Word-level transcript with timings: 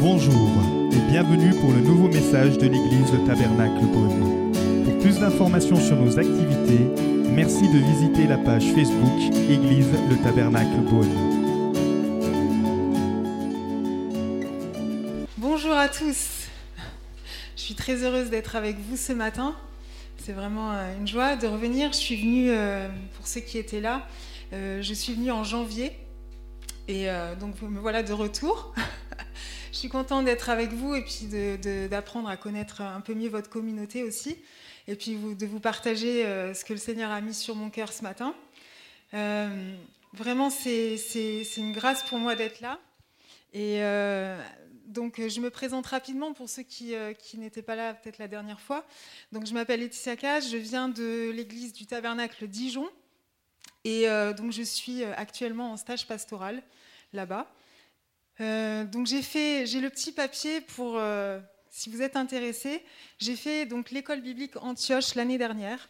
Bonjour 0.00 0.48
et 0.92 1.10
bienvenue 1.10 1.50
pour 1.60 1.72
le 1.72 1.80
nouveau 1.80 2.06
message 2.06 2.56
de 2.56 2.68
l'église 2.68 3.12
Le 3.12 3.26
Tabernacle 3.26 3.84
Beaune. 3.86 4.52
Pour 4.84 4.98
plus 5.00 5.18
d'informations 5.18 5.74
sur 5.74 5.96
nos 5.96 6.16
activités, 6.16 6.84
merci 7.32 7.68
de 7.68 7.78
visiter 7.78 8.28
la 8.28 8.38
page 8.38 8.64
Facebook 8.74 9.34
Église 9.50 9.88
Le 10.08 10.16
Tabernacle 10.22 10.82
Beaune. 10.88 11.28
Bonjour 15.36 15.72
à 15.72 15.88
tous. 15.88 16.46
Je 17.56 17.60
suis 17.60 17.74
très 17.74 18.04
heureuse 18.04 18.30
d'être 18.30 18.54
avec 18.54 18.78
vous 18.78 18.96
ce 18.96 19.12
matin. 19.12 19.56
C'est 20.24 20.32
vraiment 20.32 20.72
euh, 20.72 20.96
une 20.96 21.08
joie 21.08 21.34
de 21.34 21.48
revenir. 21.48 21.92
Je 21.92 21.98
suis 21.98 22.16
venue, 22.16 22.50
euh, 22.50 22.88
pour 23.16 23.26
ceux 23.26 23.40
qui 23.40 23.58
étaient 23.58 23.80
là, 23.80 24.06
euh, 24.52 24.80
je 24.80 24.94
suis 24.94 25.14
venue 25.14 25.32
en 25.32 25.42
janvier. 25.42 25.90
Et 26.86 27.08
donc 27.38 27.60
me 27.60 27.80
voilà 27.80 28.02
de 28.02 28.14
retour. 28.14 28.72
Je 29.72 29.76
suis 29.76 29.88
contente 29.88 30.24
d'être 30.24 30.48
avec 30.50 30.72
vous 30.72 30.94
et 30.94 31.02
puis 31.02 31.28
d'apprendre 31.88 32.28
à 32.28 32.36
connaître 32.36 32.80
un 32.80 33.00
peu 33.00 33.14
mieux 33.14 33.28
votre 33.28 33.50
communauté 33.50 34.02
aussi. 34.02 34.36
Et 34.86 34.94
puis 34.94 35.16
de 35.16 35.46
vous 35.46 35.60
partager 35.60 36.22
ce 36.54 36.64
que 36.64 36.72
le 36.72 36.78
Seigneur 36.78 37.10
a 37.10 37.20
mis 37.20 37.34
sur 37.34 37.54
mon 37.54 37.68
cœur 37.70 37.92
ce 37.92 38.02
matin. 38.02 38.34
vraiment, 40.12 40.50
c'est 40.50 40.96
une 41.56 41.72
grâce 41.72 42.02
pour 42.04 42.18
moi 42.18 42.34
d'être 42.34 42.60
là. 42.60 42.78
Et 43.52 43.80
donc, 44.86 45.20
je 45.20 45.40
me 45.40 45.50
présente 45.50 45.86
rapidement 45.86 46.32
pour 46.32 46.48
ceux 46.48 46.62
qui, 46.62 46.94
qui 47.18 47.36
n'étaient 47.36 47.62
pas 47.62 47.76
là 47.76 47.92
peut-être 47.92 48.18
la 48.18 48.28
dernière 48.28 48.60
fois. 48.60 48.86
Donc, 49.32 49.46
je 49.46 49.52
m'appelle 49.52 49.80
Laetitia 49.80 50.16
Cage, 50.16 50.50
je 50.50 50.56
viens 50.56 50.88
de 50.88 51.30
l'église 51.30 51.74
du 51.74 51.84
Tabernacle 51.84 52.48
Dijon. 52.48 52.88
Et 53.84 54.06
donc, 54.36 54.52
je 54.52 54.62
suis 54.62 55.04
actuellement 55.04 55.72
en 55.72 55.76
stage 55.76 56.06
pastoral 56.06 56.62
là-bas. 57.12 57.52
Euh, 58.40 58.84
donc 58.84 59.06
j'ai 59.06 59.22
fait, 59.22 59.66
j'ai 59.66 59.80
le 59.80 59.90
petit 59.90 60.12
papier 60.12 60.60
pour, 60.60 60.96
euh, 60.96 61.40
si 61.70 61.90
vous 61.90 62.02
êtes 62.02 62.16
intéressé, 62.16 62.82
j'ai 63.18 63.36
fait 63.36 63.66
donc 63.66 63.90
l'école 63.90 64.20
biblique 64.20 64.56
Antioche 64.56 65.14
l'année 65.14 65.38
dernière. 65.38 65.88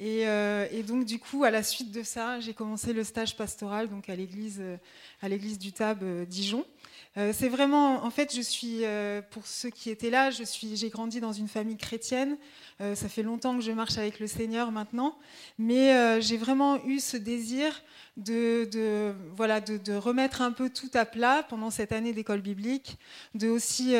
Et, 0.00 0.26
euh, 0.26 0.66
et, 0.72 0.82
donc 0.82 1.04
du 1.04 1.18
coup, 1.18 1.44
à 1.44 1.50
la 1.50 1.62
suite 1.62 1.92
de 1.92 2.02
ça, 2.02 2.40
j'ai 2.40 2.54
commencé 2.54 2.92
le 2.92 3.04
stage 3.04 3.36
pastoral 3.36 3.88
donc 3.88 4.08
à 4.08 4.16
l'église, 4.16 4.62
à 5.22 5.28
l'église 5.28 5.58
du 5.58 5.72
Tab 5.72 6.02
Dijon. 6.26 6.64
Euh, 7.16 7.32
c'est 7.36 7.48
vraiment, 7.48 8.04
en 8.04 8.10
fait, 8.10 8.34
je 8.34 8.40
suis, 8.40 8.84
euh, 8.84 9.20
pour 9.20 9.44
ceux 9.46 9.70
qui 9.70 9.90
étaient 9.90 10.10
là, 10.10 10.30
je 10.30 10.44
suis, 10.44 10.76
j'ai 10.76 10.90
grandi 10.90 11.20
dans 11.20 11.32
une 11.32 11.48
famille 11.48 11.76
chrétienne. 11.76 12.36
Euh, 12.80 12.94
ça 12.94 13.08
fait 13.08 13.24
longtemps 13.24 13.56
que 13.56 13.64
je 13.64 13.72
marche 13.72 13.98
avec 13.98 14.20
le 14.20 14.28
Seigneur 14.28 14.70
maintenant, 14.70 15.18
mais 15.58 16.20
j'ai 16.20 16.36
vraiment 16.36 16.82
eu 16.84 17.00
ce 17.00 17.16
désir 17.16 17.82
de, 18.16 19.14
voilà, 19.34 19.60
de, 19.60 19.94
remettre 19.94 20.40
un 20.40 20.52
peu 20.52 20.70
tout 20.70 20.90
à 20.94 21.04
plat 21.04 21.44
pendant 21.48 21.70
cette 21.70 21.92
année 21.92 22.12
d'école 22.12 22.40
biblique, 22.40 22.98
de 23.34 23.48
aussi 23.48 23.96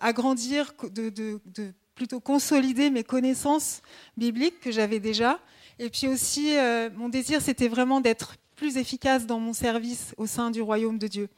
agrandir, 0.00 0.72
de 0.90 1.72
plutôt 1.94 2.20
consolider 2.20 2.90
mes 2.90 3.04
connaissances 3.04 3.82
bibliques 4.16 4.60
que 4.60 4.72
j'avais 4.72 5.00
déjà. 5.00 5.38
Et 5.78 5.90
puis 5.90 6.08
aussi, 6.08 6.54
mon 6.96 7.08
désir, 7.08 7.40
c'était 7.40 7.68
vraiment 7.68 8.00
d'être 8.00 8.36
plus 8.54 8.76
efficace 8.76 9.26
dans 9.26 9.40
mon 9.40 9.52
service 9.52 10.14
au 10.16 10.26
sein 10.26 10.50
du 10.50 10.62
royaume 10.62 10.98
de 10.98 11.06
Dieu. 11.06 11.28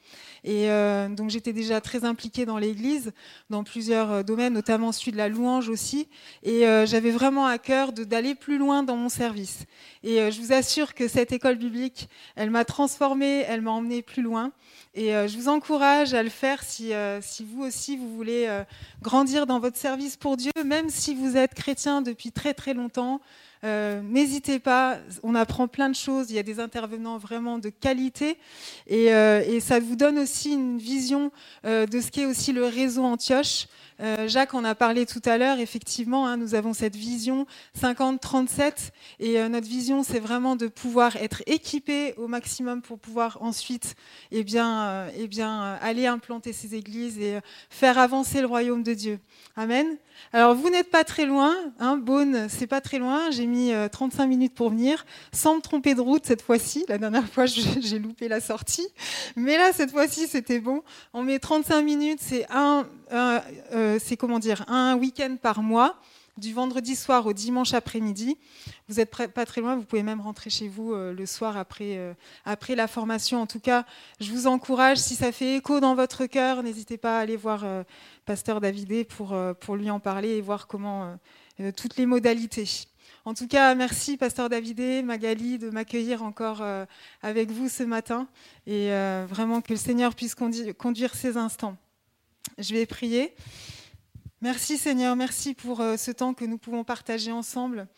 Et 0.45 0.71
euh, 0.71 1.09
donc 1.09 1.31
j'étais 1.31 1.53
déjà 1.53 1.81
très 1.81 2.05
impliquée 2.05 2.47
dans 2.47 2.59
l'Église, 2.59 3.13
dans 3.51 3.65
plusieurs 3.65 4.11
euh, 4.13 4.23
domaines, 4.23 4.53
notamment 4.53 4.93
celui 4.93 5.13
de 5.13 5.17
la 5.17 5.29
louange 5.29 5.69
aussi. 5.69 6.09
Et 6.43 6.67
euh, 6.67 6.87
j'avais 6.87 7.11
vraiment 7.11 7.47
à 7.47 7.59
cœur 7.59 7.93
d'aller 7.93 8.35
plus 8.35 8.59
loin 8.59 8.83
dans 8.83 8.97
mon 8.97 9.09
service. 9.09 9.65
Et 10.03 10.31
je 10.31 10.41
vous 10.41 10.53
assure 10.53 10.95
que 10.95 11.09
cette 11.09 11.33
école 11.33 11.57
biblique, 11.57 12.09
elle 12.37 12.51
m'a 12.51 12.65
transformée, 12.65 13.45
elle 13.49 13.61
m'a 13.61 13.73
emmenée 13.73 14.03
plus 14.03 14.23
loin. 14.23 14.53
Et 14.95 15.09
je 15.11 15.37
vous 15.37 15.49
encourage 15.49 16.15
à 16.15 16.23
le 16.23 16.29
faire 16.31 16.63
si, 16.63 16.93
si 17.21 17.45
vous 17.45 17.65
aussi 17.65 17.97
vous 17.97 18.15
voulez 18.15 18.49
grandir 19.03 19.47
dans 19.47 19.59
votre 19.59 19.77
service 19.77 20.17
pour 20.17 20.37
Dieu, 20.37 20.53
même 20.65 20.91
si 20.91 21.17
vous 21.17 21.37
êtes 21.37 21.55
chrétien 21.55 22.03
depuis 22.03 22.31
très 22.31 22.55
très 22.55 22.73
longtemps. 22.73 23.21
Euh, 23.65 24.01
n'hésitez 24.03 24.59
pas, 24.59 24.99
on 25.23 25.35
apprend 25.35 25.67
plein 25.67 25.89
de 25.89 25.95
choses, 25.95 26.31
il 26.31 26.37
y 26.37 26.39
a 26.39 26.43
des 26.43 26.61
intervenants 26.61 27.19
vraiment 27.19 27.59
de 27.59 27.71
qualité 27.71 28.37
et, 28.87 29.13
euh, 29.13 29.61
ça 29.61 29.81
vous 29.81 29.97
donne 29.97 30.19
aussi 30.19 30.53
une 30.53 30.79
vision 30.79 31.33
euh, 31.65 31.87
de 31.87 32.01
ce 32.01 32.11
qu'est 32.11 32.27
aussi 32.27 32.53
le 32.53 32.67
réseau 32.67 33.03
Antioche. 33.05 33.67
Jacques 34.27 34.55
en 34.55 34.65
a 34.65 34.75
parlé 34.75 35.07
tout 35.07 35.23
à 35.25 35.39
l'heure, 35.39 35.59
effectivement, 35.59 36.27
hein, 36.27 36.37
nous 36.37 36.55
avons 36.55 36.75
cette 36.75 36.97
vision 36.97 37.47
50-37 37.81 38.91
et 39.21 39.49
notre 39.49 39.67
vision 39.67 40.03
c'est 40.03 40.21
vraiment 40.21 40.57
de 40.57 40.67
pouvoir 40.67 41.17
être 41.17 41.43
équipé 41.47 42.15
au 42.17 42.29
maximum 42.29 42.83
pour 42.83 42.99
pouvoir 42.99 43.39
ensuite 43.41 43.95
eh 44.31 44.45
bien, 44.45 45.09
eh 45.17 45.29
bien, 45.29 45.79
aller 45.81 46.07
implanter 46.07 46.53
ces 46.53 46.75
églises 46.75 47.19
et 47.19 47.41
faire 47.71 47.99
avancer 47.99 48.41
le 48.41 48.47
royaume 48.47 48.83
de 48.83 48.95
Dieu. 48.95 49.19
Amen. 49.57 49.97
Alors 50.33 50.55
vous 50.55 50.71
n'êtes 50.71 50.91
pas 50.91 51.05
très 51.05 51.27
loin, 51.27 51.55
hein, 51.79 51.97
Beaune, 51.97 52.49
c'est 52.49 52.67
pas 52.67 52.81
très 52.81 52.99
loin. 52.99 53.31
J'ai 53.31 53.47
mis 53.47 53.73
35 53.93 54.23
euh, 54.23 54.27
minutes 54.27 54.55
pour 54.55 54.71
venir, 54.71 55.05
sans 55.33 55.57
me 55.57 55.61
tromper 55.61 55.95
de 55.95 56.01
route 56.01 56.25
cette 56.27 56.43
fois-ci. 56.43 56.85
La 56.89 56.99
dernière 56.99 57.29
fois, 57.29 57.47
j'ai 57.47 57.99
loupé 57.99 58.29
la 58.29 58.41
sortie, 58.41 58.87
mais 59.37 59.57
là 59.57 59.73
cette 59.73 59.91
fois-ci 59.91 60.27
c'était 60.27 60.61
bon. 60.61 60.83
On 61.13 61.23
met 61.23 61.39
35 61.39 61.83
minutes, 61.83 62.19
c'est 62.21 62.47
un, 62.51 62.87
euh, 63.87 63.99
c'est 64.03 64.17
comment 64.17 64.39
dire, 64.39 64.65
un 64.69 64.97
week-end 64.97 65.37
par 65.41 65.63
mois 65.63 65.97
du 66.37 66.53
vendredi 66.53 66.97
soir 66.97 67.25
au 67.27 67.33
dimanche 67.33 67.73
après-midi. 67.73 68.37
Vous 68.89 68.97
n'êtes 68.97 69.11
pas 69.11 69.47
très 69.47 69.61
loin, 69.61 69.77
vous 69.77 69.85
pouvez 69.85 70.03
même 70.03 70.21
rentrer 70.21 70.51
chez 70.51 70.69
vous 70.69 70.93
euh, 70.93 71.15
le 71.15 71.25
soir 71.25 71.57
après, 71.57 71.97
euh, 71.97 72.13
après 72.45 72.75
la 72.75 72.89
formation. 72.89 73.41
En 73.41 73.47
tout 73.47 73.61
cas, 73.61 73.87
je 74.21 74.31
vous 74.33 74.47
encourage, 74.47 74.99
si 74.99 75.15
ça 75.15 75.33
fait 75.33 75.57
écho 75.57 75.81
dans 75.81 75.95
votre 75.95 76.27
cœur, 76.27 76.63
n'hésitez 76.63 76.99
pas 76.99 77.19
à 77.19 77.21
aller 77.21 77.37
voir 77.37 77.65
Pasteur 78.27 78.61
Davidé 78.61 79.05
pour, 79.05 79.35
pour 79.61 79.77
lui 79.77 79.89
en 79.91 80.01
parler 80.01 80.31
et 80.37 80.41
voir 80.41 80.67
comment 80.67 81.17
toutes 81.77 81.97
les 81.97 82.07
modalités. 82.07 82.69
En 83.25 83.35
tout 83.35 83.47
cas, 83.49 83.75
merci 83.75 84.17
Pasteur 84.17 84.49
Davidé, 84.49 85.03
Magali, 85.03 85.59
de 85.59 85.71
m'accueillir 85.71 86.23
encore 86.23 86.63
avec 87.23 87.51
vous 87.51 87.69
ce 87.69 87.83
matin 87.83 88.29
et 88.67 88.91
vraiment 89.29 89.61
que 89.63 89.73
le 89.73 89.79
Seigneur 89.79 90.15
puisse 90.15 90.35
conduire 90.35 91.15
ces 91.15 91.37
instants. 91.37 91.77
Je 92.59 92.75
vais 92.75 92.87
prier. 92.87 93.35
Merci 94.43 94.77
Seigneur, 94.77 95.17
merci 95.17 95.55
pour 95.55 95.81
euh, 95.81 95.97
ce 95.97 96.11
temps 96.11 96.35
que 96.35 96.45
nous 96.45 96.59
pouvons 96.59 96.85
partager 96.85 97.33
ensemble. 97.33 97.89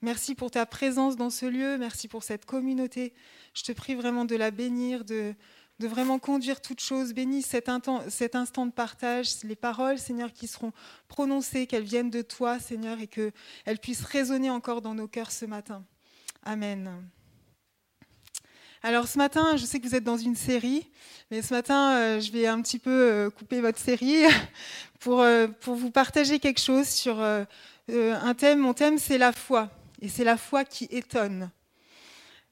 Merci 0.00 0.36
pour 0.36 0.50
ta 0.50 0.64
présence 0.64 1.16
dans 1.16 1.30
ce 1.30 1.44
lieu, 1.44 1.76
merci 1.76 2.06
pour 2.06 2.22
cette 2.22 2.44
communauté. 2.44 3.12
Je 3.52 3.64
te 3.64 3.72
prie 3.72 3.96
vraiment 3.96 4.24
de 4.24 4.36
la 4.36 4.52
bénir, 4.52 5.04
de, 5.04 5.34
vraiment 5.80 6.20
conduire 6.20 6.60
toutes 6.60 6.80
choses. 6.80 7.14
Bénis 7.14 7.42
cet, 7.42 7.68
cet 8.08 8.36
instant 8.36 8.66
de 8.66 8.72
partage, 8.72 9.42
les 9.42 9.56
paroles, 9.56 9.98
Seigneur, 9.98 10.32
qui 10.32 10.46
seront 10.46 10.72
prononcées, 11.08 11.66
qu'elles 11.66 11.82
viennent 11.82 12.10
de 12.10 12.22
toi, 12.22 12.60
Seigneur, 12.60 13.00
et 13.00 13.08
qu'elles 13.08 13.78
puissent 13.82 14.04
résonner 14.04 14.50
encore 14.50 14.82
dans 14.82 14.94
nos 14.94 15.08
cœurs 15.08 15.32
ce 15.32 15.46
matin. 15.46 15.84
Amen. 16.44 17.08
Alors 18.84 19.08
ce 19.08 19.18
matin, 19.18 19.56
je 19.56 19.64
sais 19.64 19.80
que 19.80 19.88
vous 19.88 19.96
êtes 19.96 20.04
dans 20.04 20.16
une 20.16 20.36
série, 20.36 20.86
mais 21.32 21.42
ce 21.42 21.52
matin, 21.52 21.96
euh, 21.96 22.20
je 22.20 22.30
vais 22.30 22.46
un 22.46 22.62
petit 22.62 22.78
peu 22.78 22.90
euh, 22.90 23.28
couper 23.28 23.60
votre 23.60 23.78
série 23.78 24.22
pour, 25.00 25.20
euh, 25.20 25.48
pour 25.48 25.74
vous 25.74 25.90
partager 25.90 26.38
quelque 26.38 26.60
chose 26.60 26.86
sur 26.86 27.20
un 27.20 28.34
thème. 28.34 28.60
Mon 28.60 28.74
thème, 28.74 28.98
c'est 28.98 29.18
la 29.18 29.32
foi, 29.32 29.68
et 30.00 30.08
c'est 30.08 30.22
la 30.22 30.36
foi 30.36 30.64
qui 30.64 30.84
étonne. 30.92 31.50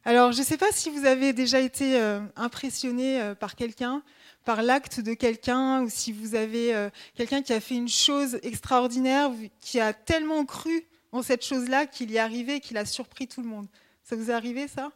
Alors 0.05 0.33
je 0.33 0.41
ne 0.41 0.45
sais 0.45 0.57
pas 0.57 0.73
si 0.73 0.91
vous 0.91 1.05
avez 1.05 1.33
déjà 1.33 1.61
été 1.61 2.01
impressionné 2.37 3.35
par 3.39 3.55
quelqu'un, 3.55 4.03
par 4.45 4.63
l'acte 4.63 5.01
de 5.01 5.15
quelqu'un, 5.15 5.83
ou 5.83 5.91
si 5.91 6.13
vous 6.13 6.35
avez 6.35 6.89
quelqu'un 7.15 7.43
qui 7.43 7.53
a 7.53 7.61
fait 7.61 7.75
une 7.75 7.89
chose 7.89 8.39
extraordinaire, 8.43 9.31
qui 9.61 9.79
a 9.79 9.93
tellement 9.93 10.45
cru 10.45 10.87
en 11.13 11.23
cette 11.23 11.45
chose-là 11.45 11.87
qu'il 11.87 12.11
y 12.13 12.17
est 12.17 12.21
arrivé, 12.21 12.61
qu'il 12.61 12.79
a 12.79 12.85
surpris 12.85 13.29
tout 13.29 13.43
le 13.43 13.49
monde. 13.49 13.67
Ça 14.05 14.17
vous 14.17 14.31
est 14.31 14.35
arrivé 14.35 14.69
ça? 14.69 14.91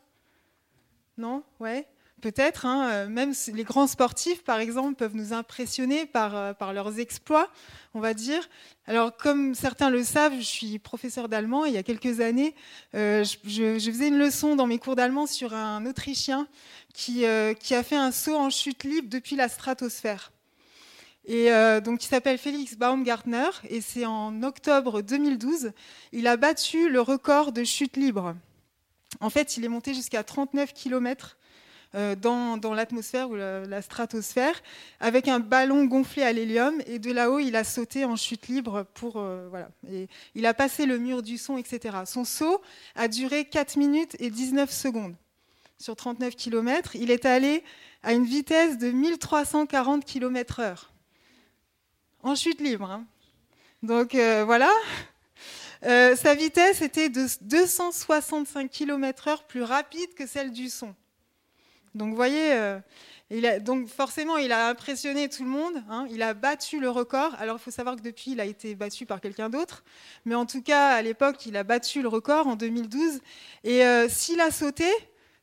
Non 1.21 1.45
Ouais 1.61 1.87
Peut-être, 2.21 2.67
hein, 2.67 2.89
euh, 2.91 3.09
même 3.09 3.33
les 3.55 3.65
grands 3.65 3.87
sportifs, 3.87 4.45
par 4.45 4.59
exemple, 4.59 4.95
peuvent 4.95 5.17
nous 5.17 5.33
impressionner 5.33 6.05
par, 6.05 6.37
euh, 6.37 6.53
par 6.53 6.75
leurs 6.75 6.99
exploits, 6.99 7.49
on 7.95 8.01
va 8.01 8.13
dire. 8.13 8.49
Alors, 8.87 9.17
comme 9.17 9.55
certains 9.55 9.89
le 9.89 10.05
savent, 10.05 10.35
je 10.37 10.45
suis 10.45 10.79
professeur 10.79 11.29
d'allemand 11.29 11.65
il 11.65 11.73
y 11.73 11.79
a 11.79 11.83
quelques 11.83 12.21
années, 12.21 12.55
euh, 12.95 13.25
je, 13.45 13.79
faisais 13.79 14.09
une 14.09 14.19
leçon 14.19 14.55
dans 14.55 14.67
mes 14.67 14.79
cours 14.79 14.97
d'allemand 14.97 15.27
sur 15.27 15.55
un 15.55 15.87
Autrichien 15.87 16.47
qui, 16.93 17.25
qui 17.61 17.75
a 17.75 17.83
fait 17.83 17.97
un 17.97 18.13
saut 18.13 18.37
en 18.37 18.51
chute 18.51 18.85
libre 18.85 19.09
depuis 19.09 19.37
la 19.37 19.49
stratosphère. 19.49 20.33
Et 21.25 21.51
donc, 21.85 22.03
il 22.03 22.09
s'appelle 22.09 22.39
Félix 22.39 22.77
Baumgartner 22.77 23.51
et 23.69 23.81
c'est 23.81 24.07
en 24.07 24.43
octobre 24.43 25.01
2012, 25.03 25.73
il 26.13 26.27
a 26.27 26.37
battu 26.37 26.91
le 26.91 27.01
record 27.01 27.53
de 27.53 27.63
chute 27.63 27.97
libre. 27.97 28.35
En 29.19 29.31
fait, 29.31 29.57
il 29.57 29.65
est 29.65 29.69
monté 29.69 29.95
jusqu'à 29.95 30.23
39 30.23 30.73
km 30.73 31.37
euh, 31.97 32.15
dans, 32.15 32.57
l'atmosphère 32.73 33.31
ou 33.31 33.35
la, 33.35 33.83
stratosphère 33.83 34.63
avec 35.01 35.27
un 35.27 35.41
ballon 35.41 35.87
gonflé 35.87 36.23
à 36.23 36.33
l'hélium 36.33 36.81
et 36.87 37.01
de 37.01 37.11
là-haut 37.11 37.41
il 37.41 37.57
a 37.57 37.65
sauté 37.65 38.05
en 38.05 38.15
chute 38.15 38.47
libre 38.47 38.87
pour 38.95 39.17
euh, 39.17 39.49
voilà 39.51 39.71
et 39.91 40.07
il 40.37 40.47
a 40.47 40.55
passé 40.55 40.87
le 40.87 40.99
mur 40.99 41.21
du 41.21 41.37
son 41.37 41.59
etc. 41.59 41.99
Son 42.07 42.25
saut 42.25 42.63
a 42.95 43.09
duré 43.09 43.45
4 43.45 43.77
minutes 43.77 44.15
et 44.21 44.31
19 44.31 44.71
secondes 44.71 45.17
sur 45.79 45.97
39 45.97 46.37
km. 46.37 46.95
Il 46.95 47.11
est 47.11 47.25
allé 47.25 47.65
à 48.05 48.13
une 48.13 48.25
vitesse 48.25 48.79
de 48.79 48.93
1340 48.93 50.05
km/h. 50.05 50.77
en 52.23 52.35
chute 52.37 52.61
libre. 52.61 52.89
Hein. 52.89 53.05
Donc 53.83 54.15
euh, 54.15 54.45
voilà. 54.45 54.71
Euh, 55.87 56.15
sa 56.15 56.35
vitesse 56.35 56.83
était 56.83 57.09
de 57.09 57.27
265 57.43 58.71
km/h 58.71 59.47
plus 59.49 59.63
rapide 59.63 60.13
que 60.15 60.27
celle 60.27 60.53
du 60.53 60.69
son. 60.69 60.95
Donc 61.95 62.11
vous 62.11 62.17
voyez, 62.17 62.53
euh, 62.53 62.79
donc 63.61 63.89
forcément, 63.89 64.37
il 64.37 64.53
a 64.53 64.69
impressionné 64.69 65.29
tout 65.29 65.43
le 65.43 65.49
monde. 65.49 65.83
Hein. 65.89 66.07
il 66.11 66.23
a 66.23 66.35
battu 66.35 66.81
le 66.81 66.91
record. 66.91 67.35
Alors 67.39 67.57
il 67.57 67.63
faut 67.63 67.71
savoir 67.71 67.97
que 67.97 68.03
depuis, 68.03 68.33
il 68.33 68.41
a 68.41 68.45
été 68.45 68.75
battu 68.75 69.07
par 69.07 69.21
quelqu'un 69.21 69.49
d'autre. 69.49 69.83
Mais 70.27 70.35
en 70.35 70.45
tout 70.45 70.63
cas, 70.63 70.91
à 70.91 71.03
l'époque, 71.03 71.47
il 71.47 71.57
a 71.57 71.65
battu 71.65 72.03
le 72.03 72.09
record 72.09 72.47
en 72.47 72.57
2012. 72.57 73.21
Et 73.65 73.83
s'il 74.09 74.41
a 74.41 74.51
sauté, 74.51 74.89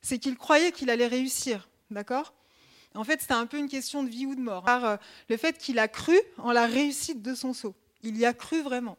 c'est 0.02 0.18
qu'il 0.18 0.36
croyait 0.36 0.70
qu'il 0.72 0.90
allait 0.90 1.06
réussir. 1.06 1.68
D'accord? 1.90 2.32
En 2.94 3.04
fait, 3.04 3.20
c'était 3.20 3.34
un 3.34 3.46
peu 3.46 3.58
une 3.58 3.68
question 3.68 4.02
de 4.02 4.08
vie 4.08 4.26
ou 4.26 4.34
de 4.34 4.40
mort. 4.40 4.62
Par 4.64 4.98
le 5.28 5.36
fait 5.36 5.58
qu'il 5.58 5.78
a 5.78 5.88
cru 5.88 6.18
en 6.38 6.52
la 6.52 6.66
réussite 6.66 7.22
de 7.22 7.34
son 7.34 7.52
saut. 7.52 7.74
Il 8.02 8.16
y 8.16 8.24
a 8.24 8.32
cru 8.32 8.62
vraiment. 8.62 8.96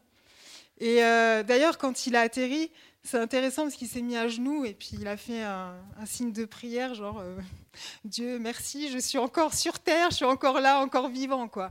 Et 0.80 1.04
euh, 1.04 1.42
d'ailleurs, 1.42 1.76
quand 1.76 2.06
il 2.06 2.16
a 2.16 2.22
atterri, 2.22 2.70
c'est 3.02 3.18
intéressant 3.18 3.62
parce 3.62 3.74
qu'il 3.74 3.88
s'est 3.88 4.00
mis 4.00 4.16
à 4.16 4.28
genoux 4.28 4.64
et 4.64 4.72
puis 4.72 4.92
il 4.94 5.06
a 5.08 5.16
fait 5.16 5.42
un, 5.42 5.74
signe 6.06 6.32
de 6.32 6.46
prière, 6.46 6.94
genre 6.94 7.20
euh, 7.20 7.38
Dieu, 8.04 8.38
merci, 8.38 8.90
je 8.90 8.98
suis 8.98 9.18
encore 9.18 9.52
sur 9.52 9.78
terre, 9.78 10.10
je 10.10 10.16
suis 10.16 10.24
encore 10.24 10.60
là, 10.60 10.80
encore 10.80 11.08
vivant, 11.08 11.48
quoi. 11.48 11.70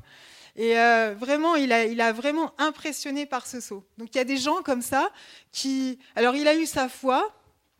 Et 0.56 0.77
euh, 0.77 1.15
vraiment, 1.17 1.56
il 1.56 1.71
a, 1.71 2.11
vraiment 2.11 2.53
impressionné 2.59 3.25
par 3.25 3.47
ce 3.47 3.59
saut. 3.59 3.83
Donc 3.97 4.09
il 4.13 4.17
y 4.17 4.21
a 4.21 4.25
des 4.25 4.38
gens 4.38 4.61
comme 4.61 4.81
ça 4.81 5.09
qui, 5.51 5.97
alors 6.15 6.35
il 6.35 6.47
a 6.47 6.56
eu 6.56 6.65
sa 6.65 6.88
foi, 6.88 7.33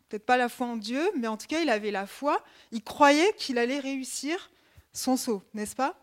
peut-être 0.08 0.26
pas 0.26 0.36
la 0.36 0.48
foi 0.48 0.66
en 0.66 0.76
Dieu, 0.76 1.02
mais 1.16 1.28
en 1.28 1.36
tout 1.36 1.46
cas 1.46 1.60
il 1.60 1.70
avait 1.70 1.90
la 1.90 2.06
foi. 2.06 2.42
Il 2.72 2.82
croyait 2.82 3.32
qu'il 3.36 3.58
allait 3.58 3.80
réussir 3.80 4.50
son 4.92 5.16
saut, 5.16 5.42
n'est-ce 5.54 5.76
pas? 5.76 5.94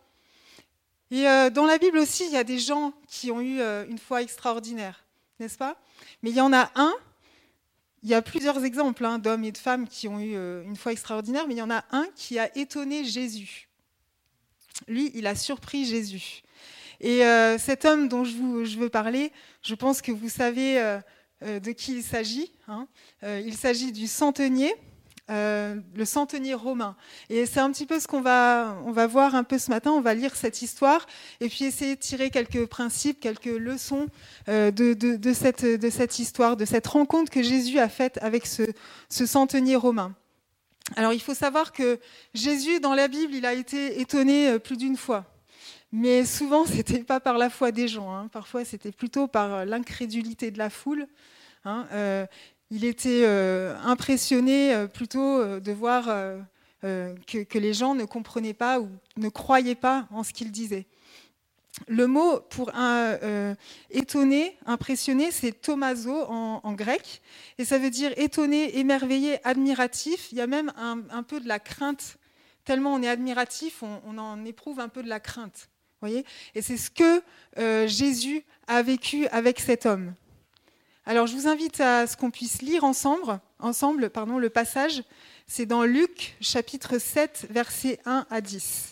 Et 1.09 1.23
dans 1.51 1.65
la 1.65 1.77
Bible 1.77 1.97
aussi, 1.97 2.25
il 2.25 2.33
y 2.33 2.37
a 2.37 2.43
des 2.43 2.59
gens 2.59 2.91
qui 3.07 3.31
ont 3.31 3.39
eu 3.39 3.61
une 3.61 3.97
foi 3.97 4.21
extraordinaire, 4.21 5.06
n'est-ce 5.39 5.57
pas? 5.57 5.79
Mais 6.21 6.29
il 6.29 6.35
y 6.35 6.41
en 6.41 6.53
a 6.53 6.71
un, 6.75 6.93
il 8.03 8.09
y 8.09 8.13
a 8.13 8.21
plusieurs 8.21 8.63
exemples 8.63 9.05
hein, 9.05 9.19
d'hommes 9.19 9.43
et 9.43 9.51
de 9.51 9.57
femmes 9.57 9.87
qui 9.87 10.07
ont 10.07 10.19
eu 10.19 10.35
euh, 10.35 10.63
une 10.63 10.75
foi 10.75 10.91
extraordinaire, 10.91 11.47
mais 11.47 11.55
il 11.55 11.57
y 11.57 11.61
en 11.61 11.71
a 11.71 11.83
un 11.91 12.07
qui 12.15 12.39
a 12.39 12.55
étonné 12.57 13.05
Jésus. 13.05 13.69
Lui, 14.87 15.11
il 15.15 15.25
a 15.27 15.35
surpris 15.35 15.85
Jésus. 15.85 16.43
Et 16.99 17.21
cet 17.59 17.85
homme 17.85 18.07
dont 18.07 18.23
je, 18.23 18.77
veux 18.77 18.89
parler, 18.89 19.31
je 19.61 19.75
pense 19.75 20.01
que 20.01 20.11
vous 20.11 20.29
savez 20.29 20.99
de 21.41 21.71
qui 21.71 21.93
il 21.93 22.03
s'agit. 22.03 22.51
Hein. 22.67 22.87
il 23.23 23.55
s'agit 23.55 23.91
du 23.91 24.07
centenier 24.07 24.73
euh, 25.29 25.75
le 25.93 26.05
centenier 26.05 26.53
romain. 26.53 26.95
Et 27.29 27.45
c'est 27.45 27.59
un 27.59 27.69
petit 27.69 27.85
peu 27.85 27.99
ce 27.99 28.07
qu'on 28.07 28.21
va, 28.21 28.77
on 28.85 28.91
va 28.93 29.07
voir 29.07 29.35
un 29.35 29.43
peu 29.43 29.57
ce 29.57 29.69
matin. 29.69 29.91
On 29.91 29.99
va 29.99 30.13
lire 30.13 30.33
cette 30.37 30.61
histoire 30.61 31.05
et 31.41 31.49
puis 31.49 31.65
essayer 31.65 31.95
de 31.95 31.99
tirer 31.99 32.29
quelques 32.29 32.65
principes, 32.65 33.19
quelques 33.19 33.45
leçons 33.45 34.07
euh, 34.47 34.71
de, 34.71 34.93
de, 34.93 35.33
cette, 35.33 35.65
de, 35.65 35.89
cette, 35.89 36.19
histoire, 36.19 36.55
de 36.55 36.63
cette 36.63 36.87
rencontre 36.87 37.29
que 37.29 37.43
Jésus 37.43 37.77
a 37.77 37.89
faite 37.89 38.17
avec 38.21 38.45
ce, 38.45 38.63
ce 39.09 39.25
centenier 39.25 39.75
romain. 39.75 40.15
Alors 40.95 41.11
il 41.11 41.21
faut 41.21 41.33
savoir 41.33 41.73
que 41.73 41.99
Jésus, 42.33 42.79
dans 42.79 42.93
la 42.93 43.09
Bible, 43.09 43.35
il 43.35 43.45
a 43.45 43.53
été 43.53 43.99
étonné 43.99 44.47
euh, 44.47 44.59
plus 44.59 44.77
d'une 44.77 44.95
fois. 44.95 45.25
Mais 45.91 46.23
souvent, 46.23 46.65
ce 46.65 46.71
n'était 46.71 47.03
pas 47.03 47.19
par 47.19 47.37
la 47.37 47.49
foi 47.49 47.73
des 47.73 47.89
gens. 47.89 48.15
Hein. 48.15 48.29
Parfois, 48.31 48.63
c'était 48.63 48.93
plutôt 48.93 49.27
par 49.27 49.65
l'incrédulité 49.65 50.51
de 50.51 50.57
la 50.57 50.69
foule. 50.69 51.05
Hein 51.65 51.85
il 52.69 52.85
était 52.85 53.23
euh, 53.23 53.77
impressionné 53.83 54.73
euh, 54.73 54.87
plutôt 54.87 55.39
euh, 55.39 55.59
de 55.59 55.71
voir 55.71 56.05
que, 56.81 57.57
les 57.57 57.73
gens 57.73 57.95
ne 57.95 58.05
comprenaient 58.05 58.53
pas 58.53 58.79
ou 58.79 58.89
ne 59.17 59.29
croyaient 59.29 59.75
pas 59.75 60.07
en 60.11 60.23
ce 60.23 60.31
qu'il 60.31 60.51
disait. 60.51 60.85
Le 61.87 62.07
mot 62.07 62.39
pour 62.39 62.71
un, 62.73 63.55
étonné, 63.91 64.57
impressionné, 64.65 65.31
c'est 65.31 65.51
tomazo 65.51 66.23
en, 66.27 66.73
grec, 66.73 67.21
et 67.57 67.65
ça 67.65 67.77
veut 67.77 67.91
dire 67.91 68.13
étonné, 68.17 68.79
émerveillé, 68.79 69.45
admiratif. 69.45 70.31
Il 70.31 70.37
y 70.39 70.41
a 70.41 70.47
même 70.47 70.71
un, 70.77 71.23
peu 71.23 71.39
de 71.39 71.47
la 71.47 71.59
crainte. 71.59 72.17
Tellement 72.63 72.93
on 72.93 73.03
est 73.03 73.09
admiratif, 73.09 73.83
on, 73.83 74.17
en 74.17 74.43
éprouve 74.45 74.79
un 74.79 74.89
peu 74.89 75.03
de 75.03 75.09
la 75.09 75.19
crainte. 75.19 75.69
Voyez? 76.01 76.25
Et 76.55 76.61
c'est 76.61 76.77
ce 76.77 76.89
que 76.89 77.87
Jésus 77.87 78.43
a 78.67 78.81
vécu 78.81 79.27
avec 79.27 79.59
cet 79.59 79.85
homme. 79.85 80.13
Alors 81.09 81.25
je 81.25 81.37
vous 81.37 81.47
invite 81.47 81.79
à 81.79 82.05
ce 82.05 82.17
qu'on 82.17 82.31
puisse 82.31 82.61
lire 82.61 82.83
ensemble, 82.83 83.39
le 83.61 84.49
passage. 84.49 85.03
C'est 85.47 85.65
dans 85.65 85.83
Luc 85.83 86.35
chapitre 86.41 86.97
7, 86.97 87.47
versets 87.49 88.01
1 88.03 88.27
à 88.29 88.41
10. 88.41 88.91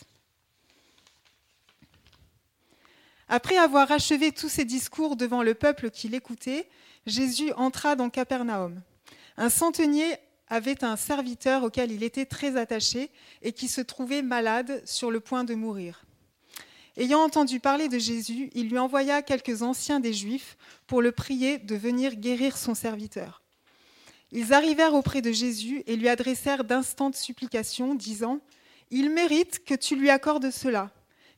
Après 3.28 3.58
avoir 3.58 3.92
achevé 3.92 4.32
tous 4.32 4.48
ses 4.48 4.64
discours 4.64 5.16
devant 5.16 5.42
le 5.42 5.52
peuple 5.52 5.90
qui 5.90 6.08
l'écoutait, 6.08 6.70
Jésus 7.04 7.52
entra 7.52 7.96
dans 7.96 8.08
Capernaum. 8.08 8.80
Un 9.36 9.50
centenier 9.50 10.16
avait 10.48 10.84
un 10.84 10.96
serviteur 10.96 11.64
auquel 11.64 11.92
il 11.92 12.02
était 12.02 12.24
très 12.24 12.56
attaché 12.56 13.10
et 13.42 13.52
qui 13.52 13.68
se 13.68 13.82
trouvait 13.82 14.22
malade 14.22 14.80
sur 14.86 15.10
le 15.10 15.20
point 15.20 15.44
de 15.44 15.54
mourir. 15.54 16.05
Ayant 16.98 17.20
entendu 17.20 17.60
parler 17.60 17.88
de 17.88 17.98
Jésus, 17.98 18.50
il 18.54 18.70
lui 18.70 18.78
envoya 18.78 19.20
quelques 19.20 19.60
anciens 19.62 20.00
des 20.00 20.14
Juifs 20.14 20.56
pour 20.86 21.02
le 21.02 21.12
prier 21.12 21.58
de 21.58 21.76
venir 21.76 22.16
guérir 22.16 22.56
son 22.56 22.74
serviteur. 22.74 23.42
Ils 24.32 24.54
arrivèrent 24.54 24.94
auprès 24.94 25.20
de 25.20 25.30
Jésus 25.30 25.82
et 25.86 25.96
lui 25.96 26.08
adressèrent 26.08 26.64
d'instantes 26.64 27.16
supplications, 27.16 27.94
disant 27.94 28.40
Il 28.90 29.10
mérite 29.10 29.62
que 29.64 29.74
tu 29.74 29.94
lui 29.94 30.08
accordes 30.08 30.50
cela, 30.50 30.90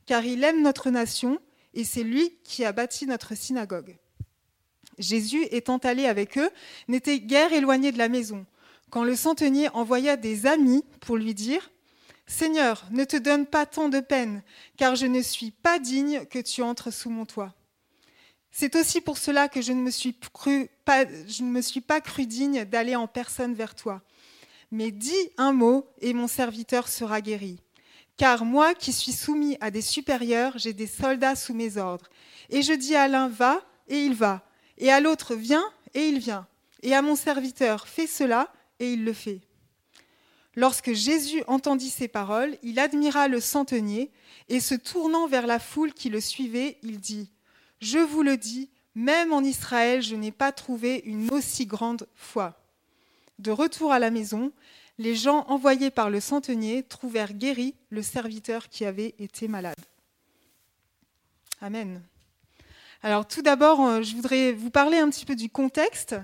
car 0.05 0.25
il 0.25 0.43
aime 0.43 0.61
notre 0.61 0.89
nation 0.89 1.39
et 1.73 1.83
c'est 1.83 2.03
lui 2.03 2.37
qui 2.43 2.63
a 2.63 2.71
bâti 2.71 3.05
notre 3.05 3.35
synagogue. 3.35 3.97
Jésus, 4.97 5.45
étant 5.51 5.77
allé 5.77 6.05
avec 6.05 6.37
eux, 6.37 6.49
n'était 6.87 7.19
guère 7.19 7.53
éloigné 7.53 7.91
de 7.91 7.97
la 7.97 8.09
maison, 8.09 8.45
quand 8.89 9.03
le 9.03 9.15
centenier 9.15 9.69
envoya 9.69 10.17
des 10.17 10.45
amis 10.45 10.83
pour 11.01 11.17
lui 11.17 11.33
dire 11.33 11.69
Seigneur, 12.29 12.85
ne 12.91 13.05
te 13.05 13.17
donne 13.17 13.47
pas 13.47 13.65
tant 13.65 13.89
de 13.89 13.99
peine, 13.99 14.43
car 14.77 14.95
je 14.95 15.07
ne 15.07 15.19
suis 15.19 15.49
pas 15.49 15.79
digne 15.79 16.25
que 16.25 16.37
tu 16.37 16.61
entres 16.61 16.93
sous 16.93 17.09
mon 17.09 17.25
toit. 17.25 17.55
C'est 18.51 18.75
aussi 18.75 19.01
pour 19.01 19.17
cela 19.17 19.49
que 19.49 19.63
je 19.63 19.73
ne 19.73 19.81
me 19.81 19.89
suis, 19.89 20.13
pas, 21.81 22.01
cru 22.01 22.27
digne 22.27 22.65
d'aller 22.65 22.95
en 22.95 23.07
personne 23.07 23.55
vers 23.55 23.73
toi. 23.73 24.03
Mais 24.71 24.91
dis 24.91 25.31
un 25.37 25.53
mot 25.53 25.87
et 26.01 26.13
mon 26.13 26.27
serviteur 26.27 26.87
sera 26.87 27.19
guéri. 27.19 27.59
Car 28.15 28.45
moi 28.45 28.75
qui 28.75 28.93
suis 28.93 29.11
soumis 29.11 29.57
à 29.59 29.71
des 29.71 29.81
supérieurs, 29.81 30.53
j'ai 30.55 30.73
des 30.73 30.87
soldats 30.87 31.35
sous 31.35 31.55
mes 31.55 31.77
ordres. 31.77 32.09
Et 32.51 32.61
je 32.61 32.73
dis 32.73 32.95
à 32.95 33.07
l'un 33.07 33.27
va, 33.27 33.61
et 33.87 34.05
il 34.05 34.13
va. 34.13 34.47
Et 34.77 34.91
à 34.91 34.99
l'autre 34.99 35.33
viens, 35.33 35.65
et 35.95 36.07
il 36.07 36.19
vient. 36.19 36.45
Et 36.83 36.93
à 36.93 37.01
mon 37.01 37.15
serviteur 37.15 37.87
fais 37.87 38.07
cela, 38.07 38.53
et 38.79 38.93
il 38.93 39.03
le 39.03 39.13
fait. 39.13 39.41
Lorsque 40.59 40.91
Jésus 40.91 41.41
entendit 41.47 41.89
ces 41.89 42.09
paroles, 42.09 42.57
il 42.63 42.79
admira 42.79 43.29
le 43.29 43.39
centenier 43.39 44.11
et 44.49 44.59
se 44.59 44.75
tournant 44.75 45.25
vers 45.25 45.47
la 45.47 45.57
foule 45.57 45.93
qui 45.93 46.09
le 46.09 46.19
suivait, 46.19 46.77
il 46.83 46.99
dit, 46.99 47.31
Je 47.79 47.99
vous 47.99 48.23
le 48.23 48.35
dis, 48.35 48.69
même 48.93 49.31
en 49.31 49.41
Israël, 49.41 50.01
je 50.01 50.17
n'ai 50.17 50.33
pas 50.33 50.51
trouvé 50.51 51.01
une 51.05 51.31
aussi 51.31 51.65
grande 51.65 52.09
foi. 52.13 52.61
De 53.37 53.51
retour 53.51 53.93
à 53.93 53.99
la 53.99 54.11
maison, 54.11 54.51
les 54.97 55.15
gens 55.15 55.45
envoyés 55.47 55.91
par 55.91 56.09
le 56.09 56.19
centenier 56.19 56.83
trouvèrent 56.83 57.31
guéri 57.31 57.73
le 57.89 58.01
serviteur 58.01 58.67
qui 58.67 58.83
avait 58.83 59.15
été 59.17 59.47
malade. 59.47 59.79
Amen. 61.61 62.01
Alors 63.01 63.25
tout 63.25 63.41
d'abord, 63.41 63.79
euh, 63.79 64.01
je 64.01 64.13
voudrais 64.13 64.51
vous 64.51 64.71
parler 64.71 64.97
un 64.97 65.09
petit 65.09 65.25
peu 65.25 65.37
du 65.37 65.49
contexte 65.49 66.17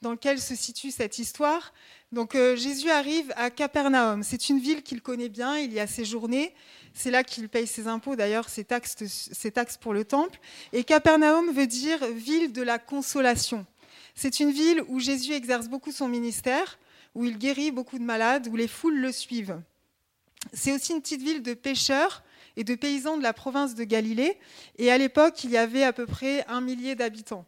dans 0.00 0.12
lequel 0.12 0.40
se 0.40 0.54
situe 0.54 0.90
cette 0.90 1.18
histoire. 1.18 1.74
Donc 2.12 2.34
euh, 2.34 2.56
Jésus 2.56 2.90
arrive 2.90 3.32
à 3.36 3.50
Capernaum. 3.50 4.22
C'est 4.22 4.50
une 4.50 4.58
ville 4.58 4.82
qu'il 4.82 5.00
connaît 5.00 5.30
bien, 5.30 5.56
il 5.56 5.72
y 5.72 5.80
a 5.80 5.86
séjourné. 5.86 6.54
C'est 6.92 7.10
là 7.10 7.24
qu'il 7.24 7.48
paye 7.48 7.66
ses 7.66 7.88
impôts, 7.88 8.16
d'ailleurs, 8.16 8.50
ses 8.50 8.64
taxes, 8.64 8.96
ses 9.06 9.50
taxes 9.50 9.78
pour 9.78 9.94
le 9.94 10.04
temple. 10.04 10.38
Et 10.74 10.84
Capernaum 10.84 11.50
veut 11.50 11.66
dire 11.66 12.06
ville 12.08 12.52
de 12.52 12.60
la 12.60 12.78
consolation. 12.78 13.64
C'est 14.14 14.40
une 14.40 14.50
ville 14.50 14.82
où 14.88 15.00
Jésus 15.00 15.32
exerce 15.32 15.68
beaucoup 15.68 15.90
son 15.90 16.06
ministère, 16.06 16.78
où 17.14 17.24
il 17.24 17.38
guérit 17.38 17.70
beaucoup 17.70 17.98
de 17.98 18.04
malades, 18.04 18.46
où 18.48 18.56
les 18.56 18.68
foules 18.68 18.98
le 18.98 19.10
suivent. 19.10 19.58
C'est 20.52 20.72
aussi 20.72 20.92
une 20.92 21.00
petite 21.00 21.22
ville 21.22 21.42
de 21.42 21.54
pêcheurs 21.54 22.22
et 22.56 22.64
de 22.64 22.74
paysans 22.74 23.16
de 23.16 23.22
la 23.22 23.32
province 23.32 23.74
de 23.74 23.84
Galilée. 23.84 24.38
Et 24.76 24.90
à 24.90 24.98
l'époque, 24.98 25.44
il 25.44 25.50
y 25.50 25.56
avait 25.56 25.84
à 25.84 25.94
peu 25.94 26.04
près 26.04 26.44
un 26.46 26.60
millier 26.60 26.94
d'habitants. 26.94 27.46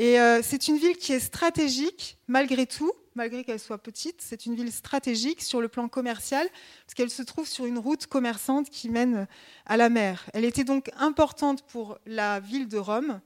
Et 0.00 0.18
euh, 0.18 0.40
c'est 0.42 0.66
une 0.68 0.78
ville 0.78 0.96
qui 0.96 1.12
est 1.12 1.20
stratégique 1.20 2.16
malgré 2.26 2.64
tout, 2.64 2.90
malgré 3.14 3.44
qu'elle 3.44 3.60
soit 3.60 3.76
petite. 3.76 4.22
C'est 4.22 4.46
une 4.46 4.54
ville 4.54 4.72
stratégique 4.72 5.42
sur 5.42 5.60
le 5.60 5.68
plan 5.68 5.88
commercial, 5.88 6.48
parce 6.86 6.94
qu'elle 6.94 7.10
se 7.10 7.22
trouve 7.22 7.46
sur 7.46 7.66
une 7.66 7.78
route 7.78 8.06
commerçante 8.06 8.70
qui 8.70 8.88
mène 8.88 9.28
à 9.66 9.76
la 9.76 9.90
mer. 9.90 10.24
Elle 10.32 10.46
était 10.46 10.64
donc 10.64 10.90
importante 10.98 11.66
pour 11.66 11.98
la 12.06 12.40
ville 12.40 12.66
de 12.66 12.78
Rome, 12.78 13.20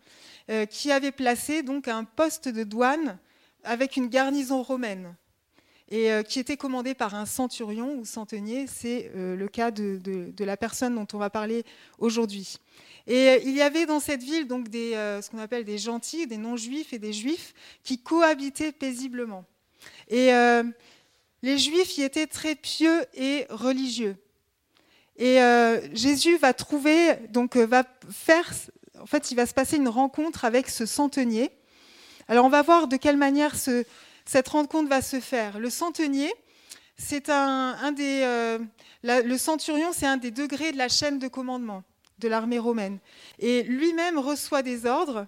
euh, 0.51 0.67
qui 0.67 0.91
avait 0.91 1.13
placé 1.13 1.63
donc 1.63 1.87
un 1.87 2.03
poste 2.03 2.49
de 2.49 2.65
douane 2.65 3.21
avec 3.63 3.97
une 3.97 4.09
garnison 4.09 4.61
romaine. 4.65 5.15
et 5.91 6.09
qui 6.27 6.41
était 6.41 6.57
commandé 6.57 6.95
par 6.95 7.15
un 7.15 7.27
centurion 7.27 7.99
ou 7.99 8.05
centenier. 8.05 8.67
C'est 8.67 9.13
le 9.15 9.47
cas 9.47 9.71
de, 9.71 10.01
la 10.41 10.57
personne 10.57 10.97
dont 10.97 11.07
on 11.13 11.19
va 11.19 11.31
parler 11.31 11.63
aujourd'hui. 11.99 12.59
Et 13.07 13.43
il 13.45 13.55
y 13.55 13.63
avait 13.63 13.87
dans 13.87 14.01
cette 14.01 14.23
ville 14.23 14.47
donc 14.47 14.69
des, 14.69 14.93
ce 14.93 15.29
qu'on 15.31 15.39
appelle 15.39 15.65
des 15.65 15.79
gentils, 15.79 16.27
des 16.27 16.39
non-juifs 16.39 16.93
et 16.93 16.99
des 16.99 17.13
juifs 17.13 17.53
qui 17.83 17.99
cohabitaient 17.99 18.73
paisiblement. 18.73 19.45
Et 20.09 20.31
les 21.43 21.59
juifs 21.59 21.99
y 21.99 22.03
étaient 22.03 22.27
très 22.27 22.55
pieux 22.55 23.05
et 23.13 23.47
religieux. 23.51 24.17
Et 25.19 25.39
Jésus 25.93 26.39
va 26.39 26.55
trouver, 26.55 27.17
donc 27.29 27.57
va 27.57 27.85
faire 28.11 28.51
en 29.05 29.07
fait, 29.07 29.31
il 29.31 29.35
va 29.35 29.45
se 29.45 29.53
passer 29.53 29.77
une 29.77 29.89
rencontre 29.89 30.47
avec 30.47 30.71
ce 30.71 30.87
centenier. 30.87 31.51
Alors, 32.27 32.47
on 32.47 32.49
va 32.49 32.63
voir 32.63 32.89
de 32.89 32.97
quelle 32.97 33.19
manière 33.19 33.55
cette 33.55 34.49
rencontre 34.49 34.89
va 34.89 35.03
se 35.03 35.21
faire. 35.21 35.59
Le 35.59 35.69
centenier, 35.69 36.33
c'est 36.97 37.29
un, 37.29 37.93
des. 37.93 38.23
Euh, 38.23 38.59
le 39.03 39.37
centurion, 39.37 39.91
c'est 39.93 40.07
un 40.07 40.17
des 40.17 40.31
degrés 40.31 40.73
de 40.73 40.79
la 40.79 40.89
chaîne 40.89 41.19
de 41.19 41.29
commandement 41.29 41.83
de 42.19 42.29
l'armée 42.29 42.59
romaine. 42.59 42.99
Et 43.39 43.63
lui-même 43.65 44.19
reçoit 44.19 44.63
des 44.63 44.87
ordres 44.87 45.27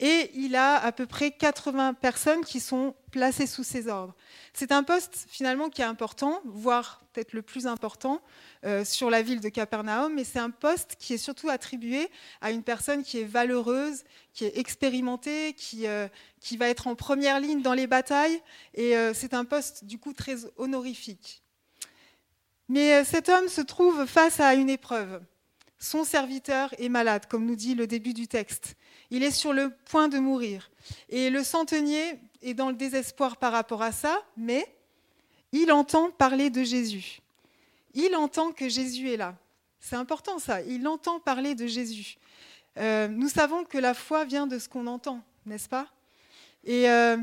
et 0.00 0.30
il 0.34 0.54
a 0.54 0.76
à 0.76 0.92
peu 0.92 1.06
près 1.06 1.32
80 1.32 1.94
personnes 1.94 2.44
qui 2.44 2.60
sont 2.60 2.94
placées 3.10 3.48
sous 3.48 3.64
ses 3.64 3.88
ordres. 3.88 4.14
C'est 4.52 4.70
un 4.70 4.84
poste 4.84 5.26
finalement 5.28 5.70
qui 5.70 5.82
est 5.82 5.86
important, 5.86 6.40
voire 6.44 7.02
peut-être 7.12 7.32
le 7.32 7.42
plus 7.42 7.66
important 7.66 8.22
euh, 8.64 8.84
sur 8.84 9.10
la 9.10 9.22
ville 9.22 9.40
de 9.40 9.48
Capernaum, 9.48 10.14
mais 10.14 10.22
c'est 10.22 10.38
un 10.38 10.50
poste 10.50 10.94
qui 11.00 11.14
est 11.14 11.18
surtout 11.18 11.48
attribué 11.48 12.08
à 12.40 12.52
une 12.52 12.62
personne 12.62 13.02
qui 13.02 13.18
est 13.18 13.24
valeureuse, 13.24 14.04
qui 14.34 14.44
est 14.44 14.56
expérimentée, 14.56 15.54
qui, 15.54 15.88
euh, 15.88 16.06
qui 16.40 16.56
va 16.56 16.68
être 16.68 16.86
en 16.86 16.94
première 16.94 17.40
ligne 17.40 17.62
dans 17.62 17.74
les 17.74 17.88
batailles, 17.88 18.40
et 18.74 18.96
euh, 18.96 19.12
c'est 19.14 19.34
un 19.34 19.44
poste 19.44 19.84
du 19.84 19.98
coup 19.98 20.12
très 20.12 20.36
honorifique. 20.56 21.42
Mais 22.68 23.02
cet 23.02 23.30
homme 23.30 23.48
se 23.48 23.62
trouve 23.62 24.04
face 24.04 24.40
à 24.40 24.54
une 24.54 24.68
épreuve. 24.68 25.22
Son 25.78 26.04
serviteur 26.04 26.74
est 26.78 26.88
malade, 26.88 27.26
comme 27.26 27.46
nous 27.46 27.54
dit 27.54 27.74
le 27.74 27.86
début 27.86 28.12
du 28.12 28.26
texte. 28.26 28.74
Il 29.10 29.22
est 29.22 29.30
sur 29.30 29.52
le 29.52 29.70
point 29.86 30.08
de 30.08 30.18
mourir. 30.18 30.70
Et 31.08 31.30
le 31.30 31.44
centenier 31.44 32.18
est 32.42 32.54
dans 32.54 32.68
le 32.68 32.74
désespoir 32.74 33.36
par 33.36 33.52
rapport 33.52 33.82
à 33.82 33.92
ça, 33.92 34.22
mais 34.36 34.66
il 35.52 35.72
entend 35.72 36.10
parler 36.10 36.50
de 36.50 36.62
Jésus. 36.62 37.20
Il 37.94 38.14
entend 38.16 38.52
que 38.52 38.68
Jésus 38.68 39.10
est 39.10 39.16
là. 39.16 39.36
C'est 39.80 39.96
important 39.96 40.38
ça. 40.38 40.62
Il 40.62 40.86
entend 40.86 41.20
parler 41.20 41.54
de 41.54 41.66
Jésus. 41.66 42.18
Euh, 42.76 43.08
nous 43.08 43.28
savons 43.28 43.64
que 43.64 43.78
la 43.78 43.94
foi 43.94 44.24
vient 44.24 44.46
de 44.46 44.58
ce 44.58 44.68
qu'on 44.68 44.86
entend, 44.86 45.22
n'est-ce 45.46 45.68
pas? 45.68 45.86
Et 46.64 46.88
euh, 46.90 47.16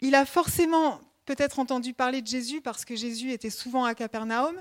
il 0.00 0.14
a 0.14 0.24
forcément 0.24 1.00
peut-être 1.34 1.58
entendu 1.58 1.94
parler 1.94 2.20
de 2.20 2.26
Jésus 2.26 2.60
parce 2.60 2.84
que 2.84 2.94
Jésus 2.94 3.32
était 3.32 3.50
souvent 3.50 3.84
à 3.84 3.94
Capernaum. 3.94 4.60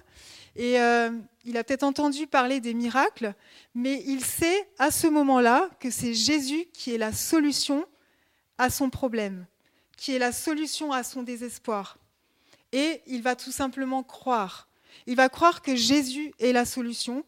Et 0.55 0.79
euh, 0.79 1.11
il 1.43 1.57
a 1.57 1.63
peut-être 1.63 1.83
entendu 1.83 2.27
parler 2.27 2.61
des 2.61 2.73
miracles, 2.73 3.33
mais 3.75 4.03
il 4.05 4.23
sait 4.23 4.69
à 4.79 4.89
ce 4.89 5.07
moment-là 5.07 5.69
que 5.79 5.89
c'est 5.89 6.13
Jésus 6.13 6.65
qui 6.73 6.93
est 6.93 6.97
la 6.97 7.11
solution 7.11 7.85
à 8.57 8.69
son 8.69 8.89
problème, 8.89 9.45
qui 9.97 10.13
est 10.13 10.19
la 10.19 10.31
solution 10.31 10.93
à 10.93 11.03
son 11.03 11.23
désespoir. 11.23 11.97
Et 12.71 13.01
il 13.05 13.21
va 13.21 13.35
tout 13.35 13.51
simplement 13.51 14.03
croire. 14.03 14.69
Il 15.07 15.15
va 15.15 15.27
croire 15.27 15.61
que 15.61 15.75
Jésus 15.75 16.33
est 16.39 16.53
la 16.53 16.65
solution, 16.65 17.25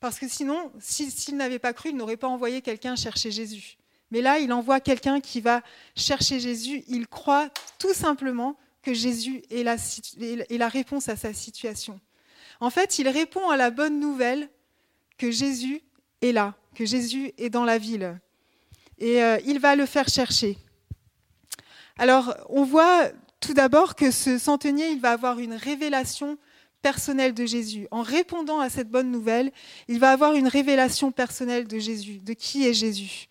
parce 0.00 0.18
que 0.18 0.28
sinon, 0.28 0.72
s'il 0.80 1.36
n'avait 1.36 1.58
pas 1.58 1.72
cru, 1.72 1.90
il 1.90 1.96
n'aurait 1.96 2.16
pas 2.16 2.28
envoyé 2.28 2.62
quelqu'un 2.62 2.96
chercher 2.96 3.30
Jésus. 3.30 3.76
Mais 4.10 4.22
là, 4.22 4.38
il 4.38 4.52
envoie 4.52 4.80
quelqu'un 4.80 5.20
qui 5.20 5.40
va 5.40 5.62
chercher 5.96 6.40
Jésus. 6.40 6.84
Il 6.88 7.08
croit 7.08 7.50
tout 7.78 7.92
simplement 7.92 8.56
que 8.86 8.94
Jésus 8.94 9.42
est 9.50 9.64
la, 9.64 10.68
réponse 10.68 11.08
à 11.08 11.16
sa 11.16 11.32
situation. 11.34 11.98
En 12.60 12.70
fait, 12.70 13.00
il 13.00 13.08
répond 13.08 13.50
à 13.50 13.56
la 13.56 13.70
bonne 13.70 13.98
nouvelle 13.98 14.48
que 15.18 15.32
Jésus 15.32 15.82
est 16.22 16.30
là, 16.30 16.54
que 16.76 16.86
Jésus 16.86 17.32
est 17.36 17.50
dans 17.50 17.64
la 17.64 17.78
ville. 17.78 18.16
Et 18.98 19.24
euh, 19.24 19.38
il 19.44 19.58
va 19.58 19.74
le 19.74 19.86
faire 19.86 20.08
chercher. 20.08 20.56
Alors, 21.98 22.32
on 22.48 22.62
voit 22.62 23.08
tout 23.40 23.54
d'abord 23.54 23.96
que 23.96 24.12
ce 24.12 24.38
centenier, 24.38 24.90
il 24.90 25.00
va 25.00 25.10
avoir 25.10 25.40
une 25.40 25.54
révélation 25.54 26.38
personnelle 26.80 27.34
de 27.34 27.44
Jésus. 27.44 27.88
En 27.90 28.02
répondant 28.02 28.60
à 28.60 28.70
cette 28.70 28.88
bonne 28.88 29.10
nouvelle, 29.10 29.50
il 29.88 29.98
va 29.98 30.12
avoir 30.12 30.34
une 30.34 30.46
révélation 30.46 31.10
personnelle 31.10 31.66
de 31.66 31.80
Jésus, 31.80 32.20
de 32.20 32.34
qui 32.34 32.64
est 32.64 32.74
Jésus. 32.74 33.26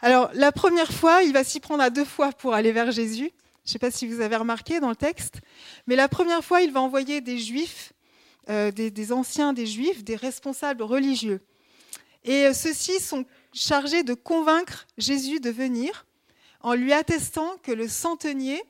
Alors, 0.00 0.30
la 0.32 0.52
première 0.52 0.92
fois, 0.92 1.24
il 1.24 1.32
va 1.32 1.42
s'y 1.42 1.58
prendre 1.58 1.82
à 1.82 1.90
deux 1.90 2.04
fois 2.04 2.30
pour 2.30 2.54
aller 2.54 2.70
vers 2.70 2.92
Jésus. 2.92 3.32
Je 3.64 3.70
ne 3.70 3.72
sais 3.72 3.78
pas 3.78 3.90
si 3.90 4.06
vous 4.06 4.20
avez 4.20 4.36
remarqué 4.36 4.80
dans 4.80 4.88
le 4.88 4.96
texte, 4.96 5.40
mais 5.86 5.96
la 5.96 6.08
première 6.08 6.44
fois, 6.44 6.62
il 6.62 6.72
va 6.72 6.80
envoyer 6.80 7.20
des 7.20 7.38
Juifs 7.38 7.92
euh, 8.48 8.72
des, 8.72 9.12
anciens 9.12 9.52
des 9.52 9.66
Juifs, 9.66 10.02
des 10.02 10.16
responsables 10.16 10.82
religieux. 10.82 11.40
Et 12.24 12.46
euh, 12.46 12.52
ceux-ci 12.52 12.98
sont 12.98 13.24
chargés 13.52 14.02
de 14.02 14.14
convaincre 14.14 14.86
Jésus 14.98 15.38
de 15.38 15.50
venir 15.50 16.06
en 16.60 16.74
lui 16.74 16.92
attestant 16.92 17.58
que 17.62 17.70
le 17.70 17.86
centenier 17.86 18.60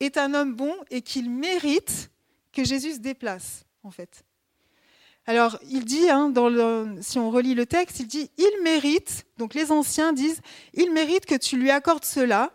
est 0.00 0.16
un 0.16 0.32
homme 0.32 0.54
bon 0.54 0.74
et 0.90 1.02
qu'il 1.02 1.30
mérite 1.30 2.10
que 2.52 2.64
Jésus 2.64 2.94
se 2.94 2.98
déplace, 3.00 3.64
en 3.82 3.90
fait. 3.90 4.24
Alors, 5.26 5.58
il 5.68 5.84
dit, 5.84 6.08
hein, 6.08 6.32
si 7.02 7.18
on 7.18 7.30
relit 7.30 7.54
le 7.54 7.66
texte, 7.66 8.00
il 8.00 8.06
dit, 8.06 8.30
il 8.38 8.62
mérite, 8.62 9.26
donc 9.36 9.52
les 9.52 9.72
anciens 9.72 10.14
disent, 10.14 10.40
il 10.72 10.90
mérite 10.90 11.26
que 11.26 11.36
tu 11.36 11.58
lui 11.58 11.70
accordes 11.70 12.04
cela, 12.04 12.52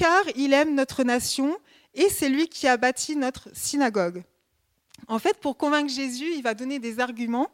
car 0.00 0.24
il 0.34 0.54
aime 0.54 0.74
notre 0.74 1.04
nation 1.04 1.58
et 1.92 2.08
c'est 2.08 2.30
lui 2.30 2.48
qui 2.48 2.66
a 2.66 2.78
bâti 2.78 3.16
notre 3.16 3.54
synagogue. 3.54 4.24
En 5.08 5.18
fait, 5.18 5.38
pour 5.40 5.58
convaincre 5.58 5.92
Jésus, 5.92 6.32
il 6.34 6.42
va 6.42 6.54
donner 6.54 6.78
des 6.78 7.00
arguments. 7.00 7.50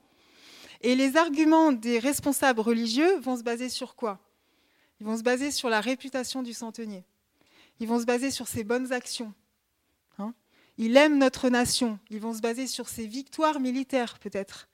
Et 0.80 0.94
les 0.94 1.16
arguments 1.16 1.72
des 1.72 1.98
responsables 1.98 2.60
religieux 2.60 3.18
vont 3.18 3.36
se 3.36 3.42
baser 3.42 3.68
sur 3.68 3.96
quoi? 3.96 4.20
Ils 5.00 5.06
vont 5.06 5.16
se 5.16 5.24
baser 5.24 5.50
sur 5.50 5.68
la 5.68 5.80
réputation 5.80 6.44
du 6.44 6.52
centenier. 6.52 7.02
Ils 7.80 7.88
vont 7.88 7.98
se 7.98 8.04
baser 8.04 8.30
sur 8.30 8.46
ses 8.46 8.62
bonnes 8.62 8.92
actions. 8.92 9.34
Hein? 10.20 10.32
Il 10.78 10.96
aime 10.96 11.18
notre 11.18 11.48
nation. 11.48 11.98
Ils 12.10 12.20
vont 12.20 12.32
se 12.32 12.40
baser 12.40 12.68
sur 12.68 12.88
ses 12.88 13.08
victoires 13.08 13.58
militaires, 13.58 14.20
peut-être. 14.20 14.68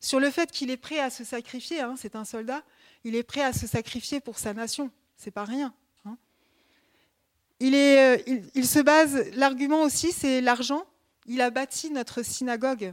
Sur 0.00 0.20
le 0.20 0.30
fait 0.30 0.50
qu'il 0.50 0.70
est 0.70 0.78
prêt 0.78 1.00
à 1.00 1.10
se 1.10 1.24
sacrifier. 1.24 1.82
Hein, 1.82 1.96
c'est 1.98 2.16
un 2.16 2.24
soldat. 2.24 2.62
Il 3.04 3.14
est 3.14 3.24
prêt 3.24 3.42
à 3.42 3.52
se 3.52 3.66
sacrifier 3.66 4.20
pour 4.20 4.38
sa 4.38 4.54
nation. 4.54 4.90
C'est 5.18 5.30
pas 5.30 5.44
rien. 5.44 5.74
Euh, 7.62 8.18
il 8.54 8.66
se 8.66 8.80
base. 8.80 9.30
L'argument 9.34 9.82
aussi, 9.82 10.12
c'est 10.12 10.40
l'argent 10.40 10.84
il 11.30 11.40
a 11.40 11.50
bâti 11.50 11.90
notre 11.90 12.22
synagogue. 12.22 12.92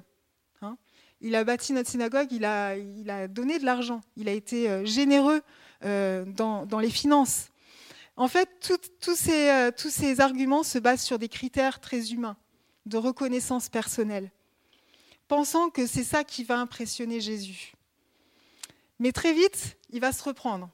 Hein. 0.61 0.77
il 1.21 1.35
a 1.35 1.43
bâti 1.43 1.73
notre 1.73 1.89
synagogue, 1.89 2.31
il 2.31 2.45
a, 2.45 3.27
donné 3.27 3.59
de 3.59 3.65
l'argent, 3.65 4.01
il 4.15 4.29
a 4.29 4.31
été 4.31 4.69
euh, 4.69 4.85
généreux 4.85 5.41
euh, 5.83 6.23
dans, 6.25 6.79
les 6.79 6.89
finances. 6.89 7.49
En 8.15 8.27
fait, 8.27 8.49
tous 8.59 9.15
ces 9.15 10.21
arguments 10.21 10.63
se 10.63 10.77
basent 10.79 11.03
sur 11.03 11.19
des 11.19 11.29
critères 11.29 11.79
très 11.79 12.11
humains, 12.11 12.37
de 12.85 12.97
reconnaissance 12.97 13.69
personnelle, 13.69 14.31
pensant 15.27 15.69
que 15.69 15.87
c'est 15.87 16.03
ça 16.03 16.23
qui 16.23 16.43
va 16.43 16.59
impressionner 16.59 17.19
Jésus. 17.19 17.73
Mais 18.99 19.11
très 19.11 19.33
vite, 19.33 19.77
il 19.91 19.99
va 19.99 20.11
se 20.11 20.23
reprendre, 20.23 20.69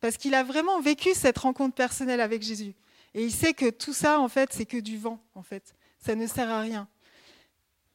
parce 0.00 0.16
qu'il 0.16 0.34
a 0.34 0.42
vraiment 0.42 0.80
vécu 0.80 1.14
cette 1.14 1.38
rencontre 1.38 1.74
personnelle 1.74 2.20
avec 2.20 2.42
Jésus. 2.42 2.74
Et 3.14 3.24
il 3.24 3.32
sait 3.32 3.54
que 3.54 3.70
tout 3.70 3.92
ça, 3.92 4.20
en 4.20 4.28
fait, 4.28 4.52
c'est 4.52 4.66
que 4.66 4.76
du 4.76 4.98
vent, 4.98 5.20
en 5.34 5.42
fait. 5.42 5.74
Ça 5.98 6.14
ne 6.14 6.26
sert 6.26 6.50
à 6.50 6.60
rien. 6.60 6.88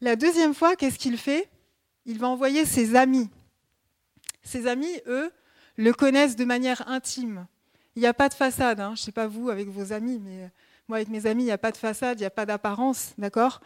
La 0.01 0.15
deuxième 0.15 0.53
fois, 0.53 0.75
qu'est-ce 0.75 0.97
qu'il 0.97 1.17
fait? 1.17 1.49
Il 2.05 2.19
va 2.19 2.27
envoyer 2.27 2.65
ses 2.65 2.95
amis. 2.95 3.29
Ses 4.43 4.67
amis, 4.67 5.01
eux, 5.07 5.31
le 5.75 5.93
connaissent 5.93 6.35
de 6.35 6.45
manière 6.45 6.87
intime. 6.87 7.45
Il 7.95 8.01
n'y 8.01 8.07
a 8.07 8.13
pas 8.13 8.29
de 8.29 8.33
façade. 8.33 8.79
Hein. 8.79 8.93
Je 8.95 9.01
ne 9.01 9.05
sais 9.05 9.11
pas 9.11 9.27
vous 9.27 9.49
avec 9.49 9.67
vos 9.67 9.91
amis, 9.91 10.19
mais 10.23 10.49
moi 10.87 10.97
avec 10.97 11.09
mes 11.09 11.25
amis, 11.25 11.43
il 11.43 11.47
n'y 11.47 11.51
a 11.51 11.57
pas 11.57 11.71
de 11.71 11.77
façade, 11.77 12.17
il 12.17 12.21
n'y 12.21 12.27
a 12.27 12.31
pas 12.31 12.45
d'apparence, 12.45 13.13
d'accord? 13.17 13.61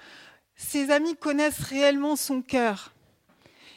Ses 0.56 0.92
amis 0.92 1.16
connaissent 1.16 1.60
réellement 1.60 2.16
son 2.16 2.42
cœur. 2.42 2.94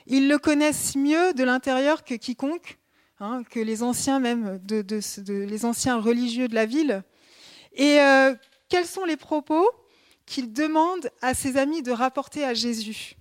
Ils 0.06 0.28
le 0.28 0.38
connaissent 0.38 0.96
mieux 0.96 1.34
de 1.34 1.44
l'intérieur 1.44 2.04
que 2.04 2.14
quiconque, 2.14 2.78
hein, 3.20 3.42
que 3.50 3.60
les 3.60 3.82
anciens 3.82 4.20
même, 4.20 4.58
de, 4.64 4.84
les 5.28 5.64
anciens 5.64 6.00
religieux 6.00 6.48
de 6.48 6.54
la 6.54 6.66
ville. 6.66 7.02
Et 7.76 8.00
euh, 8.00 8.34
quels 8.68 8.86
sont 8.86 9.04
les 9.04 9.16
propos 9.16 9.68
qu'il 10.24 10.52
demande 10.52 11.10
à 11.22 11.34
ses 11.34 11.56
amis 11.56 11.82
de 11.82 11.92
rapporter 11.92 12.44
à 12.44 12.54
Jésus? 12.54 13.14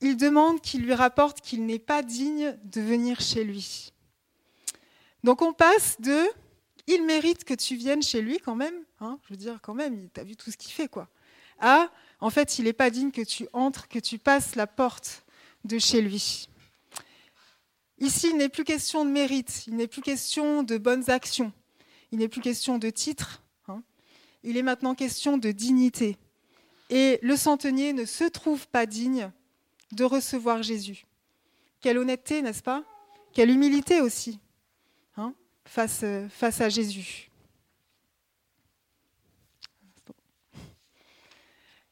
Il 0.00 0.16
demande 0.16 0.60
qu'il 0.60 0.82
lui 0.82 0.92
rapporte 0.92 1.40
qu'il 1.40 1.64
n'est 1.64 1.78
pas 1.78 2.02
digne 2.02 2.58
de 2.64 2.80
venir 2.80 3.20
chez 3.20 3.44
lui. 3.44 3.92
Donc 5.22 5.40
on 5.40 5.54
passe 5.54 5.98
de 6.00 6.28
il 6.86 7.02
mérite 7.04 7.44
que 7.44 7.54
tu 7.54 7.76
viennes 7.76 8.02
chez 8.02 8.20
lui 8.20 8.38
quand 8.38 8.54
même, 8.54 8.74
hein, 9.00 9.18
je 9.24 9.30
veux 9.30 9.38
dire 9.38 9.58
quand 9.62 9.72
même, 9.72 10.10
tu 10.12 10.20
as 10.20 10.24
vu 10.24 10.36
tout 10.36 10.50
ce 10.50 10.56
qu'il 10.58 10.72
fait 10.72 10.88
quoi, 10.88 11.08
à 11.58 11.90
en 12.20 12.28
fait 12.28 12.58
il 12.58 12.64
n'est 12.64 12.74
pas 12.74 12.90
digne 12.90 13.10
que 13.10 13.22
tu 13.22 13.48
entres, 13.54 13.88
que 13.88 13.98
tu 13.98 14.18
passes 14.18 14.54
la 14.54 14.66
porte 14.66 15.24
de 15.64 15.78
chez 15.78 16.02
lui. 16.02 16.48
Ici, 17.98 18.28
il 18.30 18.36
n'est 18.36 18.50
plus 18.50 18.64
question 18.64 19.04
de 19.04 19.10
mérite, 19.10 19.66
il 19.66 19.76
n'est 19.76 19.86
plus 19.86 20.02
question 20.02 20.62
de 20.62 20.76
bonnes 20.76 21.08
actions, 21.08 21.52
il 22.14 22.20
n'est 22.20 22.28
plus 22.28 22.40
question 22.40 22.78
de 22.78 22.90
titres, 22.90 23.42
il 24.44 24.56
est 24.56 24.62
maintenant 24.62 24.94
question 24.94 25.36
de 25.36 25.50
dignité. 25.50 26.16
Et 26.90 27.18
le 27.22 27.36
centenier 27.36 27.92
ne 27.92 28.04
se 28.04 28.22
trouve 28.22 28.68
pas 28.68 28.86
digne 28.86 29.32
de 29.90 30.04
recevoir 30.04 30.62
Jésus. 30.62 31.06
Quelle 31.80 31.98
honnêteté, 31.98 32.40
n'est-ce 32.40 32.62
pas? 32.62 32.84
Quelle 33.32 33.50
humilité 33.50 34.00
aussi 34.00 34.38
hein, 35.16 35.34
face, 35.64 36.04
face 36.30 36.60
à 36.60 36.68
Jésus. 36.68 37.30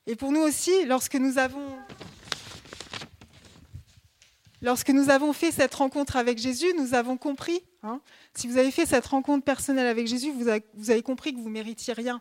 Et 0.06 0.14
pour 0.14 0.30
nous 0.30 0.42
aussi, 0.42 0.84
lorsque 0.84 1.16
nous 1.16 1.38
avons, 1.38 1.76
lorsque 4.60 4.90
nous 4.90 5.10
avons 5.10 5.32
fait 5.32 5.50
cette 5.50 5.74
rencontre 5.74 6.14
avec 6.14 6.38
Jésus, 6.38 6.72
nous 6.78 6.94
avons 6.94 7.16
compris, 7.16 7.64
hein, 7.82 8.00
si 8.34 8.46
vous 8.46 8.58
avez 8.58 8.70
fait 8.70 8.86
cette 8.86 9.06
rencontre 9.06 9.44
personnelle 9.44 9.86
avec 9.86 10.06
Jésus, 10.06 10.32
vous 10.32 10.48
avez, 10.48 11.02
compris 11.02 11.34
que 11.34 11.38
vous 11.38 11.50
méritiez 11.50 11.92
rien, 11.92 12.20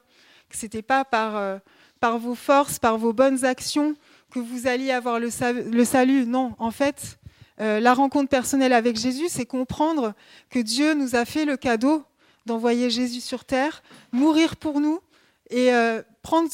que 0.50 0.58
ce 0.58 0.66
n'était 0.66 0.82
pas 0.82 1.06
par, 1.06 1.38
euh, 1.38 1.58
par 2.00 2.20
vos 2.20 2.36
forces, 2.36 2.80
par 2.80 2.98
vos 2.98 3.14
bonnes 3.14 3.46
actions 3.46 3.96
que 4.32 4.40
vous 4.40 4.68
alliez 4.68 4.92
avoir 4.92 5.20
le, 5.20 5.30
salut. 5.30 6.26
Non, 6.26 6.56
en 6.60 6.72
fait, 6.72 7.18
euh, 7.60 7.80
la 7.80 7.94
rencontre 7.94 8.30
personnelle 8.30 8.74
avec 8.74 8.98
Jésus, 8.98 9.28
c'est 9.30 9.46
comprendre 9.46 10.14
que 10.50 10.60
Dieu 10.60 10.94
nous 10.94 11.16
a 11.16 11.26
fait 11.26 11.46
le 11.46 11.58
cadeau 11.58 12.04
d'envoyer 12.46 12.90
Jésus 12.90 13.22
sur 13.22 13.46
terre, 13.46 13.84
mourir 14.12 14.56
pour 14.58 14.82
nous 14.82 15.00
et 15.50 15.74
euh, 15.74 16.02
prendre 16.24 16.50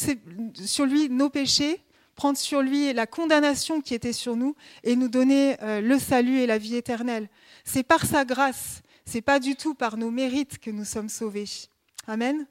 sur 0.56 0.86
lui 0.86 1.10
nos 1.10 1.30
péchés, 1.30 1.82
prendre 2.16 2.38
sur 2.38 2.62
lui 2.62 2.94
la 2.94 3.08
condamnation 3.08 3.82
qui 3.82 3.94
était 3.94 4.14
sur 4.14 4.36
nous 4.36 4.56
et 4.84 4.96
nous 4.96 5.08
donner 5.08 5.56
le 5.62 6.00
salut 6.00 6.40
et 6.40 6.48
la 6.48 6.58
vie 6.58 6.76
éternelle. 6.76 7.30
C'est 7.64 7.84
par 7.84 8.06
sa 8.08 8.26
grâce, 8.26 8.82
c'est 9.08 9.22
pas 9.22 9.40
du 9.40 9.56
tout 9.56 9.74
par 9.74 9.96
nos 9.96 10.12
mérites 10.12 10.60
que 10.60 10.70
nous 10.70 10.84
sommes 10.84 11.08
sauvés. 11.08 11.46
Amen. 12.08 12.46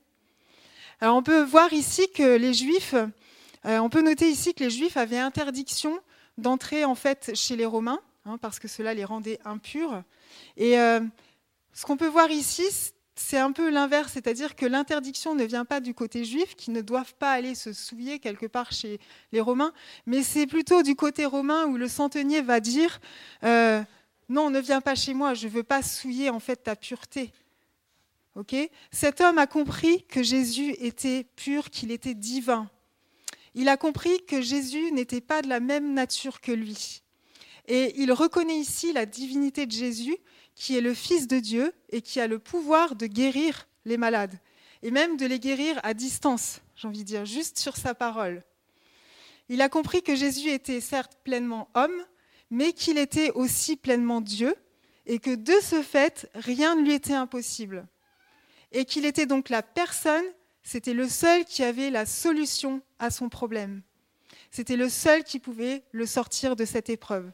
Alors 1.01 1.17
on 1.17 1.23
peut 1.23 1.43
voir 1.43 1.73
ici 1.75 2.11
que 2.15 2.37
les 2.37 2.55
Juifs, 2.55 2.95
euh, 2.95 3.79
on 3.79 3.91
peut 3.91 4.01
noter 4.01 4.31
ici 4.31 4.55
que 4.55 4.65
les 4.65 4.71
Juifs 4.71 4.97
avaient 4.97 5.19
interdiction 5.19 6.01
d'entrer 6.39 6.87
en 6.87 6.95
fait 6.95 7.33
chez 7.35 7.57
les 7.57 7.67
Romains 7.67 8.01
hein, 8.25 8.39
parce 8.39 8.59
que 8.59 8.69
cela 8.69 8.95
les 8.95 9.05
rendait 9.05 9.39
impurs. 9.45 10.03
Et 10.57 10.73
ce 10.73 11.85
qu'on 11.85 11.99
peut 11.99 12.09
voir 12.09 12.31
ici, 12.31 12.65
c'est 13.17 13.39
un 13.39 13.53
peu 13.53 13.71
l'inverse, 13.71 14.13
c'est-à-dire 14.13 14.57
que 14.57 14.65
l'interdiction 14.65 15.35
ne 15.35 15.45
vient 15.45 15.67
pas 15.67 15.81
du 15.81 15.93
côté 15.93 16.25
juif, 16.25 16.57
qui 16.57 16.71
ne 16.71 16.81
doivent 16.81 17.15
pas 17.15 17.33
aller 17.33 17.55
se 17.55 17.75
souiller 17.75 18.19
quelque 18.19 18.47
part 18.47 18.73
chez 18.73 18.99
les 19.33 19.41
Romains, 19.41 19.73
mais 20.07 20.23
c'est 20.23 20.47
plutôt 20.47 20.83
du 20.83 20.95
côté 20.97 21.27
romain 21.27 21.67
où 21.67 21.77
le 21.77 21.89
centenier 21.89 22.41
va 22.41 22.61
dire 22.61 23.01
euh, 23.45 23.83
non, 24.29 24.51
ne 24.51 24.61
viens 24.61 24.81
pas 24.81 24.95
chez 24.95 25.15
moi, 25.15 25.35
je 25.35 25.47
ne 25.47 25.53
veux 25.53 25.63
pas 25.63 25.83
souiller 25.83 26.31
en 26.31 26.41
fait 26.41 26.57
ta 26.57 26.77
pureté. 26.77 27.33
Ok? 28.35 28.55
Cet 28.91 29.21
homme 29.21 29.39
a 29.39 29.47
compris 29.47 30.05
que 30.05 30.23
Jésus 30.23 30.75
était 30.79 31.25
pur, 31.37 31.71
qu'il 31.71 31.91
était 31.91 32.15
divin. 32.15 32.69
Il 33.55 33.69
a 33.69 33.77
compris 33.77 34.25
que 34.27 34.43
Jésus 34.43 34.93
n'était 34.93 35.23
pas 35.23 35.41
de 35.41 35.49
la 35.49 35.61
même 35.61 35.95
nature 35.95 36.41
que 36.41 36.53
lui. 36.53 37.03
Et 37.69 37.95
il 38.01 38.13
reconnaît 38.13 38.59
ici 38.59 38.93
la 38.93 39.07
divinité 39.07 39.67
de 39.67 39.73
Jésus 39.73 40.17
qui 40.55 40.77
est 40.77 40.81
le 40.81 40.95
Fils 40.95 41.29
de 41.29 41.39
Dieu 41.39 41.73
et 41.91 42.03
qui 42.03 42.21
a 42.21 42.27
le 42.27 42.39
pouvoir 42.39 42.97
de 42.97 43.07
guérir 43.07 43.69
les 43.85 43.97
malades, 43.97 44.39
et 44.83 44.91
même 44.91 45.17
de 45.17 45.27
les 45.27 45.39
guérir 45.39 45.79
à 45.85 45.95
distance, 45.95 46.61
j'ai 46.75 46.89
envie 46.89 47.01
de 47.01 47.05
dire, 47.05 47.25
juste 47.25 47.59
sur 47.59 47.77
sa 47.77 47.95
parole. 47.95 48.43
Il 49.49 49.63
a 49.63 49.69
compris 49.69 50.03
que 50.03 50.17
Jésus 50.17 50.49
était 50.51 50.81
certes 50.81 51.19
pleinement 51.23 51.69
homme, 51.75 52.05
mais 52.51 52.73
qu'il 52.73 52.99
était 52.99 53.31
aussi 53.33 53.77
pleinement 53.77 54.21
Dieu, 54.21 54.55
et 55.07 55.19
que 55.19 55.35
de 55.35 55.55
ce 55.63 55.83
fait, 55.83 56.29
rien 56.35 56.75
ne 56.75 56.83
lui 56.83 56.93
était 56.93 57.15
impossible. 57.15 57.87
Et 58.73 58.85
qu'il 58.85 59.07
était 59.07 59.27
donc 59.27 59.49
la 59.49 59.63
personne, 59.63 60.25
c'était 60.63 60.95
le 60.95 61.09
seul 61.09 61.45
qui 61.45 61.63
avait 61.63 61.91
la 61.91 62.07
solution 62.07 62.83
à 62.99 63.11
son 63.11 63.29
problème. 63.29 63.83
C'était 64.51 64.77
le 64.77 64.89
seul 64.89 65.23
qui 65.23 65.39
pouvait 65.39 65.85
le 65.93 66.07
sortir 66.07 66.57
de 66.57 66.65
cette 66.65 66.91
épreuve. 66.91 67.31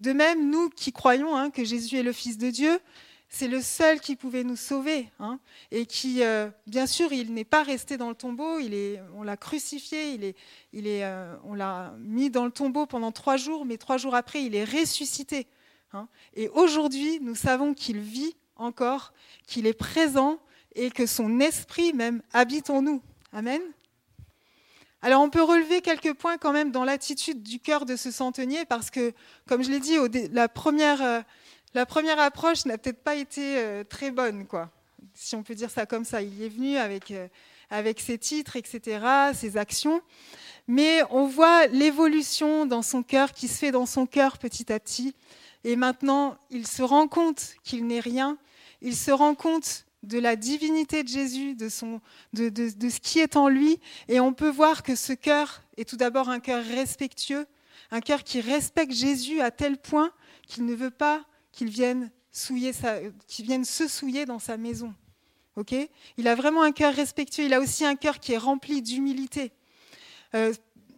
De 0.00 0.12
même, 0.12 0.50
nous 0.50 0.68
qui 0.70 0.92
croyons 0.92 1.36
hein, 1.36 1.50
que 1.50 1.64
Jésus 1.64 1.96
est 1.96 2.02
le 2.02 2.12
Fils 2.12 2.38
de 2.38 2.50
Dieu, 2.50 2.80
c'est 3.28 3.48
le 3.48 3.60
seul 3.60 4.00
qui 4.00 4.16
pouvait 4.16 4.44
nous 4.44 4.56
sauver. 4.56 5.08
Hein, 5.18 5.38
et 5.70 5.86
qui, 5.86 6.22
euh, 6.22 6.48
bien 6.66 6.86
sûr, 6.86 7.12
il 7.12 7.34
n'est 7.34 7.44
pas 7.44 7.62
resté 7.62 7.96
dans 7.96 8.08
le 8.08 8.14
tombeau, 8.14 8.58
il 8.58 8.74
est, 8.74 9.00
on 9.14 9.22
l'a 9.22 9.36
crucifié, 9.36 10.12
il 10.12 10.24
est, 10.24 10.36
il 10.72 10.86
est, 10.86 11.04
euh, 11.04 11.34
on 11.44 11.54
l'a 11.54 11.94
mis 11.98 12.30
dans 12.30 12.44
le 12.44 12.50
tombeau 12.50 12.86
pendant 12.86 13.12
trois 13.12 13.36
jours, 13.36 13.64
mais 13.64 13.78
trois 13.78 13.98
jours 13.98 14.14
après, 14.14 14.42
il 14.42 14.54
est 14.54 14.64
ressuscité. 14.64 15.46
Hein. 15.92 16.08
et 16.34 16.48
aujourd'hui, 16.48 17.20
nous 17.22 17.36
savons 17.36 17.72
qu'il 17.72 18.00
vit 18.00 18.36
encore, 18.56 19.12
qu'il 19.46 19.66
est 19.66 19.72
présent 19.72 20.40
et 20.74 20.90
que 20.90 21.06
son 21.06 21.40
esprit 21.40 21.92
même 21.92 22.22
habite 22.32 22.70
en 22.70 22.82
nous. 22.82 23.02
Amen. 23.32 23.60
Alors 25.02 25.22
on 25.22 25.30
peut 25.30 25.42
relever 25.42 25.82
quelques 25.82 26.14
points 26.14 26.38
quand 26.38 26.52
même 26.52 26.72
dans 26.72 26.84
l'attitude 26.84 27.42
du 27.42 27.60
cœur 27.60 27.84
de 27.84 27.96
ce 27.96 28.10
centenier 28.10 28.64
parce 28.64 28.90
que, 28.90 29.12
comme 29.46 29.62
je 29.62 29.70
l'ai 29.70 29.78
dit, 29.78 29.96
la, 30.32 30.48
première, 30.48 31.02
euh, 31.02 31.20
la 31.74 31.86
première 31.86 32.18
approche 32.18 32.64
n'a 32.64 32.78
peut-être 32.78 33.02
pas 33.02 33.16
été 33.16 33.58
euh, 33.58 33.84
très 33.84 34.10
bonne, 34.10 34.46
quoi, 34.46 34.70
si 35.14 35.36
on 35.36 35.42
peut 35.42 35.54
dire 35.54 35.70
ça 35.70 35.86
comme 35.86 36.04
ça. 36.04 36.22
Il 36.22 36.42
est 36.42 36.48
venu 36.48 36.76
avec, 36.76 37.10
euh, 37.10 37.28
ses 37.98 38.18
titres, 38.18 38.56
etc., 38.56 39.32
ses 39.34 39.56
actions. 39.56 40.00
Mais 40.68 41.02
on 41.10 41.26
voit 41.26 41.66
l'évolution 41.68 42.66
dans 42.66 42.82
son 42.82 43.02
cœur 43.02 43.32
qui 43.32 43.46
se 43.48 43.58
fait 43.58 43.70
dans 43.70 43.86
son 43.86 44.06
cœur 44.06 44.38
petit 44.38 44.72
à 44.72 44.80
petit. 44.80 45.14
Et 45.64 45.76
maintenant, 45.76 46.38
il 46.50 46.66
se 46.66 46.82
rend 46.82 47.08
compte 47.08 47.54
qu'il 47.62 47.86
n'est 47.86 48.00
rien. 48.00 48.38
Il 48.82 48.96
se 48.96 49.10
rend 49.10 49.34
compte 49.34 49.86
de 50.02 50.18
la 50.18 50.36
divinité 50.36 51.02
de 51.02 51.08
Jésus, 51.08 51.54
de, 51.54 51.68
de, 52.48 52.88
ce 52.88 53.00
qui 53.00 53.18
est 53.18 53.36
en 53.36 53.48
lui. 53.48 53.80
Et 54.08 54.20
on 54.20 54.32
peut 54.32 54.48
voir 54.48 54.82
que 54.82 54.94
ce 54.94 55.12
cœur 55.12 55.62
est 55.76 55.88
tout 55.88 55.96
d'abord 55.96 56.28
un 56.28 56.40
cœur 56.40 56.64
respectueux, 56.64 57.46
un 57.90 58.00
cœur 58.00 58.24
qui 58.24 58.40
respecte 58.40 58.92
Jésus 58.92 59.40
à 59.40 59.50
tel 59.50 59.76
point 59.76 60.12
qu'il 60.46 60.64
ne 60.64 60.74
veut 60.74 60.90
pas 60.90 61.24
qu'il 61.56 61.70
vienne, 61.70 62.10
souiller 62.30 62.72
vienne 63.40 63.64
se 63.64 63.88
souiller 63.88 64.26
dans 64.26 64.38
sa 64.38 64.56
maison. 64.56 64.94
il 66.16 66.28
a 66.28 66.34
vraiment 66.34 66.62
un 66.62 66.72
cœur 66.72 66.94
respectueux. 66.94 67.44
Il 67.44 67.54
a 67.54 67.60
aussi 67.60 67.84
un 67.84 67.96
cœur 67.96 68.20
qui 68.20 68.32
est 68.34 68.38
rempli 68.38 68.82
d'humilité. 68.82 69.52
Euh, 70.34 70.52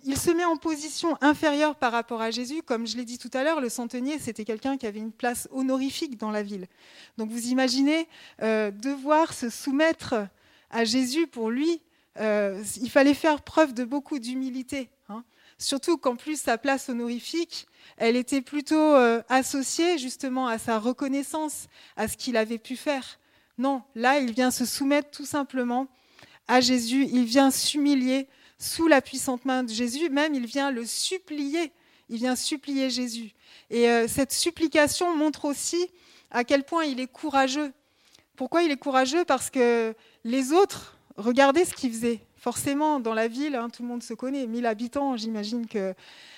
il 0.04 0.16
se 0.16 0.30
met 0.30 0.44
en 0.44 0.56
position 0.56 1.16
inférieure 1.20 1.76
par 1.76 1.92
rapport 1.92 2.20
à 2.20 2.30
Jésus. 2.30 2.62
Comme 2.62 2.86
je 2.86 2.96
l'ai 2.96 3.04
dit 3.04 3.18
tout 3.18 3.30
à 3.34 3.44
l'heure, 3.44 3.60
le 3.60 3.68
centenier, 3.68 4.18
c'était 4.18 4.44
quelqu'un 4.44 4.76
qui 4.76 4.86
avait 4.86 4.98
une 4.98 5.12
place 5.12 5.48
honorifique 5.52 6.18
dans 6.18 6.30
la 6.30 6.42
ville. 6.42 6.66
Donc 7.18 7.30
vous 7.30 7.48
imaginez 7.48 8.08
euh, 8.42 8.70
devoir 8.70 9.32
se 9.32 9.48
soumettre 9.48 10.14
à 10.70 10.84
Jésus 10.84 11.26
pour 11.26 11.50
lui, 11.50 11.80
euh, 12.18 12.62
il 12.80 12.90
fallait 12.90 13.14
faire 13.14 13.42
preuve 13.42 13.74
de 13.74 13.84
beaucoup 13.84 14.18
d'humilité. 14.18 14.90
Hein. 15.08 15.24
Surtout 15.58 15.98
qu'en 15.98 16.14
plus, 16.14 16.40
sa 16.40 16.56
place 16.56 16.88
honorifique, 16.88 17.66
elle 17.96 18.14
était 18.14 18.42
plutôt 18.42 18.94
euh, 18.94 19.22
associée 19.28 19.98
justement 19.98 20.46
à 20.46 20.58
sa 20.58 20.78
reconnaissance, 20.78 21.66
à 21.96 22.06
ce 22.06 22.16
qu'il 22.16 22.36
avait 22.36 22.58
pu 22.58 22.76
faire. 22.76 23.18
Non, 23.58 23.82
là, 23.96 24.20
il 24.20 24.32
vient 24.32 24.52
se 24.52 24.64
soumettre 24.64 25.10
tout 25.10 25.26
simplement 25.26 25.88
à 26.46 26.60
Jésus, 26.60 27.08
il 27.12 27.24
vient 27.24 27.50
s'humilier 27.50 28.28
sous 28.58 28.86
la 28.86 29.02
puissante 29.02 29.44
main 29.44 29.64
de 29.64 29.70
Jésus, 29.70 30.08
même 30.10 30.34
il 30.34 30.46
vient 30.46 30.70
le 30.70 30.86
supplier, 30.86 31.72
il 32.08 32.18
vient 32.18 32.36
supplier 32.36 32.88
Jésus. 32.88 33.32
Et 33.70 33.88
euh, 33.88 34.06
cette 34.08 34.32
supplication 34.32 35.14
montre 35.16 35.44
aussi 35.44 35.88
à 36.30 36.44
quel 36.44 36.64
point 36.64 36.84
il 36.84 37.00
est 37.00 37.06
courageux. 37.06 37.72
Pourquoi 38.36 38.62
il 38.62 38.70
est 38.70 38.76
courageux? 38.76 39.24
Parce 39.24 39.50
que 39.50 39.94
les 40.24 40.52
autres, 40.52 40.96
regardez 41.16 41.64
ce 41.64 41.74
qu'ils 41.74 41.92
faisaient. 41.92 42.20
Forcément, 42.40 43.00
dans 43.00 43.14
la 43.14 43.26
ville, 43.26 43.56
hein, 43.56 43.68
tout 43.68 43.82
le 43.82 43.88
monde 43.88 44.02
se 44.02 44.14
connaît, 44.14 44.46
1000 44.46 44.64
habitants, 44.64 45.16
j'imagine 45.16 45.66
que 45.66 45.92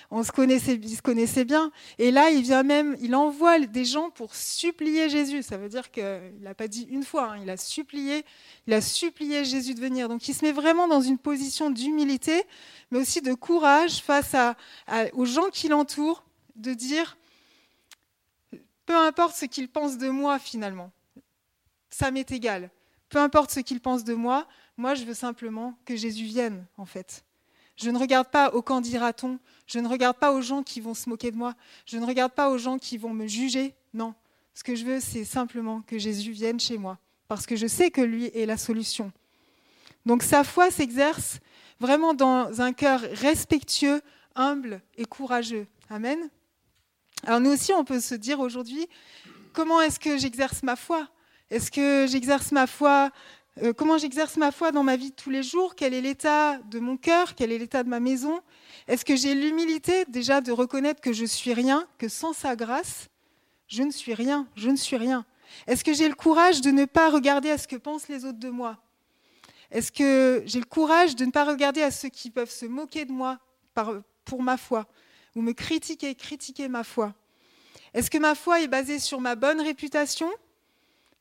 on 0.09 0.23
se 0.23 0.31
connaissait, 0.31 0.81
se 0.81 1.01
connaissait 1.01 1.45
bien. 1.45 1.71
Et 1.97 2.11
là, 2.11 2.31
il 2.31 2.41
vient 2.41 2.63
même, 2.63 2.97
il 2.99 3.15
envoie 3.15 3.59
des 3.59 3.85
gens 3.85 4.09
pour 4.09 4.35
supplier 4.35 5.09
Jésus. 5.09 5.41
Ça 5.41 5.57
veut 5.57 5.69
dire 5.69 5.89
qu'il 5.91 6.33
n'a 6.41 6.53
pas 6.53 6.67
dit 6.67 6.85
une 6.89 7.03
fois, 7.03 7.31
hein, 7.31 7.39
il 7.41 7.49
a 7.49 7.55
supplié, 7.55 8.25
il 8.67 8.73
a 8.73 8.81
supplié 8.81 9.45
Jésus 9.45 9.73
de 9.73 9.79
venir. 9.79 10.09
Donc, 10.09 10.27
il 10.27 10.33
se 10.33 10.43
met 10.43 10.51
vraiment 10.51 10.87
dans 10.87 11.01
une 11.01 11.17
position 11.17 11.69
d'humilité, 11.69 12.43
mais 12.89 12.99
aussi 12.99 13.21
de 13.21 13.33
courage 13.33 14.01
face 14.01 14.35
aux 15.13 15.25
gens 15.25 15.49
qui 15.49 15.69
l'entourent, 15.69 16.25
de 16.55 16.73
dire, 16.73 17.17
peu 18.85 18.97
importe 18.97 19.35
ce 19.35 19.45
qu'ils 19.45 19.69
pensent 19.69 19.97
de 19.97 20.09
moi 20.09 20.39
finalement, 20.39 20.91
ça 21.89 22.11
m'est 22.11 22.29
égal. 22.31 22.69
Peu 23.07 23.19
importe 23.19 23.51
ce 23.51 23.59
qu'ils 23.61 23.79
pensent 23.79 24.03
de 24.03 24.13
moi, 24.13 24.47
moi 24.77 24.95
je 24.95 25.03
veux 25.03 25.13
simplement 25.13 25.77
que 25.85 25.95
Jésus 25.95 26.25
vienne 26.25 26.65
en 26.77 26.85
fait. 26.85 27.23
Je 27.77 27.89
ne 27.89 27.97
regarde 27.97 28.27
pas 28.27 28.53
au 28.53 28.61
quand 28.61 28.81
dira-t-on, 28.81 29.39
je 29.65 29.79
ne 29.79 29.87
regarde 29.87 30.17
pas 30.17 30.33
aux 30.33 30.41
gens 30.41 30.61
qui 30.61 30.81
vont 30.81 30.93
se 30.93 31.09
moquer 31.09 31.31
de 31.31 31.37
moi, 31.37 31.55
je 31.85 31.97
ne 31.97 32.05
regarde 32.05 32.33
pas 32.33 32.49
aux 32.49 32.57
gens 32.57 32.77
qui 32.77 32.97
vont 32.97 33.13
me 33.13 33.27
juger. 33.27 33.73
Non, 33.93 34.13
ce 34.53 34.63
que 34.63 34.75
je 34.75 34.85
veux, 34.85 34.99
c'est 34.99 35.25
simplement 35.25 35.81
que 35.81 35.97
Jésus 35.97 36.31
vienne 36.31 36.59
chez 36.59 36.77
moi, 36.77 36.99
parce 37.27 37.45
que 37.45 37.55
je 37.55 37.67
sais 37.67 37.89
que 37.89 38.01
lui 38.01 38.25
est 38.25 38.45
la 38.45 38.57
solution. 38.57 39.11
Donc 40.05 40.23
sa 40.23 40.43
foi 40.43 40.71
s'exerce 40.71 41.39
vraiment 41.79 42.13
dans 42.13 42.61
un 42.61 42.73
cœur 42.73 43.01
respectueux, 43.01 44.01
humble 44.35 44.81
et 44.97 45.05
courageux. 45.05 45.67
Amen. 45.89 46.29
Alors 47.25 47.39
nous 47.39 47.51
aussi, 47.51 47.73
on 47.73 47.83
peut 47.83 47.99
se 47.99 48.15
dire 48.15 48.39
aujourd'hui, 48.39 48.87
comment 49.53 49.81
est-ce 49.81 49.99
que 49.99 50.17
j'exerce 50.17 50.63
ma 50.63 50.75
foi? 50.75 51.07
Est-ce 51.49 51.69
que 51.69 52.07
j'exerce 52.09 52.51
ma 52.51 52.65
foi 52.65 53.11
euh, 53.61 53.73
comment 53.73 53.97
j'exerce 53.97 54.37
ma 54.37 54.51
foi 54.51 54.71
dans 54.71 54.83
ma 54.83 54.95
vie 54.95 55.09
de 55.09 55.15
tous 55.15 55.29
les 55.29 55.43
jours, 55.43 55.75
quel 55.75 55.93
est 55.93 56.01
l'état 56.01 56.57
de 56.59 56.79
mon 56.79 56.95
cœur, 56.95 57.35
quel 57.35 57.51
est 57.51 57.57
l'état 57.57 57.83
de 57.83 57.89
ma 57.89 57.99
maison? 57.99 58.41
Est-ce 58.87 59.03
que 59.03 59.15
j'ai 59.15 59.35
l'humilité 59.35 60.05
déjà 60.05 60.39
de 60.39 60.51
reconnaître 60.53 61.01
que 61.01 61.11
je 61.11 61.25
suis 61.25 61.53
rien, 61.53 61.85
que 61.97 62.07
sans 62.07 62.31
sa 62.31 62.55
grâce, 62.55 63.09
je 63.67 63.83
ne 63.83 63.91
suis 63.91 64.13
rien, 64.13 64.47
je 64.55 64.69
ne 64.69 64.77
suis 64.77 64.95
rien? 64.95 65.25
Est-ce 65.67 65.83
que 65.83 65.93
j'ai 65.93 66.07
le 66.07 66.15
courage 66.15 66.61
de 66.61 66.71
ne 66.71 66.85
pas 66.85 67.09
regarder 67.09 67.51
à 67.51 67.57
ce 67.57 67.67
que 67.67 67.75
pensent 67.75 68.07
les 68.07 68.23
autres 68.23 68.39
de 68.39 68.49
moi? 68.49 68.77
Est-ce 69.69 69.91
que 69.91 70.43
j'ai 70.45 70.59
le 70.59 70.65
courage 70.65 71.15
de 71.15 71.25
ne 71.25 71.31
pas 71.31 71.43
regarder 71.43 71.81
à 71.81 71.91
ceux 71.91 72.09
qui 72.09 72.29
peuvent 72.29 72.51
se 72.51 72.65
moquer 72.65 73.03
de 73.03 73.11
moi 73.11 73.39
pour 74.25 74.41
ma 74.41 74.57
foi 74.57 74.87
ou 75.35 75.41
me 75.41 75.51
critiquer, 75.51 76.15
critiquer 76.15 76.69
ma 76.69 76.85
foi? 76.85 77.13
Est-ce 77.93 78.09
que 78.09 78.17
ma 78.17 78.35
foi 78.35 78.61
est 78.61 78.69
basée 78.69 78.99
sur 78.99 79.19
ma 79.19 79.35
bonne 79.35 79.59
réputation, 79.59 80.29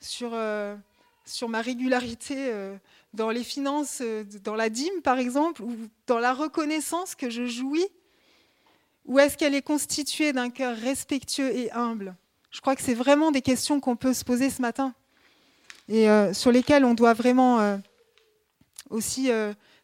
sur 0.01 0.31
euh, 0.33 0.77
sur 1.25 1.49
ma 1.49 1.61
régularité 1.61 2.35
euh, 2.39 2.77
dans 3.15 3.31
les 3.31 3.45
finances, 3.45 3.99
euh, 4.01 4.25
dans 4.43 4.55
la 4.55 4.69
dîme 4.69 5.03
par 5.03 5.19
exemple, 5.19 5.63
ou 5.63 5.75
dans 6.07 6.19
la 6.19 6.33
reconnaissance 6.33 7.15
que 7.15 7.31
je 7.31 7.47
jouis 7.47 7.87
Ou 9.07 9.19
est-ce 9.19 9.37
qu'elle 9.37 9.55
est 9.55 9.63
constituée 9.63 10.33
d'un 10.33 10.51
cœur 10.51 10.77
respectueux 10.77 11.55
et 11.55 11.71
humble? 11.73 12.17
Je 12.51 12.61
crois 12.61 12.75
que 12.75 12.83
c'est 12.83 12.95
vraiment 12.95 13.31
des 13.31 13.43
questions 13.43 13.81
qu'on 13.81 13.97
peut 13.97 14.13
se 14.13 14.25
poser 14.25 14.51
ce 14.51 14.61
matin 14.61 14.95
et 15.89 16.09
euh, 16.09 16.33
sur 16.33 16.53
lesquelles 16.53 16.85
on 16.85 16.95
doit 16.95 17.15
vraiment 17.15 17.81
aussi 18.91 19.29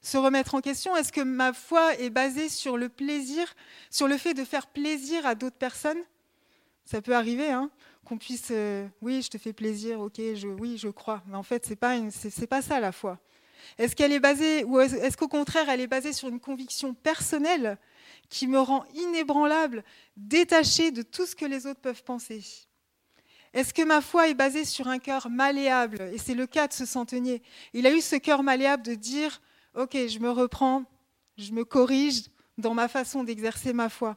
se 0.02 0.16
remettre 0.16 0.54
en 0.54 0.60
question. 0.60 0.96
Est-ce 0.96 1.12
que 1.12 1.20
ma 1.20 1.52
foi 1.52 1.94
est 1.96 2.10
basée 2.10 2.48
sur 2.48 2.76
le 2.76 2.88
plaisir, 2.88 3.54
sur 3.90 4.08
le 4.08 4.16
fait 4.16 4.34
de 4.34 4.44
faire 4.44 4.66
plaisir 4.66 5.26
à 5.26 5.34
d'autres 5.34 5.56
personnes? 5.56 5.98
Ça 6.84 7.02
peut 7.02 7.14
arriver, 7.14 7.50
hein 7.50 7.70
qu'on 8.06 8.18
puisse, 8.18 8.48
euh, 8.50 8.86
oui, 9.02 9.20
je 9.20 9.28
te 9.28 9.36
fais 9.36 9.52
plaisir, 9.52 10.00
ok, 10.00 10.16
je, 10.34 10.46
oui, 10.46 10.78
je 10.78 10.88
crois. 10.88 11.22
Mais 11.26 11.36
en 11.36 11.42
fait, 11.42 11.66
c'est 11.66 11.76
pas, 11.76 11.98
pas 12.48 12.62
ça 12.62 12.80
la 12.80 12.92
foi. 12.92 13.18
Est-ce 13.78 13.96
qu'elle 13.96 14.12
est 14.12 14.20
basée, 14.20 14.64
ou 14.64 14.80
est-ce 14.80 15.16
qu'au 15.16 15.28
contraire, 15.28 15.68
elle 15.68 15.80
est 15.80 15.86
basée 15.86 16.12
sur 16.12 16.28
une 16.28 16.40
conviction 16.40 16.94
personnelle 16.94 17.78
qui 18.28 18.46
me 18.46 18.60
rend 18.60 18.84
inébranlable, 18.94 19.84
détachée 20.16 20.92
de 20.92 21.02
tout 21.02 21.26
ce 21.26 21.34
que 21.34 21.44
les 21.44 21.66
autres 21.66 21.80
peuvent 21.80 22.04
penser? 22.04 22.42
Est-ce 23.52 23.74
que 23.74 23.82
ma 23.82 24.00
foi 24.00 24.28
est 24.28 24.34
basée 24.34 24.64
sur 24.64 24.86
un 24.86 24.98
cœur 24.98 25.28
malléable? 25.28 26.10
Et 26.12 26.18
c'est 26.18 26.34
le 26.34 26.46
cas 26.46 26.68
de 26.68 26.72
ce 26.72 26.86
centenier. 26.86 27.42
Il 27.72 27.86
a 27.86 27.92
eu 27.92 28.00
ce 28.00 28.16
cœur 28.16 28.42
malléable 28.42 28.82
de 28.82 28.94
dire, 28.94 29.40
ok, 29.74 29.96
je 30.08 30.18
me 30.18 30.30
reprends, 30.30 30.84
je 31.38 31.52
me 31.52 31.64
corrige 31.64 32.24
dans 32.58 32.74
ma 32.74 32.86
façon 32.86 33.24
d'exercer 33.24 33.72
ma 33.72 33.88
foi. 33.88 34.16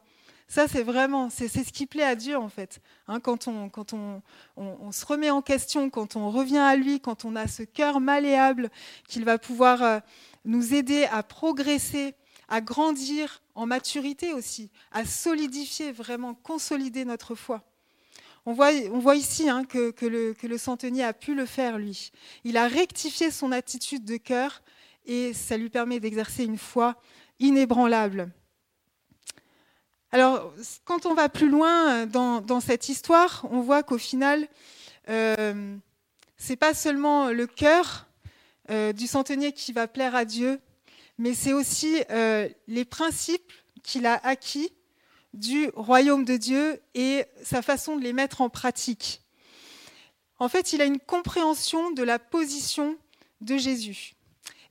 Ça, 0.51 0.67
c'est 0.67 0.81
vraiment, 0.81 1.29
ce 1.29 1.71
qui 1.71 1.85
plaît 1.85 2.03
à 2.03 2.15
Dieu 2.15 2.35
en 2.35 2.49
fait. 2.49 2.81
Hein, 3.07 3.19
quand 3.19 3.47
on, 3.47 4.91
se 4.91 5.05
remet 5.05 5.29
en 5.29 5.43
question, 5.43 5.91
quand 5.91 6.15
on 6.15 6.31
revient 6.31 6.57
à 6.57 6.75
lui, 6.75 6.99
quand 6.99 7.23
on 7.23 7.35
a 7.35 7.47
ce 7.47 7.61
cœur 7.61 7.99
malléable, 7.99 8.71
qu'il 9.07 9.25
va 9.25 9.37
pouvoir 9.37 9.83
euh, 9.83 9.99
nous 10.45 10.73
aider 10.73 11.05
à 11.11 11.21
progresser, 11.21 12.15
à 12.47 12.61
grandir 12.61 13.43
en 13.53 13.67
maturité 13.67 14.33
aussi, 14.33 14.71
à 14.91 15.05
solidifier, 15.05 15.91
vraiment 15.91 16.33
consolider 16.33 17.05
notre 17.05 17.35
foi. 17.35 17.63
On 18.47 18.53
voit, 18.53 19.15
ici 19.15 19.47
hein, 19.47 19.65
que, 19.65 19.91
que, 19.91 20.07
le, 20.07 20.33
que 20.33 20.47
le 20.47 20.57
centenier 20.57 21.03
a 21.03 21.13
pu 21.13 21.35
le 21.35 21.45
faire, 21.45 21.77
lui. 21.77 22.11
Il 22.43 22.57
a 22.57 22.67
rectifié 22.67 23.29
son 23.29 23.51
attitude 23.51 24.03
de 24.03 24.17
cœur 24.17 24.63
et 25.05 25.31
ça 25.35 25.57
lui 25.57 25.69
permet 25.69 25.99
d'exercer 25.99 26.43
une 26.43 26.57
foi 26.57 26.95
inébranlable. 27.39 28.31
Alors, 30.11 30.53
quand 30.85 31.05
on 31.05 31.13
va 31.13 31.29
plus 31.29 31.49
loin 31.49 32.05
euh, 32.05 32.41
dans, 32.41 32.59
cette 32.59 32.89
histoire, 32.89 33.45
on 33.51 33.61
voit 33.61 33.83
qu'au 33.83 33.99
final, 33.99 34.47
euh, 35.09 35.77
c'est 36.37 36.55
pas 36.55 36.73
seulement 36.73 37.29
le 37.29 37.45
cœur 37.45 38.07
euh, 38.71 38.93
du 38.93 39.07
centenier 39.07 39.51
qui 39.51 39.71
va 39.71 39.87
plaire 39.87 40.15
à 40.15 40.25
Dieu, 40.25 40.59
mais 41.17 41.33
c'est 41.33 41.53
aussi 41.53 42.01
euh, 42.09 42.49
les 42.67 42.85
principes 42.85 43.51
qu'il 43.83 44.05
a 44.05 44.19
acquis 44.23 44.71
du 45.33 45.69
royaume 45.75 46.25
de 46.25 46.37
Dieu 46.37 46.81
et 46.95 47.25
sa 47.43 47.61
façon 47.61 47.95
de 47.95 48.01
les 48.01 48.13
mettre 48.13 48.41
en 48.41 48.49
pratique. 48.49 49.21
En 50.39 50.49
fait, 50.49 50.73
il 50.73 50.81
a 50.81 50.85
une 50.85 50.99
compréhension 50.99 51.91
de 51.91 52.01
la 52.03 52.17
position 52.19 52.97
de 53.41 53.57
Jésus 53.57 54.13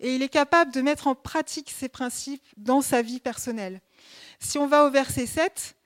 et 0.01 0.15
il 0.15 0.23
est 0.23 0.29
capable 0.29 0.73
de 0.73 0.81
mettre 0.81 1.07
en 1.07 1.15
pratique 1.15 1.71
ces 1.71 1.89
principes 1.89 2.43
dans 2.57 2.81
sa 2.81 3.03
vie 3.03 3.21
personnelle. 3.21 3.81
Si 4.41 4.59
on 4.59 4.67
va 4.67 4.85
au 4.85 4.91
verset 4.91 5.27
7, 5.27 5.77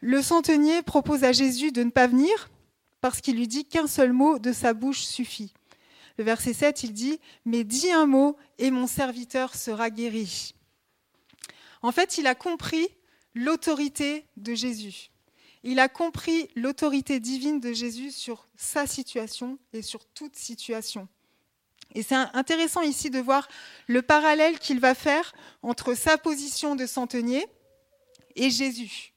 le 0.00 0.22
centenier 0.22 0.82
propose 0.82 1.24
à 1.24 1.32
Jésus 1.32 1.72
de 1.72 1.82
ne 1.82 1.90
pas 1.90 2.06
venir 2.06 2.50
parce 3.00 3.20
qu'il 3.20 3.36
lui 3.36 3.48
dit 3.48 3.64
qu'un 3.64 3.86
seul 3.86 4.12
mot 4.12 4.38
de 4.38 4.52
sa 4.52 4.74
bouche 4.74 5.02
suffit. 5.02 5.52
Le 6.18 6.24
verset 6.24 6.52
7, 6.52 6.84
il 6.84 6.92
dit, 6.92 7.20
Mais 7.44 7.64
dis 7.64 7.90
un 7.90 8.06
mot 8.06 8.36
et 8.58 8.70
mon 8.70 8.86
serviteur 8.86 9.54
sera 9.54 9.90
guéri. 9.90 10.54
En 11.82 11.92
fait, 11.92 12.18
il 12.18 12.26
a 12.26 12.34
compris 12.34 12.88
l'autorité 13.34 14.26
de 14.36 14.54
Jésus. 14.54 15.10
Il 15.64 15.78
a 15.78 15.88
compris 15.88 16.48
l'autorité 16.56 17.20
divine 17.20 17.60
de 17.60 17.72
Jésus 17.72 18.10
sur 18.10 18.48
sa 18.56 18.86
situation 18.86 19.58
et 19.72 19.82
sur 19.82 20.04
toute 20.06 20.36
situation. 20.36 21.08
Et 21.94 22.02
c'est 22.02 22.14
intéressant 22.14 22.82
ici 22.82 23.10
de 23.10 23.20
voir 23.20 23.48
le 23.86 24.02
parallèle 24.02 24.58
qu'il 24.58 24.80
va 24.80 24.94
faire 24.94 25.32
entre 25.62 25.94
sa 25.94 26.18
position 26.18 26.74
de 26.74 26.86
centenier 26.86 27.46
et 28.36 28.50
Jésus. 28.50 29.12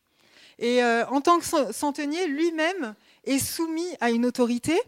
Et 0.57 0.83
euh, 0.83 1.05
en 1.07 1.21
tant 1.21 1.39
que 1.39 1.73
centenier, 1.73 2.27
lui-même 2.27 2.95
est 3.25 3.39
soumis 3.39 3.87
à 3.99 4.11
une 4.11 4.25
autorité 4.25 4.79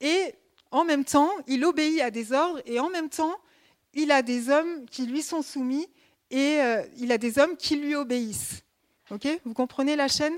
et 0.00 0.34
en 0.70 0.84
même 0.84 1.04
temps, 1.04 1.30
il 1.46 1.64
obéit 1.64 2.00
à 2.00 2.10
des 2.10 2.32
ordres 2.32 2.60
et 2.66 2.80
en 2.80 2.88
même 2.90 3.08
temps, 3.08 3.36
il 3.94 4.10
a 4.10 4.22
des 4.22 4.50
hommes 4.50 4.86
qui 4.86 5.06
lui 5.06 5.22
sont 5.22 5.42
soumis 5.42 5.86
et 6.30 6.60
euh, 6.60 6.82
il 6.98 7.12
a 7.12 7.18
des 7.18 7.38
hommes 7.38 7.56
qui 7.56 7.76
lui 7.76 7.94
obéissent. 7.94 8.62
Ok? 9.10 9.28
Vous 9.44 9.54
comprenez 9.54 9.96
la 9.96 10.08
chaîne? 10.08 10.34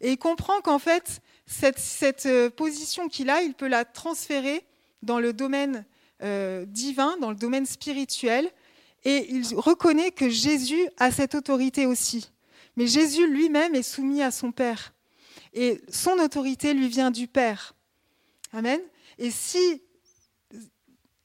Et 0.00 0.12
il 0.12 0.18
comprend 0.18 0.60
qu'en 0.60 0.78
fait, 0.78 1.20
cette, 1.46 2.26
euh, 2.26 2.50
position 2.50 3.08
qu'il 3.08 3.30
a, 3.30 3.42
il 3.42 3.54
peut 3.54 3.66
la 3.66 3.84
transférer 3.84 4.64
dans 5.02 5.18
le 5.18 5.32
domaine 5.32 5.84
divin, 6.66 7.18
dans 7.18 7.28
le 7.28 7.36
domaine 7.36 7.66
spirituel, 7.66 8.50
et 9.04 9.26
il 9.30 9.54
reconnaît 9.54 10.10
que 10.10 10.30
Jésus 10.30 10.88
a 10.96 11.10
cette 11.10 11.34
autorité 11.34 11.84
aussi. 11.84 12.30
Mais 12.76 12.86
Jésus 12.86 13.26
lui-même 13.26 13.74
est 13.74 13.82
soumis 13.82 14.22
à 14.22 14.30
son 14.30 14.52
Père. 14.52 14.92
Et 15.52 15.80
son 15.88 16.18
autorité 16.18 16.74
lui 16.74 16.88
vient 16.88 17.10
du 17.10 17.26
Père. 17.26 17.74
Amen. 18.52 18.80
Et 19.18 19.30
si, 19.30 19.82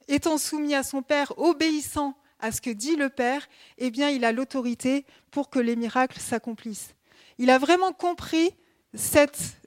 étant 0.08 0.38
soumis 0.38 0.74
à 0.74 0.82
son 0.82 1.02
Père, 1.02 1.38
obéissant 1.38 2.16
à 2.38 2.50
ce 2.50 2.60
que 2.60 2.70
dit 2.70 2.96
le 2.96 3.08
Père, 3.08 3.48
eh 3.78 3.90
bien, 3.90 4.10
il 4.10 4.24
a 4.24 4.32
l'autorité 4.32 5.04
pour 5.30 5.50
que 5.50 5.58
les 5.58 5.76
miracles 5.76 6.18
s'accomplissent. 6.18 6.94
Il 7.38 7.50
a 7.50 7.58
vraiment 7.58 7.92
compris 7.92 8.50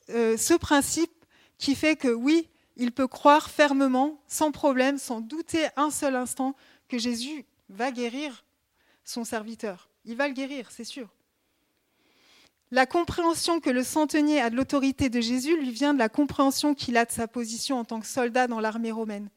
euh, 0.10 0.38
ce 0.38 0.54
principe 0.56 1.12
qui 1.58 1.76
fait 1.76 1.96
que 1.96 2.10
oui, 2.10 2.50
il 2.76 2.92
peut 2.92 3.08
croire 3.08 3.50
fermement, 3.50 4.22
sans 4.28 4.52
problème, 4.52 4.98
sans 4.98 5.22
douter 5.22 5.68
un 5.78 5.90
seul 5.90 6.16
instant, 6.16 6.56
que 6.90 6.98
Jésus 6.98 7.46
va 7.70 7.92
guérir 7.92 8.44
son 9.04 9.24
serviteur. 9.24 9.90
Il 10.04 10.16
va 10.16 10.28
le 10.28 10.34
guérir, 10.34 10.70
c'est 10.72 10.84
sûr. 10.84 11.15
La 12.72 12.86
compréhension 12.86 13.60
que 13.60 13.70
le 13.70 13.84
centenier 13.84 14.42
a 14.42 14.50
de 14.50 14.56
l'autorité 14.56 15.10
de 15.10 15.22
Jésus 15.22 15.56
lui 15.58 15.72
vient 15.72 15.94
de 15.94 16.00
la 16.00 16.10
compréhension 16.10 16.74
qu'il 16.74 16.98
a 16.98 17.06
de 17.06 17.12
sa 17.12 17.28
position 17.28 17.80
en 17.80 17.86
tant 17.86 18.00
que 18.00 18.08
soldat 18.08 18.48
dans 18.48 18.60
l'armée 18.60 18.92
romaine. 18.92 19.30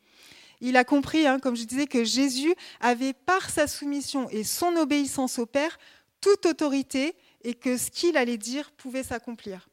Il 0.61 0.77
a 0.77 0.85
compris, 0.85 1.27
hein, 1.27 1.39
comme 1.39 1.55
je 1.55 1.65
disais, 1.65 1.87
que 1.87 2.05
Jésus 2.05 2.55
avait 2.81 3.13
par 3.13 3.51
sa 3.51 3.67
soumission 3.67 4.29
et 4.31 4.45
son 4.45 4.75
obéissance 4.77 5.39
au 5.39 5.47
Père 5.47 5.79
toute 6.21 6.47
autorité 6.47 7.15
et 7.45 7.55
que 7.55 7.77
ce 7.77 7.91
qu'il 7.91 8.17
allait 8.17 8.39
dire 8.39 8.73
pouvait 8.73 9.05
s'accomplir. 9.05 9.69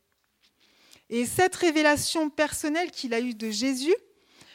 Et 1.10 1.26
cette 1.26 1.56
révélation 1.56 2.30
personnelle 2.30 2.92
qu'il 2.92 3.14
a 3.14 3.20
eue 3.20 3.34
de 3.34 3.50
Jésus 3.50 3.96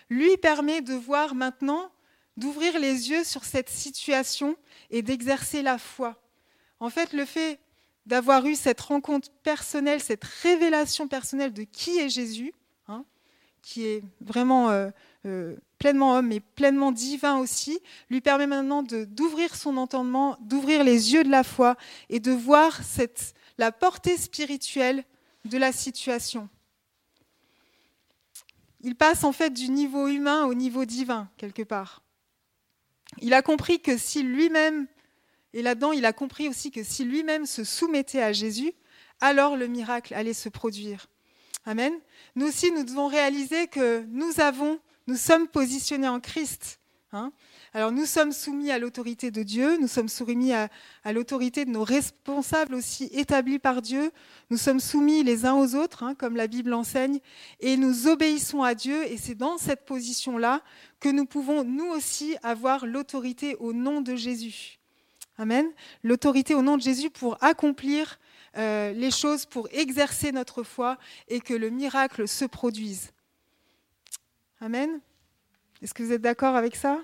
lui 0.08 0.36
permet 0.36 0.82
de 0.82 0.94
voir 0.94 1.34
maintenant, 1.34 1.90
d'ouvrir 2.36 2.78
les 2.78 3.10
yeux 3.10 3.24
sur 3.24 3.44
cette 3.44 3.70
situation 3.70 4.56
et 4.90 5.02
d'exercer 5.02 5.62
la 5.62 5.78
foi. 5.78 6.20
En 6.80 6.90
fait, 6.90 7.12
le 7.12 7.24
fait 7.24 7.60
d'avoir 8.06 8.46
eu 8.46 8.54
cette 8.54 8.80
rencontre 8.80 9.28
personnelle, 9.42 10.00
cette 10.00 10.24
révélation 10.24 11.08
personnelle 11.08 11.52
de 11.52 11.62
qui 11.62 11.98
est 11.98 12.08
Jésus, 12.08 12.52
hein, 12.88 13.04
qui 13.62 13.86
est 13.86 14.02
vraiment 14.20 14.70
euh, 14.70 14.90
euh, 15.26 15.56
pleinement 15.78 16.14
homme 16.14 16.32
et 16.32 16.40
pleinement 16.40 16.92
divin 16.92 17.38
aussi, 17.38 17.80
lui 18.08 18.20
permet 18.20 18.46
maintenant 18.46 18.82
d'ouvrir 18.82 19.54
son 19.54 19.76
entendement, 19.76 20.36
d'ouvrir 20.40 20.84
les 20.84 21.12
yeux 21.12 21.24
de 21.24 21.30
la 21.30 21.44
foi 21.44 21.76
et 22.08 22.20
de 22.20 22.32
voir 22.32 22.80
la 23.58 23.72
portée 23.72 24.16
spirituelle 24.16 25.04
de 25.44 25.58
la 25.58 25.72
situation. 25.72 26.48
Il 28.82 28.94
passe 28.94 29.24
en 29.24 29.32
fait 29.32 29.50
du 29.50 29.68
niveau 29.68 30.08
humain 30.08 30.46
au 30.46 30.54
niveau 30.54 30.84
divin, 30.84 31.28
quelque 31.36 31.62
part. 31.62 32.02
Il 33.20 33.34
a 33.34 33.42
compris 33.42 33.80
que 33.80 33.98
si 33.98 34.22
lui-même 34.22 34.86
et 35.52 35.62
là-dedans, 35.62 35.92
il 35.92 36.04
a 36.04 36.12
compris 36.12 36.48
aussi 36.48 36.70
que 36.70 36.82
si 36.82 37.04
lui-même 37.04 37.46
se 37.46 37.64
soumettait 37.64 38.22
à 38.22 38.32
Jésus, 38.32 38.72
alors 39.20 39.56
le 39.56 39.66
miracle 39.66 40.14
allait 40.14 40.34
se 40.34 40.48
produire. 40.48 41.06
Amen. 41.64 41.92
Nous 42.36 42.46
aussi, 42.46 42.72
nous 42.72 42.84
devons 42.84 43.06
réaliser 43.06 43.66
que 43.66 44.04
nous 44.08 44.40
avons, 44.40 44.78
nous 45.06 45.16
sommes 45.16 45.48
positionnés 45.48 46.08
en 46.08 46.20
Christ. 46.20 46.80
Hein. 47.12 47.32
Alors 47.74 47.90
nous 47.90 48.06
sommes 48.06 48.30
soumis 48.30 48.70
à 48.70 48.78
l'autorité 48.78 49.32
de 49.32 49.42
Dieu, 49.42 49.78
nous 49.78 49.88
sommes 49.88 50.08
soumis 50.08 50.52
à, 50.52 50.68
l'autorité 51.12 51.64
de 51.64 51.70
nos 51.70 51.82
responsables 51.82 52.74
aussi 52.74 53.10
établis 53.12 53.58
par 53.58 53.82
Dieu, 53.82 54.12
nous 54.50 54.56
sommes 54.56 54.78
soumis 54.78 55.24
les 55.24 55.44
uns 55.44 55.54
aux 55.54 55.74
autres, 55.74 56.04
hein, 56.04 56.14
comme 56.14 56.36
la 56.36 56.46
Bible 56.46 56.72
enseigne, 56.72 57.18
et 57.58 57.76
nous 57.76 58.06
obéissons 58.06 58.62
à 58.62 58.74
Dieu, 58.74 59.04
et 59.10 59.16
c'est 59.16 59.34
dans 59.34 59.58
cette 59.58 59.86
position-là 59.86 60.62
que 61.00 61.08
nous 61.08 61.26
pouvons 61.26 61.64
nous 61.64 61.86
aussi 61.86 62.36
avoir 62.44 62.86
l'autorité 62.86 63.56
au 63.56 63.72
nom 63.72 64.00
de 64.02 64.14
Jésus. 64.14 64.79
Amen. 65.40 65.72
L'autorité 66.03 66.55
au 66.55 66.61
nom 66.61 66.76
de 66.76 66.83
Jésus 66.83 67.09
pour 67.09 67.42
accomplir 67.42 68.18
euh, 68.59 68.92
les 68.92 69.11
choses, 69.11 69.46
pour 69.46 69.68
exercer 69.72 70.33
notre 70.33 70.62
foi 70.62 70.98
et 71.29 71.40
que 71.40 71.55
le 71.55 71.70
miracle 71.70 72.29
se 72.29 72.44
produise. 72.44 73.11
Amen. 74.61 75.00
Est-ce 75.81 75.94
que 75.94 76.03
vous 76.03 76.12
êtes 76.12 76.20
d'accord 76.20 76.57
avec 76.57 76.76
ça? 76.76 77.00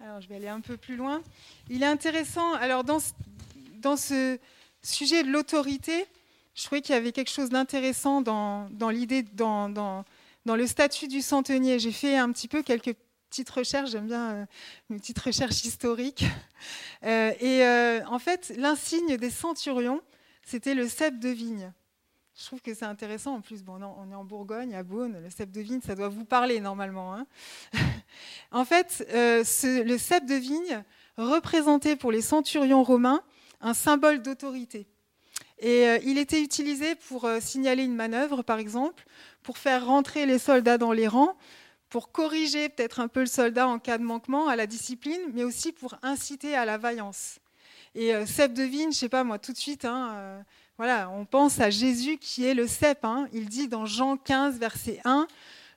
Alors, 0.00 0.22
je 0.22 0.28
vais 0.30 0.36
aller 0.36 0.48
un 0.48 0.62
peu 0.62 0.78
plus 0.78 0.96
loin. 0.96 1.22
Il 1.68 1.82
est 1.82 1.86
intéressant, 1.86 2.54
alors 2.54 2.82
dans, 2.82 2.98
ce 3.98 4.38
sujet 4.82 5.24
de 5.24 5.30
l'autorité, 5.30 6.06
je 6.54 6.64
trouvais 6.64 6.80
qu'il 6.80 6.94
y 6.94 6.98
avait 6.98 7.12
quelque 7.12 7.30
chose 7.30 7.50
d'intéressant 7.50 8.22
dans, 8.22 8.70
l'idée, 8.90 9.24
dans, 9.24 9.68
dans, 9.68 10.06
dans, 10.46 10.56
le 10.56 10.66
statut 10.66 11.06
du 11.06 11.20
centenier. 11.20 11.78
J'ai 11.78 11.92
fait 11.92 12.16
un 12.16 12.32
petit 12.32 12.48
peu 12.48 12.62
quelques 12.62 12.96
petites 13.28 13.50
recherches, 13.50 13.90
j'aime 13.90 14.06
bien 14.06 14.30
euh, 14.30 14.46
une 14.90 14.98
petite 14.98 15.18
recherche 15.18 15.64
historique. 15.64 16.24
Euh, 17.04 17.30
et 17.38 17.64
euh, 17.64 18.00
en 18.08 18.18
fait, 18.18 18.52
l'insigne 18.56 19.16
des 19.16 19.30
centurions, 19.30 20.02
c'était 20.42 20.74
le 20.74 20.88
cep 20.88 21.20
de 21.20 21.28
vigne. 21.28 21.72
Je 22.36 22.44
trouve 22.46 22.60
que 22.60 22.74
c'est 22.74 22.86
intéressant. 22.86 23.36
En 23.36 23.40
plus, 23.40 23.62
bon, 23.62 23.80
on 23.80 24.10
est 24.10 24.14
en 24.16 24.24
Bourgogne, 24.24 24.74
à 24.74 24.82
Beaune, 24.82 25.22
le 25.22 25.30
cep 25.30 25.52
de 25.52 25.60
vigne, 25.60 25.80
ça 25.80 25.94
doit 25.94 26.08
vous 26.08 26.24
parler 26.24 26.58
normalement. 26.58 27.14
Hein. 27.14 27.26
en 28.50 28.64
fait, 28.64 29.06
le 29.12 29.96
cep 29.96 30.26
de 30.26 30.34
vigne 30.34 30.82
représentait 31.16 31.94
pour 31.94 32.10
les 32.10 32.22
centurions 32.22 32.82
romains 32.82 33.22
un 33.60 33.74
symbole 33.74 34.20
d'autorité. 34.20 34.88
Et 35.60 35.84
il 36.02 36.18
était 36.18 36.42
utilisé 36.42 36.96
pour 36.96 37.30
signaler 37.40 37.84
une 37.84 37.94
manœuvre, 37.94 38.42
par 38.42 38.58
exemple, 38.58 39.04
pour 39.44 39.58
faire 39.58 39.86
rentrer 39.86 40.26
les 40.26 40.40
soldats 40.40 40.78
dans 40.78 40.92
les 40.92 41.06
rangs, 41.06 41.36
pour 41.88 42.12
corriger 42.12 42.68
peut-être 42.68 43.00
un 43.00 43.08
peu 43.08 43.20
le 43.20 43.26
soldat 43.26 43.66
en 43.68 43.78
cas 43.78 43.98
de 43.98 44.04
manquement 44.04 44.48
à 44.48 44.56
la 44.56 44.66
discipline, 44.66 45.20
mais 45.32 45.44
aussi 45.44 45.72
pour 45.72 45.94
inciter 46.02 46.54
à 46.54 46.64
la 46.64 46.78
vaillance. 46.78 47.38
Et 47.94 48.12
cep 48.26 48.52
de 48.52 48.62
vigne, 48.62 48.92
je 48.92 48.98
sais 48.98 49.08
pas 49.08 49.24
moi, 49.24 49.38
tout 49.38 49.52
de 49.52 49.58
suite, 49.58 49.84
hein, 49.84 50.44
voilà, 50.78 51.10
on 51.10 51.24
pense 51.24 51.58
à 51.58 51.70
Jésus 51.70 52.18
qui 52.18 52.44
est 52.44 52.54
le 52.54 52.68
cep. 52.68 53.04
Hein. 53.04 53.26
Il 53.32 53.48
dit 53.48 53.66
dans 53.66 53.84
Jean 53.84 54.16
15, 54.16 54.60
verset 54.60 55.00
1, 55.04 55.26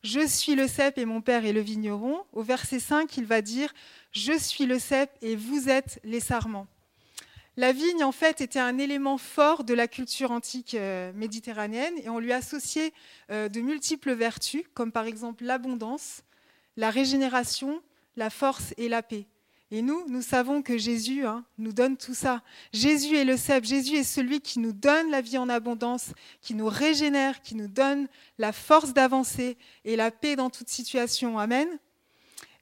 Je 0.04 0.26
suis 0.28 0.54
le 0.54 0.68
cep 0.68 1.00
et 1.00 1.06
mon 1.06 1.22
père 1.22 1.44
est 1.44 1.54
le 1.54 1.60
vigneron. 1.60 2.24
Au 2.34 2.44
verset 2.44 2.80
5, 2.80 3.18
il 3.18 3.26
va 3.26 3.42
dire, 3.42 3.74
Je 4.12 4.38
suis 4.38 4.68
le 4.68 4.78
cep 4.78 5.10
et 5.24 5.36
vous 5.36 5.70
êtes 5.70 6.00
les 6.04 6.20
sarments. 6.20 6.68
La 7.58 7.74
vigne, 7.74 8.04
en 8.04 8.14
fait, 8.14 8.40
était 8.40 8.60
un 8.60 8.78
élément 8.78 9.18
fort 9.18 9.64
de 9.64 9.74
la 9.74 9.88
culture 9.88 10.32
antique 10.32 10.74
euh, 10.74 11.12
méditerranéenne 11.14 11.94
et 12.02 12.10
on 12.10 12.20
lui 12.20 12.32
associait 12.32 12.94
euh, 13.30 13.50
de 13.50 13.60
multiples 13.60 14.14
vertus, 14.14 14.64
comme 14.74 14.92
par 14.92 15.06
exemple 15.06 15.44
l'abondance, 15.44 16.24
la 16.78 16.90
régénération, 16.90 17.82
la 18.16 18.30
force 18.30 18.74
et 18.78 18.88
la 18.88 19.04
paix. 19.04 19.26
Et 19.74 19.82
nous, 19.82 20.04
nous 20.08 20.22
savons 20.22 20.62
que 20.62 20.78
Jésus 20.78 21.26
hein, 21.26 21.46
nous 21.58 21.72
donne 21.72 21.96
tout 21.96 22.14
ça. 22.14 22.42
Jésus 22.74 23.16
est 23.16 23.24
le 23.24 23.38
cep, 23.38 23.64
Jésus 23.64 23.96
est 23.96 24.04
celui 24.04 24.42
qui 24.42 24.60
nous 24.60 24.74
donne 24.74 25.10
la 25.12 25.22
vie 25.22 25.38
en 25.38 25.48
abondance, 25.48 26.12
qui 26.42 26.56
nous 26.56 26.68
régénère, 26.68 27.42
qui 27.42 27.56
nous 27.56 27.70
donne 27.70 28.08
la 28.38 28.52
force 28.52 28.94
d'avancer 28.94 29.58
et 29.86 29.96
la 29.96 30.12
paix 30.12 30.36
dans 30.36 30.50
toute 30.50 30.68
situation. 30.68 31.40
Amen. 31.40 31.68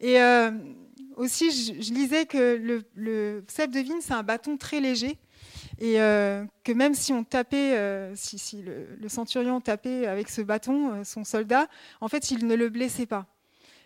Et 0.01 0.21
euh, 0.21 0.51
aussi, 1.19 1.51
je, 1.51 1.93
lisais 1.93 2.25
que 2.25 2.55
le, 2.55 2.83
le 2.95 3.43
cep 3.47 3.69
de 3.71 3.79
vigne, 3.79 4.01
c'est 4.01 4.13
un 4.13 4.23
bâton 4.23 4.57
très 4.57 4.79
léger. 4.79 5.17
Et 5.79 6.01
euh, 6.01 6.43
que 6.63 6.71
même 6.71 6.93
si 6.93 7.13
on 7.13 7.23
tapait, 7.23 7.77
euh, 7.77 8.13
si, 8.15 8.61
le, 8.61 9.07
centurion 9.07 9.61
tapait 9.61 10.07
avec 10.07 10.29
ce 10.29 10.41
bâton 10.41 11.03
son 11.03 11.23
soldat, 11.23 11.67
en 12.01 12.07
fait, 12.07 12.31
il 12.31 12.47
ne 12.47 12.55
le 12.55 12.69
blessait 12.69 13.05
pas. 13.05 13.27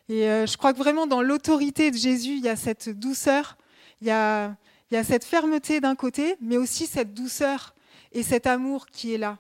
Et 0.10 0.28
euh, 0.28 0.46
je 0.46 0.58
crois 0.58 0.74
que 0.74 0.78
vraiment 0.78 1.08
dans 1.08 1.22
l'autorité 1.22 1.92
de 1.92 1.98
Jésus, 1.98 2.34
il 2.38 2.44
y 2.44 2.50
a 2.50 2.56
cette 2.56 2.90
douceur, 2.90 3.58
il 4.02 4.08
y 4.08 4.12
a, 4.12 4.58
cette 5.04 5.24
fermeté 5.24 5.80
d'un 5.82 5.96
côté, 5.96 6.36
mais 6.42 6.58
aussi 6.58 6.88
cette 6.88 7.14
douceur 7.14 7.74
et 8.12 8.24
cet 8.24 8.48
amour 8.48 8.88
qui 8.88 9.14
est 9.14 9.18
là. 9.18 9.38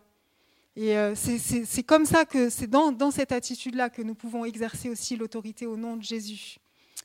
Et 0.76 0.98
euh, 0.98 1.14
c'est 1.16 1.84
comme 1.84 2.06
ça 2.06 2.26
que 2.26 2.50
c'est 2.50 2.68
dans, 2.68 3.12
cette 3.12 3.32
attitude-là 3.32 3.90
que 3.90 4.02
nous 4.02 4.16
pouvons 4.16 4.46
exercer 4.46 4.90
aussi 4.90 5.16
l'autorité 5.16 5.68
au 5.68 5.78
nom 5.78 5.98
de 5.98 6.04
Jésus. 6.04 6.58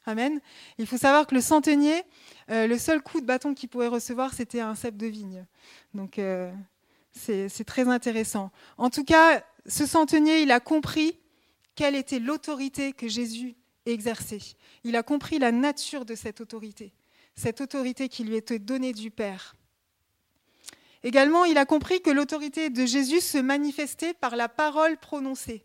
Amen. 0.07 0.41
Il 0.79 0.87
faut 0.87 0.97
savoir 0.97 1.27
que 1.27 1.35
le 1.35 1.41
centenier, 1.41 2.03
euh, 2.51 2.67
le 2.67 2.79
seul 2.79 3.03
coup 3.03 3.21
de 3.21 3.27
bâton 3.27 3.55
qu'il 3.55 3.69
pouvait 3.69 3.89
recevoir, 3.89 4.33
c'était 4.33 4.61
un 4.61 4.75
cep 4.75 4.97
de 4.97 5.07
vigne. 5.07 5.45
Donc 5.95 6.21
c'est 7.13 7.65
très 7.67 7.89
intéressant. 7.89 8.51
En 8.77 8.91
tout 8.91 9.05
cas, 9.05 9.45
ce 9.67 9.87
centenier, 9.87 10.41
il 10.41 10.51
a 10.51 10.61
compris 10.61 11.19
quelle 11.75 11.95
était 11.95 12.19
l'autorité 12.19 12.93
que 12.93 13.09
Jésus 13.09 13.55
exerçait. 13.87 14.41
Il 14.85 14.97
a 14.97 15.03
compris 15.03 15.39
la 15.39 15.53
nature 15.53 16.05
de 16.05 16.15
cette 16.15 16.41
autorité, 16.41 16.93
cette 17.37 17.61
autorité 17.61 18.09
qui 18.09 18.25
lui 18.25 18.37
était 18.37 18.59
donnée 18.59 18.93
du 18.93 19.11
Père. 19.11 19.55
Également, 21.05 21.45
il 21.45 21.59
a 21.59 21.65
compris 21.65 22.01
que 22.01 22.11
l'autorité 22.11 22.71
de 22.71 22.85
Jésus 22.85 23.21
se 23.21 23.39
manifestait 23.39 24.15
par 24.15 24.35
la 24.35 24.49
parole 24.49 24.97
prononcée. 24.97 25.65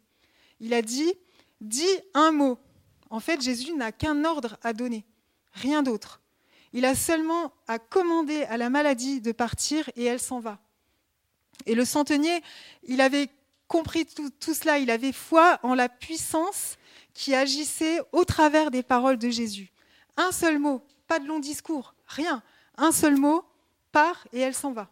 Il 0.60 0.74
a 0.74 0.82
dit, 0.82 1.12
dis 1.60 1.84
un 2.14 2.32
mot. 2.32 2.60
En 3.14 3.20
fait, 3.20 3.42
Jésus 3.42 3.74
n'a 3.74 3.92
qu'un 3.92 4.26
ordre 4.26 4.58
à 4.64 4.74
donner, 4.74 5.06
rien 5.52 5.84
d'autre. 5.84 6.20
Il 6.74 6.84
a 6.84 6.96
seulement 6.96 7.54
à 7.68 7.78
commander 7.78 8.42
à 8.46 8.58
la 8.58 8.72
maladie 8.72 9.22
de 9.22 9.32
partir 9.32 9.88
et 9.96 10.06
elle 10.06 10.20
s'en 10.20 10.40
va. 10.40 10.58
Et 11.68 11.76
le 11.76 11.86
centenier, 11.86 12.42
il 12.82 13.02
avait 13.02 13.30
compris 13.68 14.08
tout, 14.08 14.32
cela, 14.56 14.80
il 14.80 14.90
avait 14.90 15.12
foi 15.12 15.60
en 15.62 15.76
la 15.76 15.90
puissance 15.90 16.78
qui 17.14 17.36
agissait 17.36 18.00
au 18.14 18.26
travers 18.26 18.72
des 18.72 18.82
paroles 18.82 19.20
de 19.20 19.30
Jésus. 19.30 19.72
Un 20.18 20.32
seul 20.32 20.58
mot, 20.58 20.82
pas 21.06 21.20
de 21.20 21.28
long 21.28 21.38
discours, 21.38 21.94
rien. 22.08 22.42
Un 22.78 22.92
seul 22.92 23.16
mot, 23.16 23.46
part 23.92 24.28
et 24.34 24.40
elle 24.40 24.56
s'en 24.56 24.72
va. 24.72 24.90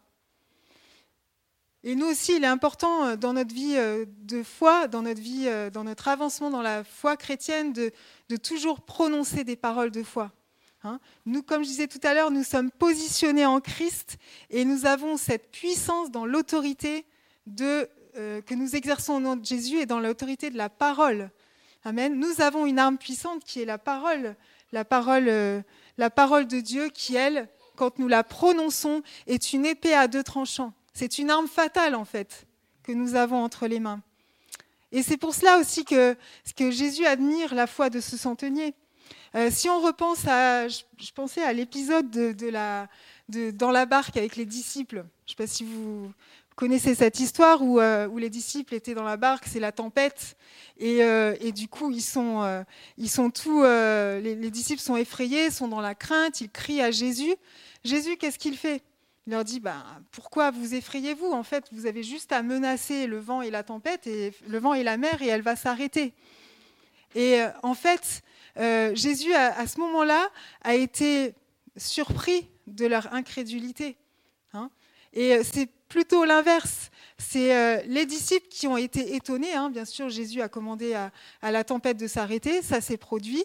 Et 1.84 1.96
nous 1.96 2.06
aussi, 2.06 2.36
il 2.36 2.44
est 2.44 2.48
important 2.48 3.04
euh, 3.04 3.16
dans 3.16 3.32
notre 3.32 3.52
vie 3.52 3.74
euh, 3.76 4.04
de 4.20 4.42
foi, 4.42 4.86
dans 4.86 5.02
notre 5.02 5.20
vie, 5.20 5.44
euh, 5.46 5.68
dans 5.68 5.82
notre 5.84 6.06
avancement 6.08 6.50
dans 6.50 6.62
la 6.62 6.84
foi 6.84 7.16
chrétienne, 7.16 7.72
de, 7.72 7.92
toujours 8.36 8.82
prononcer 8.82 9.44
des 9.44 9.56
paroles 9.56 9.90
de 9.90 10.02
foi. 10.02 10.32
Hein. 10.84 10.98
nous, 11.26 11.42
comme 11.42 11.62
je 11.62 11.68
disais 11.68 11.86
tout 11.86 12.00
à 12.02 12.12
l'heure, 12.12 12.32
nous 12.32 12.42
sommes 12.42 12.70
positionnés 12.72 13.46
en 13.46 13.60
Christ 13.60 14.16
et 14.50 14.64
nous 14.64 14.84
avons 14.84 15.16
cette 15.16 15.52
puissance 15.52 16.10
dans 16.10 16.26
l'autorité 16.26 17.06
que 17.56 18.54
nous 18.54 18.74
exerçons 18.74 19.12
au 19.14 19.20
nom 19.20 19.36
de 19.36 19.44
Jésus 19.44 19.78
et 19.78 19.86
dans 19.86 20.00
l'autorité 20.00 20.50
de 20.50 20.56
la 20.56 20.68
parole. 20.68 21.30
Amen. 21.84 22.18
Nous 22.18 22.40
avons 22.40 22.66
une 22.66 22.80
arme 22.80 22.98
puissante 22.98 23.44
qui 23.44 23.60
est 23.60 23.64
la 23.64 23.78
parole, 23.78 24.34
la 24.72 24.84
parole, 24.84 25.30
la 25.98 26.10
parole 26.10 26.48
de 26.48 26.58
Dieu 26.58 26.88
qui, 26.88 27.14
elle, 27.14 27.48
quand 27.76 28.00
nous 28.00 28.08
la 28.08 28.24
prononçons, 28.24 29.02
est 29.28 29.52
une 29.52 29.66
épée 29.66 29.94
à 29.94 30.08
deux 30.08 30.24
tranchants. 30.24 30.72
C'est 30.92 31.18
une 31.18 31.30
arme 31.30 31.48
fatale, 31.48 31.94
en 31.94 32.04
fait, 32.04 32.46
que 32.82 32.92
nous 32.92 33.14
avons 33.14 33.42
entre 33.42 33.66
les 33.66 33.80
mains. 33.80 34.02
Et 34.92 35.02
c'est 35.02 35.16
pour 35.16 35.34
cela 35.34 35.58
aussi 35.58 35.84
que, 35.84 36.16
Jésus 36.58 37.06
admire 37.06 37.54
la 37.54 37.66
foi 37.66 37.90
de 37.90 38.00
ce 38.00 38.16
centenier. 38.16 38.74
Euh, 39.34 39.50
si 39.50 39.68
on 39.70 39.80
repense 39.80 40.26
à, 40.26 40.68
je, 40.68 40.82
pensais 41.14 41.42
à 41.42 41.52
l'épisode 41.54 42.10
de, 42.10 42.48
la, 42.48 42.88
dans 43.28 43.70
la 43.70 43.86
barque 43.86 44.16
avec 44.18 44.36
les 44.36 44.44
disciples. 44.44 45.04
Je 45.26 45.32
ne 45.32 45.36
sais 45.36 45.36
pas 45.36 45.46
si 45.46 45.64
vous, 45.64 46.12
connaissez 46.56 46.94
cette 46.94 47.18
histoire 47.18 47.62
où, 47.62 47.80
euh, 47.80 48.06
où, 48.08 48.18
les 48.18 48.28
disciples 48.28 48.74
étaient 48.74 48.92
dans 48.92 49.02
la 49.02 49.16
barque, 49.16 49.44
c'est 49.50 49.60
la 49.60 49.72
tempête, 49.72 50.36
et, 50.78 51.02
euh, 51.02 51.34
du 51.52 51.66
coup 51.66 51.90
ils 51.90 52.02
sont, 52.02 52.64
ils 52.98 53.08
sont 53.08 53.30
tous, 53.30 53.62
les, 53.62 54.50
disciples 54.50 54.82
sont 54.82 54.96
effrayés, 54.96 55.50
sont 55.50 55.68
dans 55.68 55.80
la 55.80 55.94
crainte, 55.94 56.42
ils 56.42 56.50
crient 56.50 56.82
à 56.82 56.90
Jésus. 56.90 57.34
Jésus, 57.84 58.18
qu'est-ce 58.18 58.38
qu'il 58.38 58.58
fait? 58.58 58.82
Il 59.26 59.32
leur 59.32 59.44
dit, 59.44 59.60
bah, 59.60 59.84
pourquoi 60.10 60.50
vous 60.50 60.74
effrayez-vous? 60.74 61.30
En 61.30 61.42
fait, 61.42 61.66
vous 61.72 61.86
avez 61.86 62.02
juste 62.02 62.32
à 62.32 62.42
menacer 62.42 63.06
le 63.06 63.18
vent 63.18 63.42
et 63.42 63.50
la 63.50 63.62
tempête, 63.62 64.06
et 64.06 64.32
le 64.46 64.58
vent 64.58 64.74
et 64.74 64.82
la 64.82 64.96
mer, 64.96 65.22
et 65.22 65.28
elle 65.28 65.42
va 65.42 65.54
s'arrêter. 65.54 66.12
Et 67.14 67.40
en 67.62 67.74
fait, 67.74 68.22
Jésus, 68.56 69.32
à, 69.34 69.66
ce 69.66 69.78
moment-là, 69.78 70.28
a 70.62 70.74
été 70.74 71.34
surpris 71.76 72.48
de 72.66 72.86
leur 72.86 73.14
incrédulité. 73.14 73.96
Hein 74.54 74.70
et 75.12 75.44
c'est 75.44 75.68
plutôt 75.88 76.24
l'inverse. 76.24 76.90
C'est 77.18 77.54
euh, 77.54 77.80
les 77.86 78.06
disciples 78.06 78.48
qui 78.48 78.66
ont 78.66 78.76
été 78.76 79.14
étonnés. 79.14 79.52
Hein. 79.52 79.70
Bien 79.70 79.84
sûr, 79.84 80.08
Jésus 80.08 80.40
a 80.40 80.48
commandé 80.48 80.94
à, 80.94 81.12
la 81.42 81.64
tempête 81.64 81.98
de 81.98 82.06
s'arrêter, 82.06 82.62
ça 82.62 82.80
s'est 82.80 82.96
produit. 82.96 83.44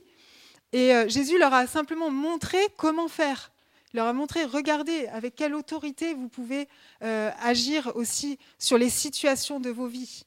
Et 0.72 0.94
euh, 0.94 1.08
Jésus 1.08 1.38
leur 1.38 1.54
a 1.54 1.68
simplement 1.68 2.10
montré 2.10 2.58
comment 2.78 3.08
faire. 3.08 3.52
Il 3.94 3.98
leur 3.98 4.08
a 4.08 4.14
montré, 4.14 4.44
regardez 4.44 5.08
avec 5.08 5.36
quelle 5.36 5.56
autorité 5.56 6.14
vous 6.14 6.28
pouvez 6.28 6.68
euh, 7.04 7.32
agir 7.42 7.92
aussi 7.96 8.38
sur 8.60 8.78
les 8.78 8.90
situations 8.90 9.60
de 9.60 9.70
vos 9.70 9.88
vies. 9.88 10.24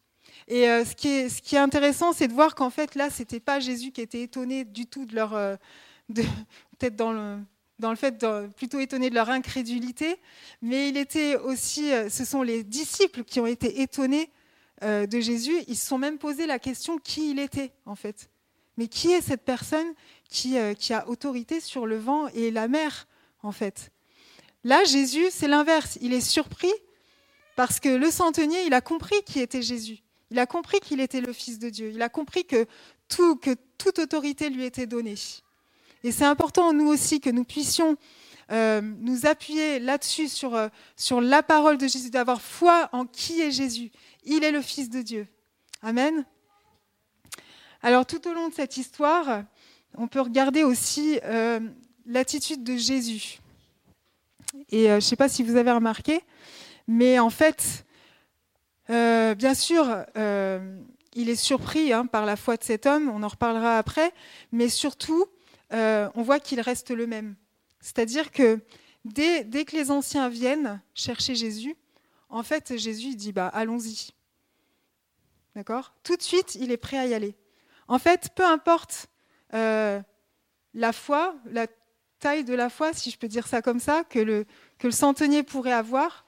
Et 0.48 0.64
ce, 0.64 0.94
qui 0.96 1.08
est, 1.08 1.28
ce, 1.28 1.42
qui 1.42 1.54
est, 1.54 1.58
intéressant, 1.58 2.12
c'est 2.12 2.26
de 2.26 2.32
voir 2.32 2.54
qu'en 2.54 2.70
fait, 2.70 2.94
là, 2.94 3.10
ce 3.10 3.20
n'était 3.20 3.38
pas 3.38 3.60
Jésus 3.60 3.92
qui 3.92 4.00
était 4.00 4.22
étonné 4.22 4.64
du 4.64 4.86
tout 4.86 5.04
de 5.04 5.14
leur... 5.14 5.30
Peut-être 6.08 6.96
dans 6.96 7.12
le, 7.12 7.38
dans 7.78 7.90
le 7.90 7.96
fait 7.96 8.24
plutôt 8.56 8.80
étonné 8.80 9.10
de 9.10 9.14
leur 9.14 9.30
incrédulité, 9.30 10.16
mais 10.60 10.88
il 10.88 10.96
était 10.96 11.36
aussi, 11.36 11.90
ce 12.08 12.24
sont 12.24 12.42
les 12.42 12.64
disciples 12.64 13.22
qui 13.22 13.38
ont 13.38 13.46
été 13.46 13.82
étonnés 13.82 14.30
de 14.82 15.20
Jésus. 15.20 15.54
Ils 15.68 15.76
se 15.76 15.86
sont 15.86 15.98
même 15.98 16.18
posé 16.18 16.46
la 16.46 16.58
question 16.58 16.98
qui 16.98 17.30
il 17.30 17.38
était, 17.38 17.70
en 17.86 17.94
fait. 17.94 18.30
Mais 18.76 18.88
qui 18.88 19.12
est 19.12 19.20
cette 19.20 19.44
personne 19.44 19.86
qui, 20.28 20.56
qui 20.78 20.92
a 20.94 21.06
autorité 21.06 21.60
sur 21.60 21.86
le 21.86 21.98
vent 21.98 22.26
et 22.28 22.50
la 22.50 22.66
mer, 22.66 23.06
en 23.42 23.52
fait 23.52 23.90
Là, 24.64 24.84
Jésus, 24.84 25.26
c'est 25.30 25.48
l'inverse. 25.48 25.98
Il 26.02 26.12
est 26.12 26.20
surpris 26.20 26.72
parce 27.56 27.80
que 27.80 27.88
le 27.88 28.10
centenier, 28.10 28.64
il 28.66 28.74
a 28.74 28.80
compris 28.80 29.16
qui 29.24 29.40
était 29.40 29.62
Jésus. 29.62 30.02
Il 30.30 30.38
a 30.38 30.46
compris 30.46 30.80
qu'il 30.80 31.00
était 31.00 31.20
le 31.20 31.32
Fils 31.32 31.58
de 31.58 31.70
Dieu. 31.70 31.90
Il 31.94 32.02
a 32.02 32.08
compris 32.08 32.44
que, 32.44 32.66
tout, 33.08 33.36
que 33.36 33.56
toute 33.78 33.98
autorité 33.98 34.50
lui 34.50 34.64
était 34.64 34.86
donnée. 34.86 35.16
Et 36.04 36.12
c'est 36.12 36.24
important, 36.24 36.72
nous 36.72 36.88
aussi, 36.88 37.20
que 37.20 37.30
nous 37.30 37.44
puissions 37.44 37.96
euh, 38.52 38.80
nous 38.80 39.26
appuyer 39.26 39.78
là-dessus, 39.78 40.28
sur, 40.28 40.54
euh, 40.54 40.68
sur 40.96 41.20
la 41.20 41.42
parole 41.42 41.78
de 41.78 41.86
Jésus, 41.86 42.10
d'avoir 42.10 42.42
foi 42.42 42.88
en 42.92 43.06
qui 43.06 43.40
est 43.40 43.50
Jésus. 43.50 43.90
Il 44.24 44.44
est 44.44 44.52
le 44.52 44.62
Fils 44.62 44.90
de 44.90 45.02
Dieu. 45.02 45.26
Amen. 45.82 46.24
Alors, 47.82 48.04
tout 48.06 48.28
au 48.28 48.34
long 48.34 48.48
de 48.48 48.54
cette 48.54 48.76
histoire, 48.76 49.44
on 49.94 50.06
peut 50.06 50.20
regarder 50.20 50.64
aussi 50.64 51.18
euh, 51.24 51.60
l'attitude 52.06 52.64
de 52.64 52.76
Jésus. 52.76 53.38
Et 54.70 54.86
je 54.86 54.94
ne 54.94 55.00
sais 55.00 55.16
pas 55.16 55.28
si 55.28 55.42
vous 55.42 55.56
avez 55.56 55.70
remarqué, 55.70 56.20
mais 56.88 57.18
en 57.18 57.30
fait, 57.30 57.84
bien 58.88 59.54
sûr, 59.54 60.04
il 61.14 61.28
est 61.28 61.36
surpris 61.36 61.92
hein, 61.92 62.06
par 62.06 62.24
la 62.26 62.36
foi 62.36 62.56
de 62.56 62.64
cet 62.64 62.86
homme, 62.86 63.08
on 63.08 63.22
en 63.22 63.28
reparlera 63.28 63.78
après, 63.78 64.12
mais 64.52 64.68
surtout, 64.68 65.26
euh, 65.72 66.08
on 66.14 66.22
voit 66.22 66.40
qu'il 66.40 66.60
reste 66.60 66.90
le 66.90 67.06
même. 67.06 67.36
C'est-à-dire 67.80 68.30
que 68.30 68.60
dès, 69.04 69.44
que 69.64 69.76
les 69.76 69.90
anciens 69.90 70.28
viennent 70.28 70.80
chercher 70.94 71.34
Jésus, 71.34 71.76
en 72.28 72.42
fait, 72.42 72.76
Jésus 72.76 73.16
dit 73.16 73.32
bah, 73.32 73.48
allons-y. 73.48 74.10
D'accord? 75.56 75.94
Tout 76.04 76.16
de 76.16 76.22
suite, 76.22 76.54
il 76.54 76.70
est 76.70 76.76
prêt 76.76 76.98
à 76.98 77.06
y 77.06 77.14
aller. 77.14 77.34
En 77.88 77.98
fait, 77.98 78.30
peu 78.36 78.44
importe 78.44 79.08
euh, 79.52 80.00
la 80.74 80.92
foi, 80.92 81.34
la 81.46 81.66
taille 82.20 82.44
de 82.44 82.54
la 82.54 82.70
foi, 82.70 82.92
si 82.92 83.10
je 83.10 83.18
peux 83.18 83.26
dire 83.26 83.48
ça 83.48 83.62
comme 83.62 83.80
ça, 83.80 84.04
que 84.04 84.18
le, 84.18 84.46
centenier 84.90 85.42
pourrait 85.42 85.72
avoir, 85.72 86.26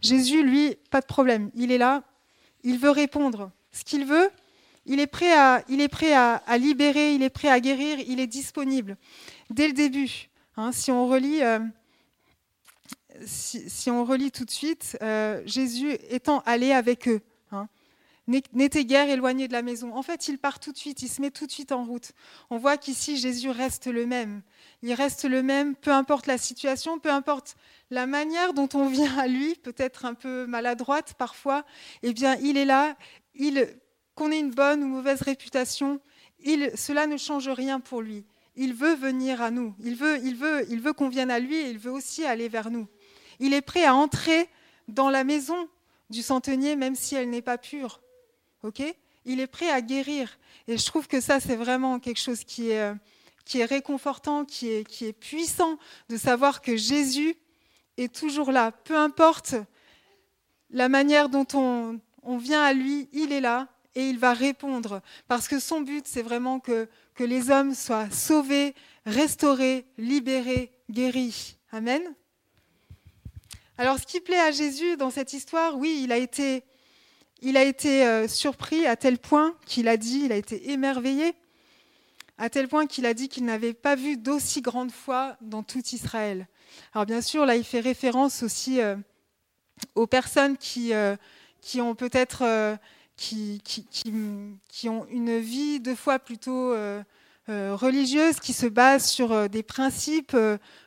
Jésus, 0.00 0.44
lui, 0.44 0.76
pas 0.90 1.00
de 1.00 1.06
problème. 1.06 1.50
Il 1.54 1.72
est 1.72 1.78
là, 1.78 2.04
il 2.62 2.78
veut 2.78 2.90
répondre. 2.90 3.50
Ce 3.72 3.84
qu'il 3.84 4.04
veut, 4.04 4.30
il 4.86 5.00
est 5.00 5.06
prêt, 5.06 5.32
à, 5.32 5.64
il 5.68 5.80
est 5.80 5.88
prêt 5.88 6.12
à, 6.12 6.40
libérer, 6.58 7.14
il 7.14 7.22
est 7.22 7.30
prêt 7.30 7.48
à 7.48 7.58
guérir, 7.58 7.98
il 8.06 8.20
est 8.20 8.26
disponible. 8.26 8.96
Dès 9.50 9.66
le 9.66 9.72
début, 9.72 10.28
hein, 10.56 10.72
si, 10.72 10.90
on 10.90 11.08
relit, 11.08 11.42
euh, 11.42 11.58
si, 13.24 13.90
on 13.90 14.04
relit 14.04 14.30
tout 14.30 14.44
de 14.44 14.50
suite, 14.50 14.98
euh, 15.02 15.42
Jésus 15.46 15.92
étant 16.10 16.40
allé 16.40 16.72
avec 16.72 17.08
eux, 17.08 17.22
hein, 17.50 17.66
n'était 18.26 18.84
guère 18.84 19.08
éloigné 19.08 19.48
de 19.48 19.52
la 19.52 19.62
maison. 19.62 19.94
En 19.94 20.02
fait, 20.02 20.28
il 20.28 20.38
part 20.38 20.60
tout 20.60 20.72
de 20.72 20.78
suite, 20.78 21.02
il 21.02 21.08
se 21.08 21.22
met 21.22 21.30
tout 21.30 21.46
de 21.46 21.52
suite 21.52 21.72
en 21.72 21.84
route. 21.84 22.12
On 22.50 22.58
voit 22.58 22.76
qu'ici, 22.76 23.16
Jésus 23.16 23.50
reste 23.50 23.86
le 23.86 24.06
même. 24.06 24.42
Il 24.82 24.92
reste 24.94 25.24
le 25.24 25.42
même, 25.42 25.74
peu 25.74 25.92
importe 25.92 26.26
la 26.26 26.38
situation, 26.38 26.98
peu 26.98 27.10
importe 27.10 27.56
la 27.90 28.06
manière 28.06 28.54
dont 28.54 28.68
on 28.74 28.88
vient 28.88 29.18
à 29.18 29.26
lui, 29.26 29.54
peut-être 29.56 30.04
un 30.04 30.14
peu 30.14 30.46
maladroite 30.46 31.14
parfois, 31.14 31.64
eh 32.02 32.12
bien, 32.12 32.36
il 32.36 32.56
est 32.56 32.64
là, 32.64 32.96
il 33.34 33.68
qu'on 34.14 34.30
ait 34.30 34.38
une 34.38 34.50
bonne 34.50 34.82
ou 34.82 34.86
mauvaise 34.86 35.22
réputation, 35.22 36.00
il, 36.40 36.70
cela 36.76 37.06
ne 37.06 37.16
change 37.16 37.48
rien 37.48 37.80
pour 37.80 38.02
lui. 38.02 38.24
Il 38.56 38.74
veut 38.74 38.94
venir 38.94 39.42
à 39.42 39.50
nous. 39.50 39.74
Il 39.80 39.96
veut, 39.96 40.18
il 40.22 40.36
veut, 40.36 40.64
il 40.70 40.80
veut 40.80 40.92
qu'on 40.92 41.08
vienne 41.08 41.30
à 41.30 41.40
lui 41.40 41.56
et 41.56 41.70
il 41.70 41.78
veut 41.78 41.90
aussi 41.90 42.24
aller 42.24 42.48
vers 42.48 42.70
nous. 42.70 42.86
Il 43.40 43.52
est 43.52 43.62
prêt 43.62 43.84
à 43.84 43.94
entrer 43.94 44.48
dans 44.86 45.10
la 45.10 45.24
maison 45.24 45.68
du 46.10 46.22
centenier, 46.22 46.76
même 46.76 46.94
si 46.94 47.16
elle 47.16 47.30
n'est 47.30 47.42
pas 47.42 47.58
pure. 47.58 48.00
Ok? 48.62 48.82
Il 49.24 49.40
est 49.40 49.46
prêt 49.46 49.70
à 49.70 49.80
guérir. 49.80 50.38
Et 50.68 50.78
je 50.78 50.86
trouve 50.86 51.08
que 51.08 51.20
ça, 51.20 51.40
c'est 51.40 51.56
vraiment 51.56 51.98
quelque 51.98 52.20
chose 52.20 52.44
qui 52.44 52.70
est, 52.70 52.80
euh, 52.80 52.94
qui 53.44 53.60
est 53.60 53.64
réconfortant, 53.64 54.44
qui 54.44 54.70
est, 54.70 55.18
puissant, 55.18 55.78
de 56.08 56.16
savoir 56.16 56.62
que 56.62 56.76
Jésus 56.76 57.36
est 57.96 58.14
toujours 58.14 58.52
là. 58.52 58.72
Peu 58.72 58.96
importe 58.96 59.54
la 60.70 60.88
manière 60.88 61.28
dont 61.28 61.46
on, 61.54 62.00
on 62.22 62.38
vient 62.38 62.62
à 62.62 62.72
lui, 62.72 63.08
il 63.12 63.32
est 63.32 63.40
là 63.40 63.68
et 63.94 64.08
il 64.08 64.18
va 64.18 64.32
répondre. 64.32 65.00
Parce 65.28 65.48
que 65.48 65.58
son 65.58 65.80
but, 65.82 66.06
c'est 66.06 66.22
vraiment 66.22 66.58
que, 66.58 66.88
que 67.14 67.24
les 67.24 67.50
hommes 67.50 67.74
soient 67.74 68.10
sauvés, 68.10 68.74
restaurés, 69.06 69.86
libérés, 69.98 70.72
guéris. 70.90 71.56
Amen. 71.70 72.02
Alors 73.76 73.98
ce 73.98 74.06
qui 74.06 74.20
plaît 74.20 74.40
à 74.40 74.52
Jésus 74.52 74.96
dans 74.96 75.10
cette 75.10 75.32
histoire, 75.32 75.76
oui, 75.76 76.00
il 76.04 76.12
a 76.12 76.16
été, 76.16 76.62
il 77.40 77.56
a 77.56 77.64
été 77.64 78.06
euh, 78.06 78.28
surpris 78.28 78.86
à 78.86 78.96
tel 78.96 79.18
point 79.18 79.56
qu'il 79.66 79.88
a 79.88 79.96
dit, 79.96 80.22
il 80.24 80.32
a 80.32 80.36
été 80.36 80.70
émerveillé, 80.70 81.34
à 82.38 82.50
tel 82.50 82.68
point 82.68 82.86
qu'il 82.86 83.06
a 83.06 83.14
dit 83.14 83.28
qu'il 83.28 83.44
n'avait 83.44 83.74
pas 83.74 83.94
vu 83.96 84.16
d'aussi 84.16 84.60
grande 84.60 84.90
foi 84.90 85.36
dans 85.40 85.62
tout 85.62 85.82
Israël. 85.92 86.48
Alors 86.92 87.06
bien 87.06 87.20
sûr, 87.20 87.46
là, 87.46 87.56
il 87.56 87.64
fait 87.64 87.80
référence 87.80 88.42
aussi 88.42 88.80
euh, 88.80 88.96
aux 89.94 90.06
personnes 90.06 90.56
qui, 90.56 90.92
euh, 90.92 91.16
qui 91.60 91.80
ont 91.80 91.94
peut-être 91.94 92.78
qui, 93.16 93.60
qui, 94.68 94.88
ont 94.88 95.06
une 95.10 95.38
vie 95.38 95.80
deux 95.80 95.94
fois 95.94 96.18
plutôt 96.18 96.72
euh, 96.72 97.02
euh, 97.48 97.74
religieuse, 97.74 98.40
qui 98.40 98.52
se 98.52 98.66
base 98.66 99.06
sur 99.06 99.32
euh, 99.32 99.48
des 99.48 99.62
principes 99.62 100.36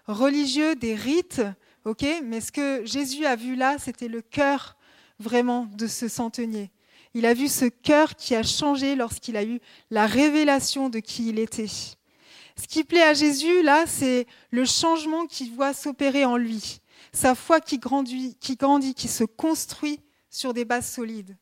religieux, 0.07 0.75
des 0.75 0.95
rites. 0.95 1.41
ok? 1.85 2.05
Mais 2.23 2.41
ce 2.41 2.51
que 2.51 2.85
Jésus 2.85 3.25
a 3.25 3.35
vu 3.35 3.55
là, 3.55 3.77
c'était 3.79 4.07
le 4.07 4.21
cœur 4.21 4.75
vraiment 5.19 5.67
de 5.73 5.87
ce 5.87 6.07
centenier. 6.07 6.69
Il 7.13 7.25
a 7.25 7.33
vu 7.33 7.47
ce 7.47 7.65
cœur 7.65 8.15
qui 8.15 8.35
a 8.35 8.43
changé 8.43 8.95
lorsqu'il 8.95 9.37
a 9.37 9.43
eu 9.43 9.59
la 9.91 10.05
révélation 10.05 10.89
de 10.89 10.99
qui 10.99 11.29
il 11.29 11.39
était. 11.39 11.67
Ce 11.67 12.67
qui 12.67 12.83
plaît 12.83 13.03
à 13.03 13.13
Jésus, 13.13 13.61
là, 13.61 13.85
c'est 13.85 14.25
le 14.51 14.65
changement 14.65 15.25
qu'il 15.25 15.53
voit 15.53 15.73
s'opérer 15.73 16.25
en 16.25 16.37
lui. 16.37 16.79
Sa 17.13 17.35
foi 17.35 17.59
qui 17.61 17.77
grandit, 17.77 18.35
qui 18.39 19.07
se 19.07 19.23
construit 19.23 19.99
sur 20.29 20.53
des 20.53 20.65
bases 20.65 20.89
solides. 20.89 21.37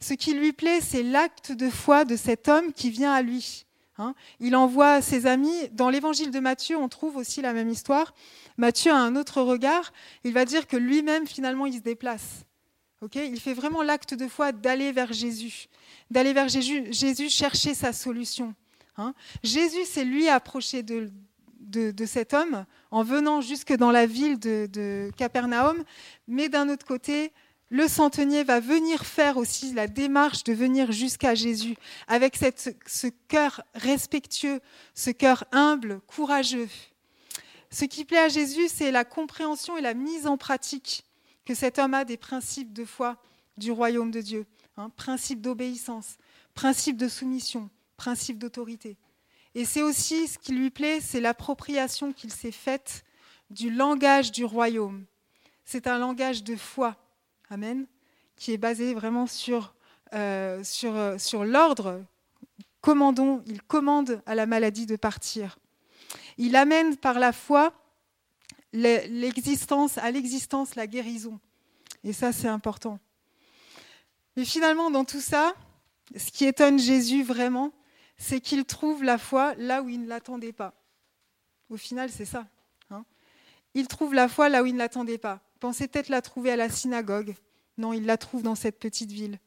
Ce 0.00 0.14
qui 0.14 0.34
lui 0.34 0.52
plaît, 0.52 0.80
c'est 0.80 1.02
l'acte 1.02 1.52
de 1.52 1.70
foi 1.70 2.04
de 2.04 2.16
cet 2.16 2.48
homme 2.48 2.72
qui 2.72 2.90
vient 2.90 3.12
à 3.12 3.22
lui. 3.22 3.66
Hein. 3.98 4.14
il 4.40 4.56
envoie 4.56 5.02
ses 5.02 5.26
amis. 5.26 5.68
Dans 5.72 5.90
l'évangile 5.90 6.30
de 6.30 6.40
Matthieu, 6.40 6.76
on 6.76 6.88
trouve 6.88 7.16
aussi 7.16 7.42
la 7.42 7.52
même 7.52 7.68
histoire. 7.68 8.14
Matthieu 8.56 8.90
a 8.90 8.96
un 8.96 9.16
autre 9.16 9.42
regard. 9.42 9.92
Il 10.24 10.32
va 10.32 10.44
dire 10.44 10.66
que 10.66 10.76
lui-même, 10.76 11.26
finalement, 11.26 11.66
il 11.66 11.74
se 11.74 11.80
déplace. 11.80 12.44
Il 13.14 13.40
fait 13.40 13.54
vraiment 13.54 13.82
l'acte 13.82 14.14
de 14.14 14.28
foi 14.28 14.52
d'aller 14.52 14.92
vers 14.92 15.12
Jésus, 15.12 15.68
d'aller 16.10 16.32
vers 16.32 16.48
Jésus, 16.48 16.92
Jésus 16.92 17.28
chercher 17.28 17.74
sa 17.74 17.92
solution. 17.92 18.54
Hein. 18.96 19.14
Jésus 19.42 19.84
s'est 19.84 20.04
lui 20.04 20.28
approché 20.28 20.82
de, 20.82 21.10
de, 21.60 22.06
cet 22.06 22.34
homme 22.34 22.66
en 22.90 23.02
venant 23.02 23.40
jusque 23.40 23.72
dans 23.72 23.90
la 23.90 24.06
ville 24.06 24.38
de, 24.38 24.68
de 24.70 25.10
Capernaum, 25.16 25.82
mais 26.28 26.48
d'un 26.48 26.68
autre 26.68 26.86
côté, 26.86 27.32
le 27.70 27.88
centenier 27.88 28.44
va 28.44 28.60
venir 28.60 29.06
faire 29.06 29.38
aussi 29.38 29.72
la 29.72 29.86
démarche 29.86 30.44
de 30.44 30.52
venir 30.52 30.92
jusqu'à 30.92 31.34
Jésus 31.34 31.74
avec 32.06 32.36
ce 32.36 33.06
cœur 33.28 33.62
respectueux, 33.74 34.60
ce 34.94 35.10
cœur 35.10 35.44
humble, 35.52 36.00
courageux. 36.06 36.68
Ce 37.70 37.86
qui 37.86 38.04
plaît 38.04 38.18
à 38.18 38.28
Jésus, 38.28 38.68
c'est 38.68 38.90
la 38.90 39.06
compréhension 39.06 39.78
et 39.78 39.80
la 39.80 39.94
mise 39.94 40.26
en 40.26 40.36
pratique 40.36 41.04
que 41.44 41.54
cet 41.54 41.78
homme 41.78 41.94
a 41.94 42.04
des 42.04 42.16
principes 42.16 42.72
de 42.72 42.84
foi 42.84 43.16
du 43.56 43.70
royaume 43.70 44.10
de 44.10 44.20
Dieu, 44.20 44.46
hein, 44.76 44.90
principe 44.90 45.40
d'obéissance, 45.40 46.16
principe 46.54 46.96
de 46.96 47.08
soumission, 47.08 47.70
principe 47.96 48.38
d'autorité. 48.38 48.96
Et 49.54 49.64
c'est 49.64 49.82
aussi 49.82 50.28
ce 50.28 50.38
qui 50.38 50.52
lui 50.52 50.70
plaît, 50.70 51.00
c'est 51.00 51.20
l'appropriation 51.20 52.12
qu'il 52.12 52.32
s'est 52.32 52.52
faite 52.52 53.04
du 53.50 53.70
langage 53.70 54.32
du 54.32 54.44
royaume. 54.44 55.04
C'est 55.64 55.86
un 55.86 55.98
langage 55.98 56.42
de 56.42 56.56
foi, 56.56 56.96
Amen, 57.50 57.86
qui 58.36 58.52
est 58.52 58.58
basé 58.58 58.94
vraiment 58.94 59.26
sur, 59.26 59.74
euh, 60.14 60.64
sur, 60.64 60.96
euh, 60.96 61.18
sur 61.18 61.44
l'ordre. 61.44 62.02
Commandons, 62.80 63.42
il 63.46 63.62
commande 63.62 64.22
à 64.24 64.34
la 64.34 64.46
maladie 64.46 64.86
de 64.86 64.96
partir. 64.96 65.58
Il 66.38 66.56
amène 66.56 66.96
par 66.96 67.18
la 67.18 67.32
foi 67.32 67.74
l'existence, 68.72 69.98
à 69.98 70.10
l'existence 70.10 70.74
la 70.74 70.86
guérison. 70.86 71.38
Et 72.04 72.12
ça, 72.12 72.32
c'est 72.32 72.48
important. 72.48 72.98
Mais 74.36 74.44
finalement, 74.44 74.90
dans 74.90 75.04
tout 75.04 75.20
ça, 75.20 75.54
ce 76.16 76.30
qui 76.30 76.44
étonne 76.44 76.78
Jésus 76.78 77.22
vraiment, 77.22 77.72
c'est 78.16 78.40
qu'il 78.40 78.64
trouve 78.64 79.04
la 79.04 79.18
foi 79.18 79.54
là 79.56 79.82
où 79.82 79.88
il 79.88 80.02
ne 80.02 80.08
l'attendait 80.08 80.52
pas. 80.52 80.74
Au 81.68 81.76
final, 81.76 82.10
c'est 82.10 82.24
ça. 82.24 82.46
Hein. 82.90 83.04
il 83.74 83.88
trouve 83.88 84.14
la 84.14 84.28
foi 84.28 84.48
là 84.48 84.62
où 84.62 84.66
il 84.66 84.74
ne 84.74 84.78
l'attendait 84.78 85.18
pas 85.18 85.40
pensait 85.62 85.86
peut-être 85.86 86.08
la 86.08 86.22
trouver 86.22 86.50
à 86.50 86.56
la 86.56 86.68
synagogue. 86.68 87.36
Non, 87.78 87.92
il 87.92 88.04
la 88.04 88.18
trouve 88.18 88.42
dans 88.42 88.56
cette 88.56 88.80
petite 88.80 89.12
ville. 89.12 89.38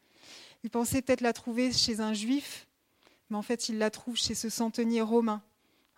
Il 0.63 0.69
pensait 0.69 1.01
peut-être 1.01 1.19
la 1.19 1.33
trouver 1.33 1.73
chez 1.73 1.99
un 1.99 2.13
juif, 2.13 2.67
mais 3.29 3.35
en 3.35 3.41
fait, 3.41 3.67
il 3.67 3.77
la 3.77 3.91
trouve 3.91 4.15
chez 4.15 4.33
ce 4.33 4.49
centenier 4.49 5.01
romain. 5.01 5.43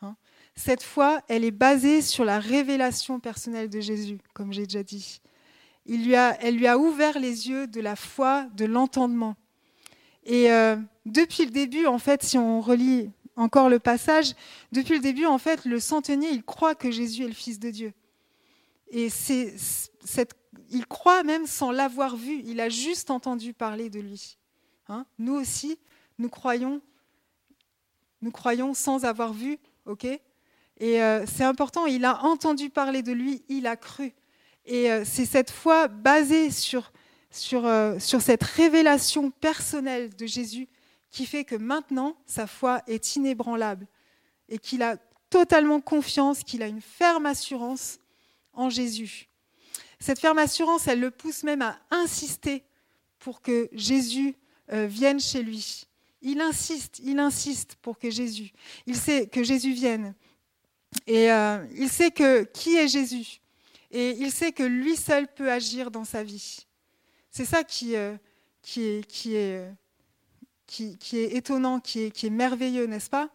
Hein. 0.01 0.15
Cette 0.57 0.81
foi, 0.81 1.21
elle 1.27 1.45
est 1.45 1.51
basée 1.51 2.01
sur 2.01 2.25
la 2.25 2.39
révélation 2.39 3.19
personnelle 3.19 3.69
de 3.69 3.79
Jésus, 3.79 4.17
comme 4.33 4.51
j'ai 4.51 4.63
déjà 4.63 4.81
dit. 4.81 5.21
Elle 5.87 6.55
lui 6.55 6.67
a 6.67 6.77
ouvert 6.79 7.19
les 7.19 7.47
yeux 7.47 7.67
de 7.67 7.79
la 7.79 7.95
foi, 7.95 8.47
de 8.55 8.65
l'entendement. 8.65 9.35
Et 10.23 10.51
euh, 10.51 10.75
depuis 11.05 11.45
le 11.45 11.51
début, 11.51 11.85
en 11.85 11.99
fait, 11.99 12.23
si 12.23 12.39
on 12.39 12.59
relit 12.59 13.11
encore 13.35 13.69
le 13.69 13.77
passage, 13.77 14.33
depuis 14.71 14.95
le 14.95 14.99
début, 14.99 15.27
en 15.27 15.37
fait, 15.37 15.63
le 15.63 15.79
centenier, 15.79 16.31
il 16.31 16.43
croit 16.43 16.73
que 16.73 16.89
Jésus 16.89 17.23
est 17.23 17.27
le 17.27 17.33
Fils 17.33 17.59
de 17.59 17.69
Dieu. 17.69 17.93
Et 18.89 19.09
c'est 19.09 19.55
il 20.71 20.87
croit 20.87 21.23
même 21.23 21.45
sans 21.45 21.71
l'avoir 21.71 22.15
vu, 22.15 22.41
il 22.45 22.59
a 22.59 22.69
juste 22.69 23.11
entendu 23.11 23.53
parler 23.53 23.91
de 23.91 23.99
lui. 23.99 24.37
Hein 24.89 25.05
nous 25.19 25.35
aussi, 25.35 25.77
nous 26.17 26.29
croyons, 26.29 26.81
nous 28.21 28.31
croyons 28.31 28.73
sans 28.73 29.05
avoir 29.05 29.33
vu, 29.33 29.59
ok? 29.85 30.07
Et 30.79 31.01
euh, 31.01 31.25
c'est 31.25 31.43
important, 31.43 31.87
il 31.87 32.05
a 32.05 32.23
entendu 32.23 32.69
parler 32.69 33.01
de 33.01 33.11
lui, 33.11 33.43
il 33.49 33.65
a 33.65 33.75
cru. 33.75 34.13
Et 34.65 34.91
euh, 34.91 35.03
c'est 35.05 35.25
cette 35.25 35.49
foi 35.49 35.87
basée 35.87 36.51
sur, 36.51 36.91
euh, 37.53 37.97
sur 37.99 38.21
cette 38.21 38.43
révélation 38.43 39.31
personnelle 39.31 40.15
de 40.15 40.25
Jésus 40.27 40.67
qui 41.09 41.25
fait 41.25 41.45
que 41.45 41.55
maintenant, 41.55 42.15
sa 42.27 42.45
foi 42.45 42.83
est 42.85 43.15
inébranlable 43.15 43.87
et 44.49 44.59
qu'il 44.59 44.83
a 44.83 44.97
totalement 45.29 45.81
confiance, 45.81 46.43
qu'il 46.43 46.61
a 46.61 46.67
une 46.67 46.81
ferme 46.81 47.25
assurance 47.25 47.97
en 48.53 48.69
Jésus. 48.69 49.29
Cette 49.99 50.19
ferme 50.19 50.37
assurance, 50.37 50.87
elle 50.87 50.99
le 50.99 51.11
pousse 51.11 51.43
même 51.43 51.63
à 51.63 51.79
insister 51.89 52.63
pour 53.17 53.41
que 53.41 53.67
Jésus 53.71 54.35
vienne 54.69 55.19
chez 55.19 55.41
lui. 55.41 55.85
Il 56.21 56.39
insiste, 56.39 56.99
il 57.03 57.19
insiste 57.19 57.75
pour 57.81 57.97
que 57.97 58.11
Jésus, 58.11 58.51
il 58.85 58.95
sait 58.95 59.27
que 59.27 59.43
Jésus 59.43 59.73
vienne. 59.73 60.13
Et 61.05 61.31
euh, 61.31 61.65
il 61.75 61.89
sait 61.89 62.11
que 62.11 62.43
qui 62.43 62.77
est 62.77 62.87
Jésus. 62.87 63.41
Et 63.91 64.11
il 64.11 64.31
sait 64.31 64.51
que 64.51 64.63
lui 64.63 64.95
seul 64.95 65.27
peut 65.33 65.51
agir 65.51 65.91
dans 65.91 66.05
sa 66.05 66.23
vie. 66.23 66.65
C'est 67.29 67.45
ça 67.45 67.63
qui, 67.63 67.95
euh, 67.95 68.15
qui, 68.61 68.83
est, 68.83 69.07
qui, 69.07 69.35
est, 69.35 69.71
qui, 70.65 70.97
qui, 70.97 71.19
est, 71.19 71.35
étonnant, 71.35 71.79
qui 71.79 72.01
est, 72.01 72.11
qui 72.11 72.27
est 72.27 72.31
merveilleux, 72.31 72.85
n'est-ce 72.85 73.09
pas? 73.09 73.29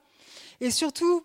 Et 0.61 0.71
surtout, 0.71 1.25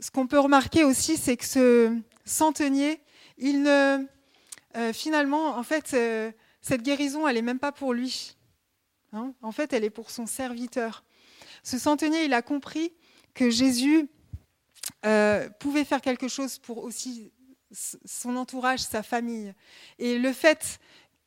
ce 0.00 0.10
qu'on 0.10 0.26
peut 0.26 0.38
remarquer 0.38 0.84
aussi, 0.84 1.16
c'est 1.16 1.36
que 1.36 1.44
ce 1.44 1.96
centenier, 2.24 3.00
il 3.38 3.62
ne, 3.62 4.04
euh, 4.76 4.92
finalement, 4.92 5.56
en 5.56 5.62
fait, 5.62 5.94
euh, 5.94 6.30
cette 6.60 6.82
guérison, 6.82 7.26
elle 7.26 7.36
n'est 7.36 7.42
même 7.42 7.58
pas 7.58 7.72
pour 7.72 7.94
lui. 7.94 8.36
Hein 9.12 9.32
en 9.42 9.52
fait, 9.52 9.72
elle 9.72 9.84
est 9.84 9.90
pour 9.90 10.10
son 10.10 10.26
serviteur. 10.26 11.04
Ce 11.62 11.78
centenier, 11.78 12.24
il 12.24 12.34
a 12.34 12.42
compris 12.42 12.92
que 13.34 13.50
Jésus 13.50 14.08
euh, 15.04 15.48
pouvait 15.60 15.84
faire 15.84 16.00
quelque 16.00 16.28
chose 16.28 16.58
pour 16.58 16.84
aussi 16.84 17.32
son 17.72 18.36
entourage, 18.36 18.80
sa 18.80 19.02
famille. 19.02 19.54
Et 19.98 20.18
le 20.18 20.32
fait 20.32 20.78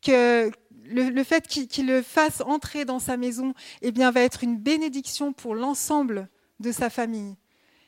que 0.02 0.52
le, 0.86 1.24
fait 1.24 1.48
qu'il 1.48 1.88
le 1.88 2.02
fasse 2.02 2.42
entrer 2.42 2.86
dans 2.86 3.00
sa 3.00 3.18
maison, 3.18 3.54
eh 3.82 3.92
bien, 3.92 4.12
va 4.12 4.22
être 4.22 4.44
une 4.44 4.58
bénédiction 4.58 5.34
pour 5.34 5.56
l'ensemble 5.56 6.30
de 6.60 6.72
sa 6.72 6.90
famille. 6.90 7.36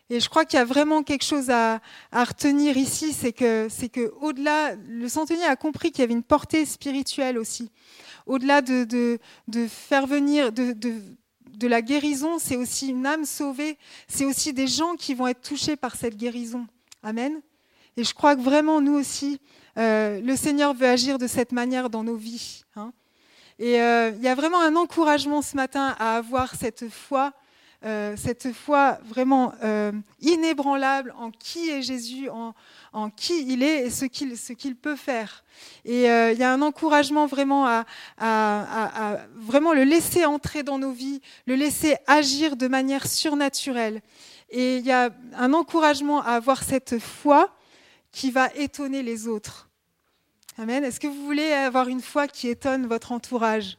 Et 0.10 0.20
je 0.20 0.28
crois 0.28 0.44
qu'il 0.44 0.58
y 0.58 0.62
a 0.62 0.66
vraiment 0.66 1.04
quelque 1.04 1.24
chose 1.24 1.50
à, 1.50 1.80
retenir 2.12 2.76
ici, 2.76 3.14
c'est 3.14 3.32
que, 3.32 3.68
c'est 3.70 3.88
que 3.88 4.12
au-delà, 4.20 4.76
le 4.76 5.08
centenier 5.08 5.46
a 5.46 5.56
compris 5.56 5.92
qu'il 5.92 6.02
y 6.02 6.04
avait 6.04 6.14
une 6.14 6.24
portée 6.24 6.66
spirituelle 6.66 7.38
aussi. 7.38 7.72
Au-delà 8.26 8.62
de, 8.62 8.84
de, 8.84 9.20
de 9.48 9.68
faire 9.68 10.08
venir, 10.08 10.52
de, 10.52 10.76
de 11.58 11.68
la 11.68 11.82
guérison, 11.82 12.39
c'est 12.39 12.56
aussi 12.56 12.89
une 12.89 13.06
âme 13.06 13.26
sauvée, 13.26 13.78
c'est 14.08 14.26
aussi 14.26 14.54
des 14.54 14.68
gens 14.68 14.95
qui 14.95 15.14
vont 15.14 15.28
être 15.28 15.41
touchés 15.41 15.76
par 15.76 15.95
cette 15.95 16.18
guérison. 16.18 16.68
Amen. 17.04 17.41
Et 17.97 18.04
je 18.04 18.14
crois 18.14 18.36
que 18.36 18.41
vraiment, 18.41 18.82
nous 18.82 18.93
aussi, 18.93 19.39
euh, 19.78 20.20
le 20.22 20.36
Seigneur 20.36 20.74
veut 20.74 20.88
agir 20.88 21.18
de 21.18 21.28
cette 21.28 21.52
manière 21.52 21.89
dans 21.89 22.04
nos 22.04 22.16
vies. 22.16 22.64
Hein. 22.76 22.93
Et 23.60 23.82
euh, 23.82 24.12
il 24.16 24.24
y 24.24 24.28
a 24.28 24.36
vraiment 24.36 24.62
un 24.62 24.76
encouragement 24.76 25.41
ce 25.41 25.56
matin 25.56 25.95
à 25.99 26.16
avoir 26.18 26.56
cette 26.56 26.89
foi 26.89 27.34
euh, 27.84 28.16
cette 28.16 28.54
foi 28.54 29.00
vraiment 29.06 29.54
euh, 29.64 29.92
inébranlable 30.20 31.16
en 31.18 31.32
qui 31.32 31.72
est 31.72 31.82
Jésus, 31.82 32.30
en, 32.30 33.10
qui 33.10 33.52
il 33.52 33.64
est 33.64 33.88
et 33.88 33.90
ce 33.90 34.06
qu'il 34.06 34.76
peut 34.76 34.96
faire. 34.96 35.44
Et 35.84 36.08
euh, 36.10 36.32
il 36.32 36.38
y 36.38 36.44
a 36.44 36.54
un 36.54 36.62
encouragement 36.62 37.26
vraiment 37.26 37.66
à, 37.66 39.18
vraiment 39.36 39.74
le 39.74 39.84
laisser 39.84 40.26
entrer 40.26 40.62
dans 40.62 40.78
nos 40.78 40.92
vies, 40.92 41.22
le 41.48 41.56
laisser 41.56 41.98
agir 42.06 42.56
de 42.56 42.68
manière 42.68 43.08
surnaturelle. 43.08 44.02
Et 44.52 44.78
il 44.78 44.86
y 44.86 44.92
a 44.92 45.10
un 45.36 45.54
encouragement 45.54 46.22
à 46.22 46.34
avoir 46.34 46.62
cette 46.62 47.00
foi 47.00 47.50
qui 48.12 48.30
va 48.30 48.50
étonner 48.56 49.02
les 49.02 49.28
autres. 49.28 49.70
Amen. 50.60 50.84
Est-ce 50.84 51.00
que 51.00 51.08
vous 51.08 51.26
voulez 51.26 51.52
avoir 51.52 51.88
une 51.88 52.02
foi 52.02 52.28
qui 52.28 52.48
étonne 52.48 52.86
votre 52.86 53.12
entourage? 53.12 53.78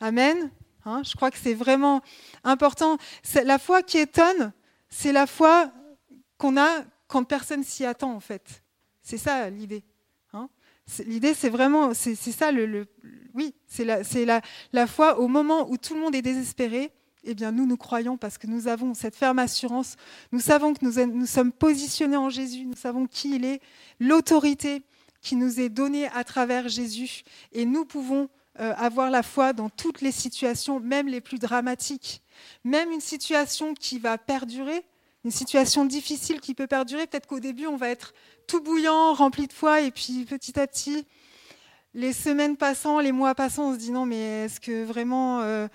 Amen. 0.00 0.50
Hein, 0.84 1.02
je 1.04 1.14
crois 1.14 1.30
que 1.30 1.38
c'est 1.38 1.54
vraiment 1.54 2.00
important. 2.44 2.96
La 3.44 3.58
foi 3.58 3.82
qui 3.82 3.98
étonne, 3.98 4.52
c'est 4.88 5.12
la 5.12 5.26
foi 5.26 5.70
qu'on 6.38 6.56
a 6.56 6.84
quand 7.06 7.24
personne 7.24 7.64
s'y 7.64 7.84
attend, 7.84 8.12
en 8.12 8.20
fait. 8.20 8.62
C'est 9.02 9.18
ça 9.18 9.50
l'idée. 9.50 9.82
Hein 10.32 10.48
l'idée, 11.06 11.34
c'est 11.34 11.48
vraiment, 11.48 11.94
c'est 11.94 12.14
ça 12.14 12.52
le, 12.52 12.86
oui, 13.34 13.54
c'est 13.66 13.84
la, 13.84 14.02
la, 14.24 14.40
la 14.72 14.86
foi 14.86 15.18
au 15.18 15.28
moment 15.28 15.70
où 15.70 15.76
tout 15.76 15.94
le 15.94 16.00
monde 16.00 16.14
est 16.14 16.22
désespéré. 16.22 16.92
Eh 17.22 17.34
bien, 17.34 17.52
nous, 17.52 17.66
nous 17.66 17.76
croyons 17.76 18.16
parce 18.16 18.38
que 18.38 18.46
nous 18.46 18.66
avons 18.66 18.94
cette 18.94 19.14
ferme 19.14 19.38
assurance. 19.38 19.96
Nous 20.32 20.40
savons 20.40 20.72
que 20.72 20.82
nous 20.82 21.26
sommes 21.26 21.52
positionnés 21.52 22.16
en 22.16 22.30
Jésus. 22.30 22.64
Nous 22.64 22.76
savons 22.76 23.06
qui 23.06 23.36
il 23.36 23.44
est, 23.44 23.60
l'autorité 23.98 24.82
qui 25.20 25.36
nous 25.36 25.60
est 25.60 25.68
donnée 25.68 26.08
à 26.08 26.24
travers 26.24 26.68
Jésus. 26.68 27.22
Et 27.52 27.66
nous 27.66 27.84
pouvons 27.84 28.30
euh, 28.58 28.74
avoir 28.76 29.10
la 29.10 29.22
foi 29.22 29.52
dans 29.52 29.68
toutes 29.68 30.00
les 30.00 30.10
situations, 30.10 30.80
même 30.80 31.06
les 31.06 31.20
plus 31.20 31.38
dramatiques. 31.38 32.20
Même 32.64 32.90
une 32.90 33.00
situation 33.00 33.74
qui 33.74 34.00
va 34.00 34.18
perdurer, 34.18 34.84
une 35.24 35.30
situation 35.30 35.84
difficile 35.84 36.40
qui 36.40 36.54
peut 36.54 36.66
perdurer. 36.66 37.06
Peut-être 37.06 37.28
qu'au 37.28 37.38
début, 37.38 37.66
on 37.66 37.76
va 37.76 37.88
être 37.90 38.12
tout 38.48 38.60
bouillant, 38.60 39.14
rempli 39.14 39.46
de 39.46 39.52
foi, 39.52 39.82
et 39.82 39.92
puis 39.92 40.24
petit 40.24 40.58
à 40.58 40.66
petit, 40.66 41.06
les 41.94 42.12
semaines 42.12 42.56
passant, 42.56 42.98
les 42.98 43.12
mois 43.12 43.36
passant, 43.36 43.70
on 43.70 43.74
se 43.74 43.78
dit 43.78 43.92
non, 43.92 44.04
mais 44.04 44.44
est-ce 44.44 44.58
que 44.58 44.84
vraiment. 44.84 45.42
Euh, 45.42 45.68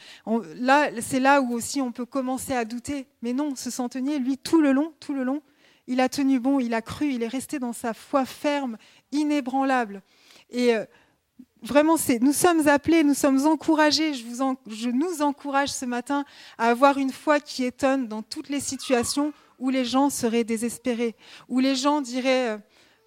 là, 0.58 0.90
c'est 1.02 1.22
là 1.22 1.42
où 1.42 1.54
aussi 1.54 1.82
on 1.82 1.94
peut 1.94 2.06
commencer 2.06 2.54
à 2.54 2.66
douter. 2.66 3.08
Mais 3.22 3.32
non, 3.32 3.56
ce 3.56 3.70
centenier, 3.70 4.20
lui, 4.20 4.38
tout 4.38 4.60
le 4.60 4.74
long, 4.74 4.94
tout 5.00 5.14
le 5.14 5.24
long, 5.24 5.42
il 5.88 6.02
a 6.02 6.10
tenu 6.10 6.40
bon, 6.42 6.60
il 6.60 6.74
a 6.74 6.82
cru, 6.82 7.08
il 7.08 7.24
est 7.24 7.28
resté 7.28 7.58
dans 7.58 7.74
sa 7.74 7.94
foi 7.94 8.26
ferme, 8.26 8.78
inébranlable. 9.14 10.02
Et. 10.50 10.76
Euh, 10.76 10.86
Vraiment, 11.64 11.96
nous 12.22 12.34
sommes 12.34 12.68
appelés, 12.68 13.04
nous 13.04 13.14
sommes 13.14 13.46
encouragés. 13.48 14.14
Je, 14.14 14.24
vous 14.26 14.56
je 14.68 14.90
nous 14.90 15.22
encourage 15.22 15.70
ce 15.70 15.86
matin 15.86 16.24
à 16.58 16.70
avoir 16.70 16.98
une 16.98 17.12
foi 17.12 17.40
qui 17.40 17.64
étonne 17.64 18.08
dans 18.08 18.22
toutes 18.22 18.50
les 18.50 18.60
situations 18.60 19.34
où 19.58 19.70
les 19.70 19.86
gens 19.86 20.10
seraient 20.10 20.44
désespérés, 20.44 21.16
où 21.48 21.60
les 21.60 21.76
gens 21.76 22.02
diraient 22.02 22.50
euh, 22.50 22.58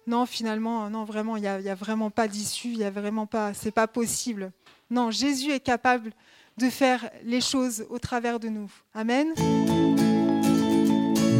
non, 0.07 0.25
finalement, 0.25 0.89
non, 0.89 1.03
vraiment, 1.03 1.37
il 1.37 1.41
n'y 1.41 1.47
a, 1.47 1.53
a, 1.53 1.75
vraiment 1.75 2.09
pas 2.09 2.27
d'issue, 2.27 2.69
il 2.69 2.77
n'y 2.79 2.83
a 2.83 2.89
vraiment 2.89 3.27
pas, 3.27 3.53
c'est 3.53 3.71
pas 3.71 3.85
possible. 3.85 4.51
Non, 4.89 5.11
Jésus 5.11 5.51
est 5.51 5.59
capable 5.59 6.11
de 6.57 6.69
faire 6.69 7.09
les 7.23 7.41
choses 7.41 7.85
au 7.89 7.99
travers 7.99 8.39
de 8.39 8.49
nous. 8.49 8.71
Amen. 8.95 9.27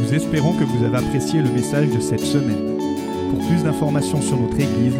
Nous 0.02 0.14
espérons 0.14 0.54
que 0.54 0.64
vous 0.64 0.86
avez 0.86 0.98
apprécié 0.98 1.42
le 1.42 1.50
message 1.50 1.90
de 1.90 2.00
cette 2.00 2.20
semaine. 2.22 2.78
Pour 3.32 3.48
plus 3.48 3.64
d'informations 3.64 4.22
sur 4.22 4.38
notre 4.38 4.60
Église, 4.60 5.00